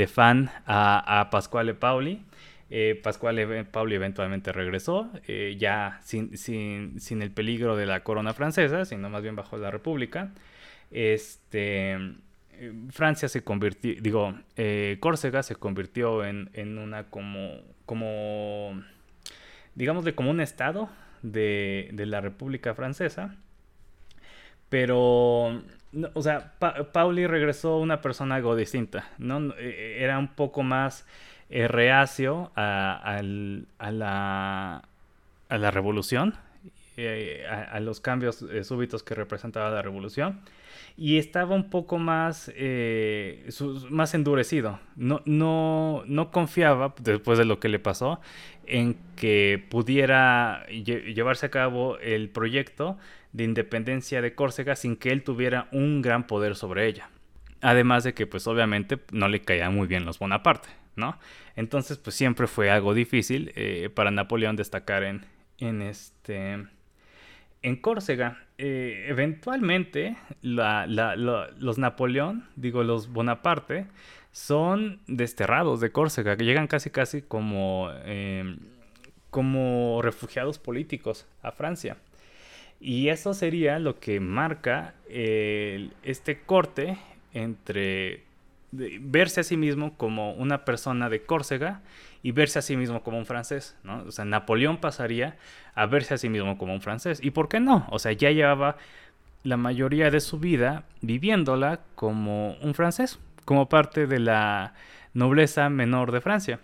fan 0.06 0.50
a, 0.66 1.28
Pasquale 1.30 1.74
Pauli. 1.74 2.22
Eh, 2.70 2.98
Pasquale 3.02 3.64
Pauli 3.64 3.94
eventualmente 3.94 4.50
regresó, 4.50 5.10
eh, 5.28 5.54
ya 5.58 6.00
sin, 6.02 6.36
sin, 6.36 6.98
sin, 6.98 7.22
el 7.22 7.30
peligro 7.30 7.76
de 7.76 7.86
la 7.86 8.02
corona 8.02 8.32
francesa, 8.32 8.84
sino 8.84 9.10
más 9.10 9.22
bien 9.22 9.36
bajo 9.36 9.56
la 9.58 9.70
República. 9.70 10.32
Este, 10.90 11.92
eh, 11.92 12.14
Francia 12.90 13.28
se 13.28 13.42
convirtió, 13.42 13.94
digo, 14.00 14.34
eh, 14.56 14.98
Córcega 15.00 15.42
se 15.42 15.56
convirtió 15.56 16.24
en, 16.24 16.78
una 16.78 17.04
como, 17.04 17.60
como, 17.86 18.82
digamos, 19.74 20.04
de 20.04 20.14
como 20.14 20.30
un 20.30 20.40
estado 20.40 20.88
de, 21.22 21.90
la 21.92 22.20
República 22.20 22.74
Francesa. 22.74 23.36
Pero, 24.68 25.62
o 26.14 26.22
sea, 26.22 26.54
Pauli 26.92 27.26
regresó 27.26 27.78
una 27.78 28.00
persona 28.00 28.36
algo 28.36 28.56
distinta, 28.56 29.08
¿no? 29.18 29.54
Eh, 29.58 29.98
era 30.00 30.18
un 30.18 30.28
poco 30.28 30.62
más 30.62 31.06
reacio 31.50 32.50
a, 32.56 33.20
la, 33.22 34.82
a 35.48 35.58
la 35.58 35.70
revolución, 35.70 36.34
a, 36.96 37.80
los 37.80 38.00
cambios 38.00 38.44
súbitos 38.62 39.02
que 39.02 39.14
representaba 39.14 39.70
la 39.70 39.82
revolución 39.82 40.40
y 40.96 41.18
estaba 41.18 41.54
un 41.54 41.70
poco 41.70 41.98
más, 41.98 42.52
eh, 42.54 43.48
más 43.90 44.14
endurecido. 44.14 44.78
No, 44.96 45.22
no, 45.24 46.04
no 46.06 46.30
confiaba, 46.30 46.94
después 47.00 47.38
de 47.38 47.44
lo 47.44 47.58
que 47.58 47.68
le 47.68 47.78
pasó, 47.78 48.20
en 48.66 48.96
que 49.16 49.64
pudiera 49.70 50.66
llevarse 50.66 51.46
a 51.46 51.50
cabo 51.50 51.98
el 51.98 52.30
proyecto 52.30 52.96
de 53.32 53.44
independencia 53.44 54.22
de 54.22 54.34
Córcega 54.34 54.76
sin 54.76 54.96
que 54.96 55.10
él 55.10 55.24
tuviera 55.24 55.68
un 55.72 56.00
gran 56.00 56.26
poder 56.26 56.54
sobre 56.54 56.86
ella. 56.86 57.10
Además 57.60 58.04
de 58.04 58.14
que, 58.14 58.26
pues 58.26 58.46
obviamente, 58.46 58.98
no 59.10 59.26
le 59.28 59.40
caían 59.42 59.74
muy 59.74 59.88
bien 59.88 60.04
los 60.04 60.18
Bonaparte, 60.18 60.68
¿no? 60.96 61.18
Entonces, 61.56 61.98
pues 61.98 62.14
siempre 62.14 62.46
fue 62.46 62.70
algo 62.70 62.94
difícil 62.94 63.52
eh, 63.56 63.90
para 63.92 64.10
Napoleón 64.10 64.54
destacar 64.54 65.02
en, 65.02 65.26
en 65.58 65.82
este 65.82 66.66
en 67.64 67.76
Córcega. 67.76 68.38
Eh, 68.58 69.06
eventualmente, 69.08 70.16
los 70.42 71.78
Napoleón, 71.78 72.44
digo 72.54 72.84
los 72.84 73.08
Bonaparte, 73.08 73.86
son 74.30 75.00
desterrados 75.06 75.80
de 75.80 75.90
Córcega, 75.90 76.36
que 76.36 76.44
llegan 76.44 76.66
casi 76.66 76.90
casi 76.90 77.22
como, 77.22 77.90
em, 78.04 78.58
como 79.30 80.02
refugiados 80.02 80.58
políticos 80.58 81.26
a 81.42 81.52
Francia. 81.52 81.96
Y 82.80 83.08
eso 83.08 83.32
sería 83.32 83.78
lo 83.78 83.98
que 83.98 84.20
marca 84.20 84.94
este 85.08 86.40
corte 86.44 86.98
entre 87.32 88.24
verse 88.72 89.40
a 89.40 89.44
sí 89.44 89.56
mismo 89.56 89.96
como 89.96 90.32
una 90.34 90.64
persona 90.64 91.08
de 91.08 91.22
Córcega 91.22 91.80
y 92.24 92.32
verse 92.32 92.58
a 92.58 92.62
sí 92.62 92.74
mismo 92.74 93.02
como 93.02 93.18
un 93.18 93.26
francés, 93.26 93.76
¿no? 93.84 94.02
O 94.04 94.10
sea, 94.10 94.24
Napoleón 94.24 94.78
pasaría 94.78 95.36
a 95.74 95.84
verse 95.84 96.14
a 96.14 96.16
sí 96.16 96.30
mismo 96.30 96.56
como 96.56 96.72
un 96.72 96.80
francés. 96.80 97.20
¿Y 97.22 97.32
por 97.32 97.50
qué 97.50 97.60
no? 97.60 97.86
O 97.90 97.98
sea, 97.98 98.12
ya 98.12 98.30
llevaba 98.30 98.78
la 99.42 99.58
mayoría 99.58 100.10
de 100.10 100.20
su 100.20 100.38
vida 100.38 100.84
viviéndola 101.02 101.80
como 101.94 102.54
un 102.62 102.72
francés, 102.72 103.18
como 103.44 103.68
parte 103.68 104.06
de 104.06 104.20
la 104.20 104.72
nobleza 105.12 105.68
menor 105.68 106.12
de 106.12 106.22
Francia. 106.22 106.60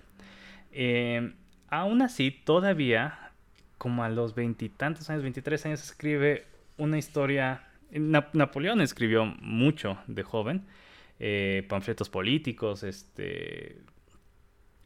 Eh, 0.73 1.35
aún 1.69 2.01
así, 2.01 2.31
todavía, 2.31 3.33
como 3.77 4.03
a 4.03 4.09
los 4.09 4.35
veintitantos 4.35 5.11
años, 5.11 5.23
23 5.23 5.67
años, 5.67 5.85
escribe 5.85 6.47
una 6.79 6.97
historia. 6.97 7.65
Napoleón 7.91 8.81
escribió 8.81 9.27
mucho 9.27 9.99
de 10.07 10.23
joven, 10.23 10.65
eh, 11.19 11.67
panfletos 11.69 12.09
políticos, 12.09 12.83
este, 12.83 13.77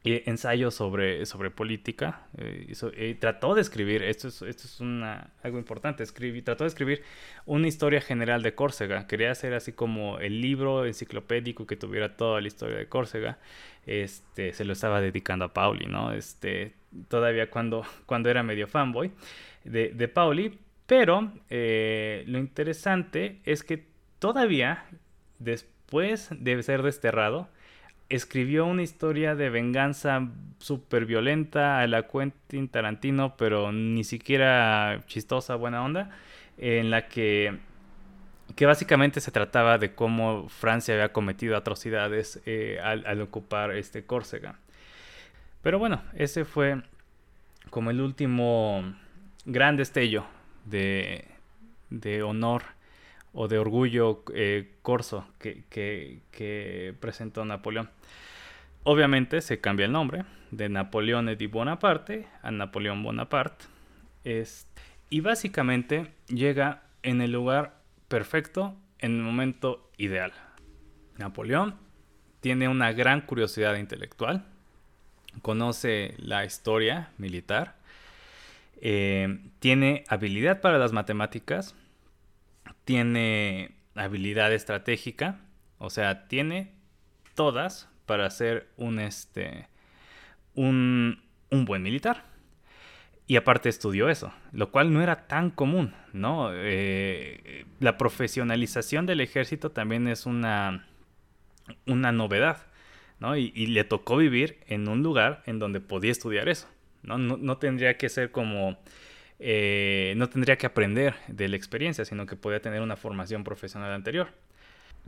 ensayos 0.05 0.75
sobre, 0.75 1.25
sobre 1.25 1.49
política. 1.49 2.27
Eh, 2.37 3.17
trató 3.19 3.55
de 3.55 3.61
escribir, 3.61 4.03
esto 4.03 4.27
es, 4.27 4.41
esto 4.41 4.63
es 4.65 4.79
una, 4.79 5.31
algo 5.43 5.57
importante, 5.57 6.03
escribí, 6.03 6.41
trató 6.41 6.63
de 6.63 6.69
escribir 6.69 7.03
una 7.45 7.67
historia 7.67 8.01
general 8.01 8.43
de 8.43 8.53
Córcega. 8.53 9.07
Quería 9.07 9.31
hacer 9.31 9.53
así 9.53 9.73
como 9.73 10.19
el 10.19 10.41
libro 10.41 10.85
enciclopédico 10.85 11.65
que 11.65 11.75
tuviera 11.75 12.15
toda 12.15 12.41
la 12.41 12.47
historia 12.47 12.77
de 12.77 12.87
Córcega. 12.87 13.39
Este, 13.85 14.53
se 14.53 14.65
lo 14.65 14.73
estaba 14.73 15.01
dedicando 15.01 15.45
a 15.45 15.53
Pauli, 15.53 15.85
¿no? 15.87 16.11
Este, 16.11 16.73
todavía 17.07 17.49
cuando, 17.49 17.83
cuando 18.05 18.29
era 18.29 18.43
medio 18.43 18.67
fanboy 18.67 19.11
de, 19.63 19.89
de 19.89 20.07
Pauli. 20.07 20.59
Pero 20.85 21.31
eh, 21.49 22.23
lo 22.27 22.37
interesante 22.37 23.39
es 23.43 23.63
que 23.63 23.85
todavía 24.19 24.85
después 25.39 26.29
de 26.31 26.61
ser 26.63 26.83
desterrado, 26.83 27.49
escribió 28.09 28.65
una 28.65 28.83
historia 28.83 29.35
de 29.35 29.49
venganza 29.49 30.27
súper 30.59 31.05
violenta 31.05 31.79
a 31.79 31.87
la 31.87 32.07
Quentin 32.07 32.67
Tarantino, 32.67 33.35
pero 33.37 33.71
ni 33.71 34.03
siquiera 34.03 35.03
chistosa, 35.07 35.55
buena 35.55 35.83
onda, 35.83 36.11
en 36.57 36.91
la 36.91 37.07
que, 37.07 37.57
que 38.55 38.65
básicamente 38.65 39.21
se 39.21 39.31
trataba 39.31 39.77
de 39.77 39.95
cómo 39.95 40.47
Francia 40.49 40.93
había 40.93 41.11
cometido 41.11 41.57
atrocidades 41.57 42.41
eh, 42.45 42.79
al, 42.81 43.21
ocupar 43.21 43.71
este 43.71 44.05
Córcega. 44.05 44.59
Pero 45.61 45.79
bueno, 45.79 46.01
ese 46.13 46.45
fue 46.45 46.81
como 47.71 47.89
el 47.89 47.99
último 48.01 48.83
gran 49.45 49.77
destello 49.77 50.25
de, 50.65 51.25
de 51.89 52.21
honor 52.21 52.74
o 53.35 53.47
de 53.47 53.59
orgullo 53.59 54.23
eh, 54.33 54.71
corso 54.81 55.27
que, 55.37 56.93
presentó 56.99 57.45
Napoleón. 57.45 57.89
Obviamente 58.83 59.41
se 59.41 59.59
cambia 59.59 59.85
el 59.85 59.91
nombre 59.91 60.23
de 60.51 60.69
Napoleón 60.69 61.25
de 61.25 61.47
Bonaparte 61.47 62.27
a 62.41 62.51
Napoleón 62.51 63.03
Bonaparte. 63.03 63.65
y 65.09 65.19
básicamente 65.19 66.07
llega 66.27 66.83
en 67.03 67.21
el 67.21 67.33
lugar 67.33 67.81
perfecto, 68.07 68.73
en 68.99 69.17
el 69.17 69.21
momento 69.21 69.91
ideal. 69.97 70.31
Napoleón 71.17 71.75
tiene 72.39 72.69
una 72.69 72.93
gran 72.93 73.21
curiosidad 73.21 73.75
intelectual, 73.75 74.45
conoce 75.41 76.13
la 76.17 76.45
historia 76.45 77.09
militar, 77.17 77.75
eh, 78.81 79.39
tiene 79.59 80.03
habilidad 80.07 80.61
para 80.61 80.77
las 80.77 80.93
matemáticas, 80.93 81.75
tiene 82.85 83.75
habilidad 83.95 84.53
estratégica, 84.53 85.41
o 85.77 85.89
sea, 85.89 86.27
tiene 86.27 86.73
todas 87.33 87.89
para 88.05 88.29
ser 88.29 88.69
un, 88.77 88.99
este, 88.99 89.67
un, 90.53 91.21
un 91.49 91.65
buen 91.65 91.83
militar. 91.83 92.23
Y 93.27 93.37
aparte 93.37 93.69
estudió 93.69 94.07
eso, 94.07 94.31
lo 94.51 94.69
cual 94.71 94.93
no 94.93 95.01
era 95.01 95.27
tan 95.27 95.49
común, 95.49 95.95
¿no? 96.13 96.51
Eh, 96.53 97.65
la 97.79 97.97
profesionalización 97.97 99.07
del 99.07 99.19
ejército 99.19 99.71
también 99.71 100.07
es 100.07 100.27
una, 100.27 100.85
una 101.87 102.11
novedad, 102.11 102.67
¿no? 103.19 103.35
Y, 103.35 103.49
le 103.65 103.83
tocó 103.83 104.17
vivir 104.17 104.59
en 104.67 104.87
un 104.87 105.01
lugar 105.01 105.41
en 105.47 105.57
donde 105.57 105.81
podía 105.81 106.11
estudiar 106.11 106.49
eso, 106.49 106.67
¿no? 107.01 107.17
No, 107.17 107.37
no 107.37 107.57
tendría 107.57 107.97
que 107.97 108.09
ser 108.09 108.29
como 108.29 108.77
eh, 109.39 110.13
no 110.17 110.29
tendría 110.29 110.57
que 110.57 110.65
aprender 110.65 111.15
de 111.27 111.47
la 111.47 111.55
experiencia, 111.55 112.05
sino 112.05 112.25
que 112.25 112.35
podía 112.35 112.61
tener 112.61 112.81
una 112.81 112.95
formación 112.95 113.43
profesional 113.43 113.91
anterior. 113.91 114.29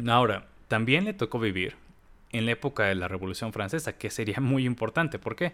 Ahora, 0.07 0.47
también 0.67 1.05
le 1.05 1.13
tocó 1.13 1.39
vivir 1.39 1.75
en 2.31 2.45
la 2.45 2.51
época 2.51 2.85
de 2.85 2.95
la 2.95 3.07
Revolución 3.07 3.53
Francesa, 3.53 3.97
que 3.97 4.09
sería 4.09 4.37
muy 4.41 4.65
importante. 4.65 5.19
¿Por 5.19 5.35
qué? 5.35 5.53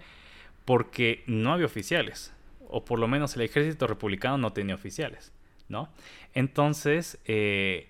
Porque 0.65 1.23
no 1.27 1.53
había 1.53 1.65
oficiales, 1.65 2.33
o 2.67 2.85
por 2.85 2.99
lo 2.99 3.07
menos 3.07 3.35
el 3.35 3.43
ejército 3.43 3.87
republicano 3.87 4.37
no 4.37 4.53
tenía 4.53 4.75
oficiales, 4.75 5.31
¿no? 5.69 5.89
Entonces, 6.33 7.19
eh, 7.25 7.89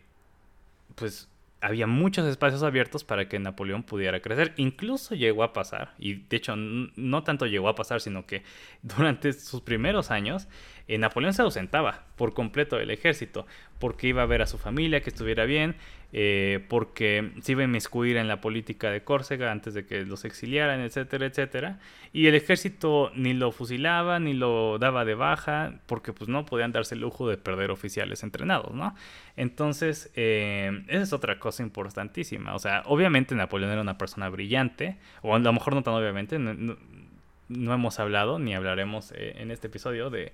pues 0.96 1.30
había 1.64 1.88
muchos 1.88 2.28
espacios 2.28 2.62
abiertos 2.62 3.06
para 3.06 3.30
que 3.30 3.40
Napoleón 3.40 3.84
pudiera 3.84 4.22
crecer. 4.22 4.54
Incluso 4.58 5.16
llegó 5.16 5.44
a 5.44 5.54
pasar, 5.54 5.94
y 5.98 6.16
de 6.16 6.38
hecho 6.38 6.56
no 6.58 7.24
tanto 7.24 7.46
llegó 7.46 7.70
a 7.70 7.76
pasar, 7.76 8.02
sino 8.02 8.26
que 8.26 8.44
durante 8.82 9.32
sus 9.32 9.62
primeros 9.62 10.12
años, 10.12 10.50
eh, 10.88 10.98
Napoleón 10.98 11.34
se 11.34 11.42
ausentaba 11.42 12.04
por 12.16 12.34
completo 12.34 12.78
del 12.78 12.92
ejército, 12.92 13.46
porque 13.80 14.08
iba 14.08 14.22
a 14.22 14.26
ver 14.26 14.42
a 14.42 14.48
su 14.48 14.58
familia, 14.58 15.02
que 15.02 15.10
estuviera 15.10 15.46
bien, 15.46 15.76
eh, 16.16 16.64
porque 16.70 17.32
se 17.42 17.54
iba 17.54 17.62
a 17.62 17.66
inmiscuir 17.66 18.18
en 18.18 18.28
la 18.28 18.40
política 18.40 18.92
de 18.92 19.04
Córcega 19.04 19.52
antes 19.52 19.74
de 19.74 19.88
que 19.88 20.06
los 20.06 20.26
exiliaran, 20.26 20.80
etcétera, 20.82 21.26
etcétera. 21.26 21.80
Y 22.14 22.28
el 22.28 22.36
ejército 22.36 23.12
ni 23.16 23.34
lo 23.34 23.52
fusilaba, 23.52 24.20
ni 24.20 24.34
lo 24.34 24.78
daba 24.78 25.06
de 25.06 25.16
baja, 25.16 25.80
porque 25.88 26.14
pues 26.14 26.30
no 26.30 26.46
podían 26.46 26.72
darse 26.72 26.94
el 26.94 27.02
lujo 27.02 27.28
de 27.28 27.38
perder 27.38 27.72
oficiales 27.72 28.22
entrenados, 28.22 28.76
¿no? 28.76 28.94
Entonces, 29.38 30.12
eh, 30.16 30.84
esa 30.88 31.02
es 31.02 31.14
otra 31.14 31.40
cosa 31.40 31.64
importantísima. 31.64 32.54
O 32.54 32.60
sea, 32.60 32.84
obviamente 32.86 33.34
Napoleón 33.34 33.72
era 33.72 33.82
una 33.82 33.98
persona 33.98 34.30
brillante, 34.30 34.98
o 35.24 35.36
a 35.36 35.40
lo 35.40 35.52
mejor 35.52 35.74
no 35.74 35.82
tan 35.82 35.96
obviamente, 35.96 36.38
no, 36.38 37.74
hemos 37.74 38.00
hablado 38.00 38.38
ni 38.38 38.54
hablaremos 38.54 39.12
eh, 39.14 39.34
en 39.38 39.50
este 39.50 39.66
episodio 39.66 40.12
de, 40.12 40.32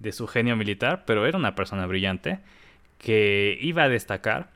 de 0.00 0.12
su 0.12 0.26
genio 0.26 0.56
militar, 0.56 1.04
pero 1.06 1.26
era 1.26 1.38
una 1.38 1.54
persona 1.54 1.86
brillante 1.86 2.40
que 2.98 3.56
iba 3.60 3.84
a 3.84 3.88
destacar 3.88 4.50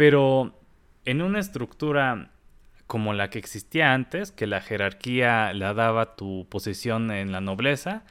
pero 0.00 0.58
en 1.04 1.20
una 1.20 1.40
estructura 1.40 2.30
como 2.86 3.12
la 3.12 3.28
que 3.28 3.38
existía 3.38 3.92
antes, 3.92 4.32
que 4.32 4.46
la 4.46 4.62
jerarquía 4.62 5.52
la 5.52 5.74
daba 5.74 6.16
tu 6.16 6.46
posición 6.48 7.10
en 7.10 7.32
la 7.32 7.42
nobleza, 7.42 8.02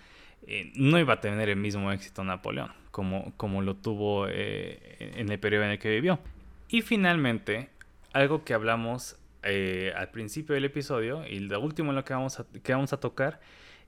eh, 0.45 0.71
no 0.75 0.99
iba 0.99 1.15
a 1.15 1.19
tener 1.19 1.49
el 1.49 1.55
mismo 1.55 1.91
éxito 1.91 2.23
Napoleón 2.23 2.71
como, 2.91 3.33
como 3.37 3.63
lo 3.63 3.75
tuvo 3.75 4.27
eh, 4.29 4.97
en 4.99 5.31
el 5.31 5.39
periodo 5.39 5.63
en 5.63 5.71
el 5.71 5.79
que 5.79 5.89
vivió. 5.89 6.19
Y 6.67 6.83
finalmente, 6.83 7.69
algo 8.13 8.43
que 8.43 8.53
hablamos 8.53 9.17
eh, 9.41 9.91
al 9.97 10.11
principio 10.11 10.53
del 10.53 10.65
episodio 10.65 11.25
y 11.27 11.39
lo 11.39 11.59
último 11.59 11.89
en 11.89 11.95
lo 11.95 12.05
que 12.05 12.13
vamos 12.13 12.39
a, 12.39 12.45
que 12.61 12.71
vamos 12.71 12.93
a 12.93 12.99
tocar 12.99 13.39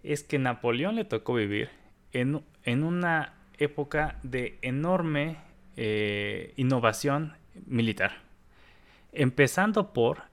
es 0.02 0.24
que 0.24 0.40
Napoleón 0.40 0.96
le 0.96 1.06
tocó 1.06 1.36
vivir 1.36 1.70
en, 2.14 2.84
una 2.84 3.34
época 3.58 4.18
de 4.24 4.58
enorme 4.62 5.38
innovación 6.56 7.34
militar. 7.66 8.14
Empezando 9.12 9.94
por 9.94 10.24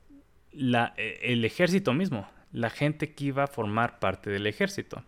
eh, 0.53 1.20
el 1.22 1.45
ejército 1.45 1.93
mismo, 1.93 2.29
la 2.53 2.70
gente 2.70 3.12
que 3.14 3.24
iba 3.26 3.45
a 3.45 3.49
formar 3.49 3.99
parte 3.99 4.31
del 4.31 4.47
ejército. 4.47 5.03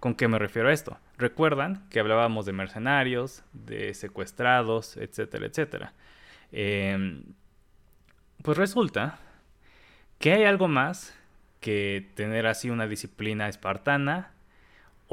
¿Con 0.00 0.14
qué 0.14 0.28
me 0.28 0.38
refiero 0.38 0.68
a 0.68 0.72
esto? 0.72 0.98
Recuerdan 1.16 1.86
que 1.88 2.00
hablábamos 2.00 2.46
de 2.46 2.52
mercenarios, 2.52 3.44
de 3.52 3.94
secuestrados, 3.94 4.96
etcétera, 4.96 5.46
etcétera. 5.46 5.92
Em, 6.50 7.22
pues 8.42 8.58
resulta 8.58 9.20
que 10.18 10.32
hay 10.32 10.44
algo 10.44 10.66
más 10.68 11.16
que 11.60 12.10
tener 12.14 12.46
así 12.46 12.68
una 12.68 12.88
disciplina 12.88 13.48
espartana 13.48 14.31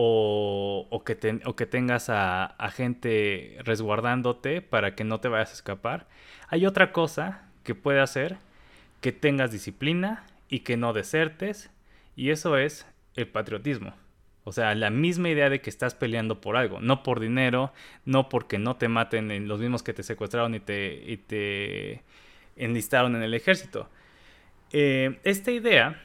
o, 0.01 1.03
que, 1.05 1.17
que, 1.17 1.65
tengas 1.65 2.09
a, 2.09 2.55
gente 2.73 3.57
resguardándote 3.65 4.61
para 4.61 4.95
que 4.95 5.03
no 5.03 5.19
te 5.19 5.27
vayas 5.27 5.49
a 5.49 5.55
escapar. 5.55 6.07
Hay 6.47 6.65
otra 6.65 6.93
cosa 6.93 7.49
que 7.63 7.75
puede 7.75 7.99
hacer 7.99 8.37
que 9.01 9.11
tengas 9.11 9.51
disciplina 9.51 10.25
y 10.47 10.61
que 10.61 10.77
no 10.77 10.93
desertes, 10.93 11.69
y 12.15 12.29
eso 12.29 12.55
es 12.55 12.87
el 13.15 13.27
patriotismo. 13.27 13.93
O 14.45 14.53
sea, 14.53 14.73
la 14.73 14.89
misma 14.89 15.29
idea 15.29 15.49
de 15.49 15.59
que 15.59 15.69
estás 15.69 15.95
peleando 15.95 16.39
por 16.39 16.55
algo, 16.55 16.79
no 16.79 17.03
por 17.03 17.19
dinero, 17.19 17.73
no 18.05 18.29
porque 18.29 18.57
no 18.57 18.77
te 18.77 18.87
maten 18.87 19.31
en 19.31 19.49
los 19.49 19.59
mismos 19.59 19.83
que 19.83 19.93
te 19.93 20.03
secuestraron 20.03 20.55
y 20.55 20.61
te, 20.61 21.03
y 21.07 21.17
te 21.17 22.03
enlistaron 22.55 23.17
en 23.17 23.23
el 23.23 23.33
ejército. 23.33 23.89
Eh, 24.71 25.19
esta 25.25 25.51
idea 25.51 26.01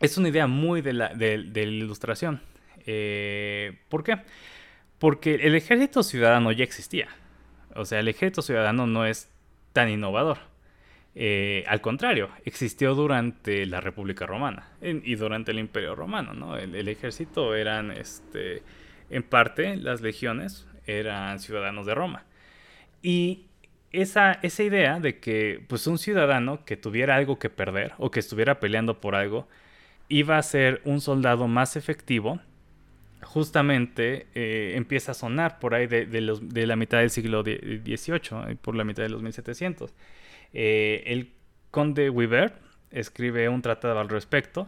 es 0.00 0.16
una 0.16 0.30
idea 0.30 0.46
muy 0.46 0.80
de 0.80 0.94
la, 0.94 1.14
de, 1.14 1.36
la 1.36 1.60
ilustración. 1.60 2.40
Eh, 2.86 3.78
¿Por 3.88 4.04
qué? 4.04 4.18
Porque 4.98 5.36
el 5.36 5.54
ejército 5.54 6.02
ciudadano 6.02 6.52
ya 6.52 6.64
existía. 6.64 7.08
O 7.74 7.84
sea, 7.84 8.00
el 8.00 8.08
ejército 8.08 8.42
ciudadano 8.42 8.86
no 8.86 9.06
es 9.06 9.30
tan 9.72 9.88
innovador. 9.88 10.38
Eh, 11.14 11.64
al 11.66 11.80
contrario, 11.80 12.30
existió 12.44 12.94
durante 12.94 13.66
la 13.66 13.80
República 13.80 14.26
Romana 14.26 14.68
y 14.80 15.16
durante 15.16 15.50
el 15.50 15.58
Imperio 15.58 15.94
Romano, 15.94 16.34
¿no? 16.34 16.56
El, 16.56 16.86
ejército 16.86 17.54
eran, 17.54 17.90
este, 17.90 18.62
en 19.10 19.22
parte, 19.24 19.76
las 19.76 20.02
legiones 20.02 20.68
eran 20.86 21.40
ciudadanos 21.40 21.86
de 21.86 21.94
Roma. 21.94 22.24
Y 23.02 23.46
esa, 23.92 24.38
esa 24.42 24.62
idea 24.62 25.00
de 25.00 25.18
que 25.18 25.64
pues, 25.68 25.86
un 25.86 25.98
ciudadano 25.98 26.64
que 26.64 26.76
tuviera 26.76 27.16
algo 27.16 27.38
que 27.38 27.50
perder 27.50 27.92
o 27.98 28.10
que 28.10 28.20
estuviera 28.20 28.60
peleando 28.60 29.00
por 29.00 29.14
algo 29.14 29.48
iba 30.08 30.38
a 30.38 30.42
ser 30.42 30.80
un 30.84 31.00
soldado 31.00 31.48
más 31.48 31.76
efectivo, 31.76 32.40
justamente 33.22 34.26
eh, 34.34 34.72
empieza 34.76 35.12
a 35.12 35.14
sonar 35.14 35.58
por 35.58 35.74
ahí 35.74 35.86
de, 35.86 36.06
de, 36.06 36.66
la 36.66 36.76
mitad 36.76 36.98
del 36.98 37.10
siglo 37.10 37.42
XVIII, 37.42 38.56
por 38.56 38.74
la 38.74 38.84
mitad 38.84 39.02
de 39.02 39.08
los 39.08 39.22
1700. 39.22 39.94
Eh, 40.52 41.02
el 41.06 41.32
conde 41.70 42.10
Weber 42.10 42.54
escribe 42.90 43.48
un 43.48 43.62
tratado 43.62 43.98
al 44.00 44.08
respecto 44.08 44.66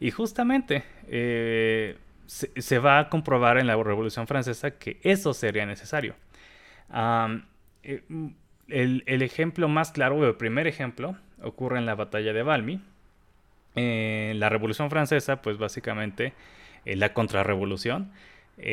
y 0.00 0.10
justamente 0.10 0.84
eh, 1.08 1.96
se, 2.26 2.78
va 2.78 2.98
a 2.98 3.08
comprobar 3.08 3.58
en 3.58 3.66
la 3.66 3.76
Revolución 3.76 4.26
Francesa 4.26 4.72
que 4.72 4.98
eso 5.02 5.32
sería 5.34 5.66
necesario. 5.66 6.14
Eh, 7.82 8.02
el, 8.68 9.22
ejemplo 9.22 9.68
más 9.68 9.92
claro, 9.92 10.26
el 10.26 10.36
primer 10.36 10.66
ejemplo, 10.66 11.16
ocurre 11.42 11.78
en 11.78 11.86
la 11.86 11.94
batalla 11.94 12.32
de 12.32 12.42
Valmy. 12.42 12.80
En 13.76 14.38
la 14.38 14.48
Revolución 14.48 14.88
Francesa, 14.88 15.42
pues 15.42 15.58
básicamente 15.58 16.32
la 16.86 17.12
contrarrevolución 17.12 18.12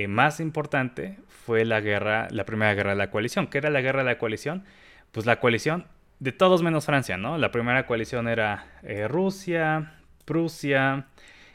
más 0.07 0.39
importante 0.39 1.17
fue 1.27 1.65
la 1.65 1.81
guerra, 1.81 2.27
la 2.29 2.45
primera 2.45 2.73
guerra 2.73 2.91
de 2.91 2.97
la 2.97 3.09
coalición. 3.09 3.47
¿Qué 3.47 3.57
era 3.57 3.69
la 3.69 3.81
guerra 3.81 3.99
de 3.99 4.05
la 4.05 4.17
coalición? 4.17 4.63
Pues 5.11 5.25
la 5.25 5.39
coalición 5.39 5.85
de 6.21 6.31
todos 6.31 6.61
menos 6.61 6.85
Francia, 6.85 7.17
¿no? 7.17 7.39
La 7.39 7.49
primera 7.51 7.87
coalición 7.87 8.27
era 8.27 8.67
eh, 8.83 9.07
Rusia, 9.07 9.95
Prusia, 10.23 11.07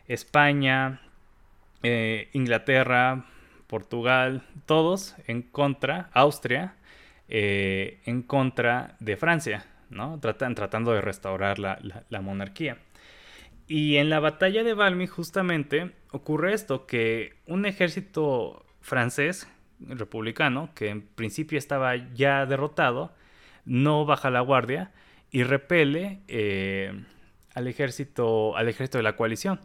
España, 0.09 1.01
eh, 1.85 2.29
Inglaterra, 2.33 3.27
Portugal, 3.69 4.43
todos 4.67 5.15
en 5.29 5.43
contra, 5.43 6.11
Austria, 6.13 6.75
eh, 7.29 8.01
en 8.07 8.23
contra 8.23 8.97
de 8.99 9.17
Francia, 9.17 9.67
¿no? 9.89 10.19
Tratan, 10.19 10.57
tratando 10.57 10.93
de 10.93 11.01
restaurar 11.01 11.61
la, 11.61 12.21
monarquía. 12.21 12.79
Y 13.67 13.97
en 13.97 14.11
la 14.11 14.21
batalla 14.21 14.63
de 14.63 14.75
Valmy 14.75 15.07
justamente 15.07 15.93
ocurre 16.13 16.53
esto, 16.53 16.87
que 16.87 17.37
un 17.47 17.67
ejército 17.67 18.65
francés, 18.81 19.49
republicano, 19.81 20.71
que 20.75 20.89
en 20.89 21.03
principio 21.03 21.59
estaba 21.59 21.97
ya 22.15 22.47
derrotado, 22.47 23.13
no 23.65 24.05
baja 24.05 24.31
la 24.31 24.41
guardia 24.41 24.93
y 25.31 25.43
repele 25.43 26.21
eh, 26.29 27.05
al, 27.55 27.67
ejército, 27.67 28.57
al 28.57 28.69
ejército 28.69 28.99
de 28.99 29.05
la 29.05 29.17
coalición, 29.17 29.61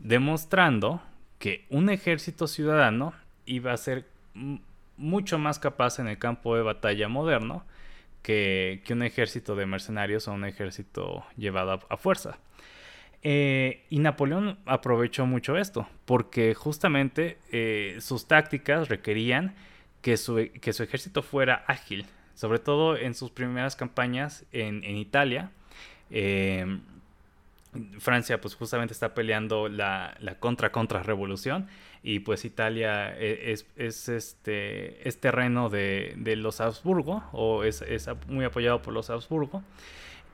demostrando 0.00 1.02
que 1.38 1.66
un 1.70 1.88
ejército 1.88 2.46
ciudadano 2.46 3.14
iba 3.46 3.72
a 3.72 3.76
ser 3.76 4.06
mucho 4.96 5.38
más 5.38 5.58
capaz 5.58 5.98
en 5.98 6.08
el 6.08 6.18
campo 6.18 6.56
de 6.56 6.62
batalla 6.62 7.08
moderno 7.08 7.64
que, 8.22 8.82
un 8.90 9.02
ejército 9.02 9.54
de 9.54 9.66
mercenarios 9.66 10.28
o 10.28 10.32
un 10.32 10.44
ejército 10.44 11.24
llevado 11.36 11.80
a, 11.88 11.96
fuerza. 11.96 12.38
Eh, 13.22 13.84
y 13.90 13.98
Napoleón 13.98 14.58
aprovechó 14.64 15.26
mucho 15.26 15.56
esto, 15.56 15.88
porque 16.04 16.54
justamente 16.54 17.38
eh, 17.50 17.96
sus 18.00 18.28
tácticas 18.28 18.88
requerían 18.88 19.54
que 20.02 20.14
que 20.60 20.72
su 20.72 20.82
ejército 20.82 21.22
fuera 21.22 21.64
ágil, 21.66 22.06
sobre 22.34 22.60
todo 22.60 22.96
en 22.96 23.14
sus 23.14 23.30
primeras 23.30 23.74
campañas 23.74 24.44
en, 24.52 24.84
Italia. 24.84 25.50
Em, 26.08 26.80
Francia 27.98 28.40
pues 28.40 28.54
justamente 28.54 28.92
está 28.92 29.12
peleando 29.12 29.68
la, 29.68 30.16
contra-contra 30.38 31.02
revolución 31.02 31.66
y 32.02 32.20
pues 32.20 32.44
Italia 32.44 33.12
e, 33.18 33.52
es, 33.76 34.08
este, 34.08 35.06
es 35.06 35.20
terreno 35.20 35.68
de, 35.68 36.14
los 36.36 36.60
Habsburgo 36.60 37.24
o 37.32 37.64
es, 37.64 37.82
muy 38.28 38.44
apoyado 38.44 38.82
por 38.82 38.94
los 38.94 39.10
Habsburgo. 39.10 39.62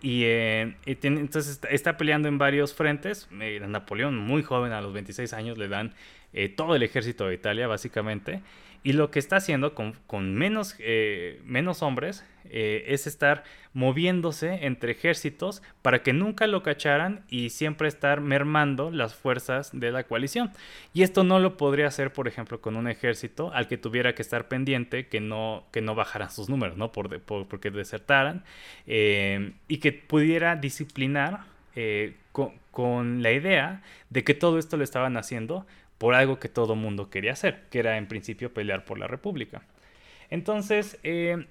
Y, 0.04 0.24
eh, 0.24 0.74
entonces 0.84 1.60
está, 1.70 1.96
peleando 1.96 2.28
en 2.28 2.36
varios 2.36 2.74
frentes. 2.74 3.26
Eh, 3.40 3.58
Napoleón, 3.66 4.18
muy 4.18 4.42
joven, 4.42 4.72
a 4.72 4.82
los 4.82 4.92
26 4.92 5.32
años, 5.32 5.56
le 5.56 5.66
dan 5.66 5.94
eh, 6.34 6.50
todo 6.50 6.76
el 6.76 6.82
ejército 6.82 7.26
de 7.26 7.34
Italia, 7.34 7.66
básicamente. 7.68 8.42
Y 8.84 8.92
lo 8.92 9.10
que 9.10 9.18
está 9.18 9.36
haciendo 9.36 9.74
con, 9.74 10.34
menos, 10.34 10.76
eh, 10.78 11.40
hombres 11.80 12.22
eh, 12.44 12.84
es 12.88 13.06
estar 13.06 13.42
moviéndose 13.72 14.66
entre 14.66 14.92
ejércitos 14.92 15.62
para 15.80 16.02
que 16.02 16.12
nunca 16.12 16.46
lo 16.46 16.62
cacharan 16.62 17.24
y 17.30 17.48
siempre 17.48 17.88
estar 17.88 18.20
mermando 18.20 18.90
las 18.90 19.14
fuerzas 19.14 19.70
de 19.72 19.90
la 19.90 20.04
coalición. 20.04 20.52
Y 20.92 21.02
esto 21.02 21.24
no 21.24 21.40
lo 21.40 21.56
podría 21.56 21.86
hacer, 21.86 22.12
por 22.12 22.28
ejemplo, 22.28 22.60
con 22.60 22.76
un 22.76 22.86
ejército 22.86 23.50
al 23.54 23.68
que 23.68 23.78
tuviera 23.78 24.14
que 24.14 24.20
estar 24.20 24.48
pendiente 24.48 25.08
que 25.08 25.18
no, 25.18 25.64
que 25.72 25.80
no 25.80 25.94
bajaran 25.94 26.30
sus 26.30 26.50
números, 26.50 26.76
¿no? 26.76 26.92
Por, 26.92 27.22
porque 27.22 27.70
desertaran 27.70 28.44
eh, 28.86 29.54
y 29.66 29.78
que 29.78 29.92
pudiera 29.92 30.56
disciplinar 30.56 31.40
con, 32.30 32.52
con 32.70 33.22
la 33.22 33.32
idea 33.32 33.82
de 34.10 34.22
que 34.22 34.34
todo 34.34 34.58
esto 34.58 34.76
lo 34.76 34.84
estaban 34.84 35.16
haciendo 35.16 35.66
por 35.98 36.14
algo 36.14 36.38
que 36.38 36.48
todo 36.48 36.74
mundo 36.74 37.10
quería 37.10 37.32
hacer, 37.32 37.64
que 37.70 37.78
era 37.78 37.96
en 37.96 38.06
principio 38.08 38.52
pelear 38.52 38.84
por 38.84 38.98
la 38.98 39.06
República. 39.06 39.62
Entonces, 40.30 40.98
eh, 41.02 41.46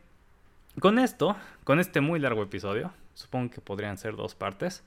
con 0.80 1.00
esto, 1.00 1.38
con 1.64 1.80
este 1.80 2.02
muy 2.02 2.20
largo 2.20 2.44
episodio, 2.44 2.92
supongo 3.14 3.52
que 3.52 3.62
podrían 3.62 3.98
ser 3.98 4.16
dos 4.16 4.36
partes, 4.36 4.84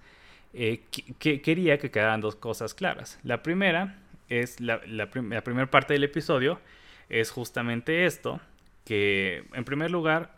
eh, 0.52 0.82
que, 1.18 1.40
quería 1.40 1.78
que 1.78 1.90
quedaran 1.90 2.20
dos 2.20 2.36
cosas 2.36 2.74
claras. 2.74 3.18
La 3.22 3.42
primera 3.42 3.98
es 4.28 4.60
la, 4.60 4.80
primera 5.10 5.70
parte 5.70 5.94
del 5.94 6.04
episodio, 6.04 6.60
es 7.08 7.30
justamente 7.30 8.06
esto, 8.06 8.40
que 8.84 9.44
en 9.54 9.64
primer 9.64 9.90
lugar, 9.90 10.36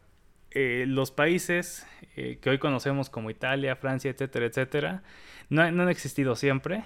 eh, 0.50 0.84
los 0.86 1.10
países 1.10 1.86
que 2.14 2.50
hoy 2.50 2.58
conocemos 2.58 3.10
como 3.10 3.30
Italia, 3.30 3.76
Francia, 3.76 4.10
etcétera, 4.10 4.46
etcétera, 4.46 5.02
no, 5.50 5.70
no 5.70 5.82
han 5.82 5.88
existido 5.88 6.34
siempre 6.36 6.82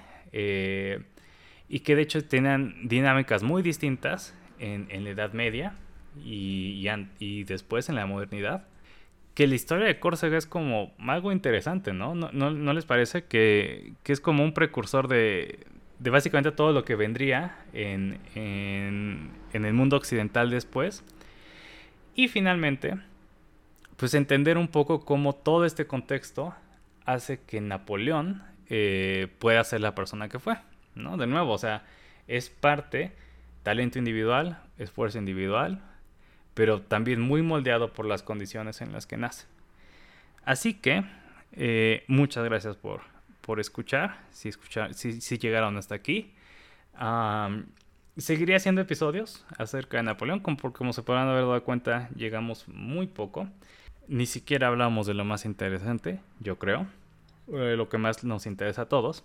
y 1.68 1.80
que 1.80 1.96
de 1.96 2.02
hecho 2.02 2.24
tenían 2.24 2.88
dinámicas 2.88 3.42
muy 3.42 3.62
distintas 3.62 4.34
en, 4.58 5.04
la 5.04 5.10
Edad 5.10 5.32
Media 5.32 5.74
y, 6.24 7.44
después 7.44 7.88
en 7.88 7.96
la 7.96 8.06
modernidad. 8.06 8.66
Que 9.34 9.46
la 9.46 9.54
historia 9.54 9.86
de 9.86 9.98
Córcega 9.98 10.36
es 10.36 10.46
como 10.46 10.92
algo 10.98 11.32
interesante, 11.32 11.94
¿no? 11.94 12.14
¿No, 12.14 12.72
les 12.72 12.84
parece 12.84 13.24
que, 13.24 13.94
que, 14.02 14.12
es 14.12 14.20
como 14.20 14.44
un 14.44 14.52
precursor 14.52 15.08
de, 15.08 15.60
de 15.98 16.10
básicamente 16.10 16.52
todo 16.52 16.72
lo 16.72 16.84
que 16.84 16.96
vendría 16.96 17.56
en, 17.72 18.18
en, 18.34 19.30
en, 19.54 19.64
el 19.64 19.72
mundo 19.72 19.96
occidental 19.96 20.50
después? 20.50 21.02
Y 22.14 22.28
finalmente, 22.28 22.98
pues 23.96 24.12
entender 24.12 24.58
un 24.58 24.68
poco 24.68 25.04
cómo 25.04 25.34
todo 25.34 25.64
este 25.64 25.86
contexto 25.86 26.54
hace 27.06 27.40
que 27.40 27.60
Napoleón 27.60 28.42
eh, 28.68 29.28
pueda 29.38 29.62
ser 29.64 29.80
la 29.80 29.94
persona 29.94 30.28
que 30.28 30.38
fue. 30.38 30.56
¿No? 30.94 31.16
De 31.16 31.26
nuevo, 31.26 31.52
o 31.52 31.58
sea, 31.58 31.84
es 32.28 32.50
parte, 32.50 33.12
talento 33.62 33.98
individual, 33.98 34.62
esfuerzo 34.78 35.18
individual, 35.18 35.80
pero 36.54 36.82
también 36.82 37.20
muy 37.20 37.42
moldeado 37.42 37.92
por 37.92 38.06
las 38.06 38.22
condiciones 38.22 38.80
en 38.80 38.92
las 38.92 39.06
que 39.06 39.16
nace. 39.16 39.46
Así 40.44 40.74
que, 40.74 41.04
eh, 41.52 42.04
muchas 42.08 42.44
gracias 42.44 42.76
por, 42.76 43.02
por 43.40 43.60
escuchar, 43.60 44.18
si, 44.30 44.50
si, 44.92 45.20
si 45.20 45.38
llegaron 45.38 45.76
hasta 45.76 45.94
aquí. 45.94 46.32
seguiré 48.16 48.54
haciendo 48.54 48.80
episodios 48.80 49.44
acerca 49.58 49.98
de 49.98 50.04
Napoleón, 50.04 50.40
como, 50.40 50.56
como 50.72 50.92
se 50.92 51.02
podrán 51.02 51.28
haber 51.28 51.42
dado 51.42 51.62
cuenta, 51.62 52.08
llegamos 52.14 52.68
muy 52.68 53.06
poco. 53.06 53.48
Ni 54.08 54.26
siquiera 54.26 54.68
hablamos 54.68 55.06
de 55.06 55.14
lo 55.14 55.24
más 55.24 55.44
interesante, 55.44 56.20
yo 56.40 56.58
creo, 56.58 56.86
eh, 57.52 57.76
lo 57.76 57.88
que 57.88 57.98
más 57.98 58.24
nos 58.24 58.46
interesa 58.46 58.82
a 58.82 58.88
todos. 58.88 59.24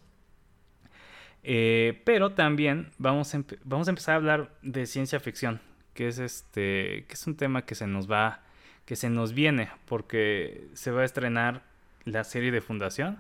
Eh, 1.50 2.02
pero 2.04 2.34
también 2.34 2.90
vamos 2.98 3.34
a, 3.34 3.42
vamos 3.64 3.88
a 3.88 3.92
empezar 3.92 4.16
a 4.16 4.18
hablar 4.18 4.52
de 4.64 4.86
ciencia 4.86 5.22
ficción, 5.22 5.62
que 5.94 6.10
es 6.10 6.20
este, 6.20 7.06
que 7.08 7.14
es 7.14 7.26
un 7.26 7.38
tema 7.38 7.66
que 7.66 7.74
se 7.74 7.88
nos 7.88 8.12
va, 8.12 8.44
que 8.84 8.98
se 8.98 9.10
nos 9.10 9.32
viene, 9.32 9.70
porque 9.86 10.68
se 10.74 10.92
va 10.92 11.04
a 11.04 11.06
estrenar 11.06 11.64
la 12.04 12.26
serie 12.26 12.52
de 12.52 12.60
Fundación, 12.60 13.18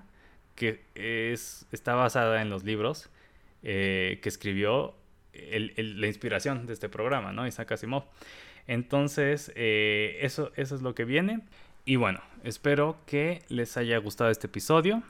que 0.55 0.81
es, 0.95 1.67
está 1.71 1.95
basada 1.95 2.41
en 2.41 2.49
los 2.49 2.65
libros 2.65 3.09
eh, 3.63 4.19
que 4.21 4.27
escribió 4.27 4.93
la 5.31 6.07
inspiración 6.07 6.65
de 6.65 6.73
este 6.73 6.89
programa, 6.89 7.31
¿no? 7.31 7.47
Isaac 7.47 7.71
Asimov. 7.71 8.03
Entonces, 8.67 9.53
eh, 9.55 10.17
eso, 10.19 10.51
eso 10.57 10.75
es 10.75 10.81
lo 10.81 10.95
que 10.95 11.05
viene. 11.05 11.39
Y 11.85 11.95
bueno, 11.95 12.19
espero 12.43 12.97
que 13.05 13.41
les 13.47 13.77
haya 13.77 13.97
gustado 13.99 14.29
este 14.31 14.47
episodio. 14.47 15.01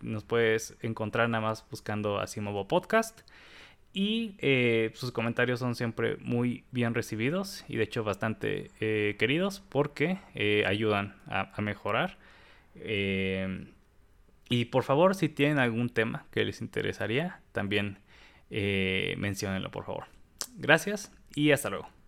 nos 0.01 0.23
puedes 0.23 0.77
encontrar 0.81 1.27
nada 1.29 1.43
más 1.43 1.65
buscando 1.69 2.19
Asimovo 2.19 2.65
Podcast. 2.67 3.19
Y 3.93 4.35
eh, 4.37 4.91
sus 4.93 5.11
comentarios 5.11 5.59
son 5.59 5.75
siempre 5.75 6.15
muy 6.21 6.63
bien 6.71 6.93
recibidos 6.93 7.65
y 7.67 7.75
de 7.75 7.83
hecho 7.83 8.05
bastante 8.05 8.71
eh, 8.79 9.17
queridos 9.19 9.61
porque 9.67 10.19
ayudan 10.65 11.17
a, 11.27 11.51
mejorar. 11.61 12.17
y 14.49 14.65
por 14.65 14.83
favor, 14.83 15.15
si 15.15 15.27
tienen 15.27 15.59
algún 15.59 15.89
tema 15.89 16.25
que 16.31 16.45
les 16.45 16.61
interesaría, 16.61 17.41
también 17.51 17.97
menciónenlo 19.17 19.71
por 19.71 19.85
favor. 19.85 20.05
Gracias 20.57 21.11
y 21.35 21.51
hasta 21.51 21.69
luego. 21.69 22.00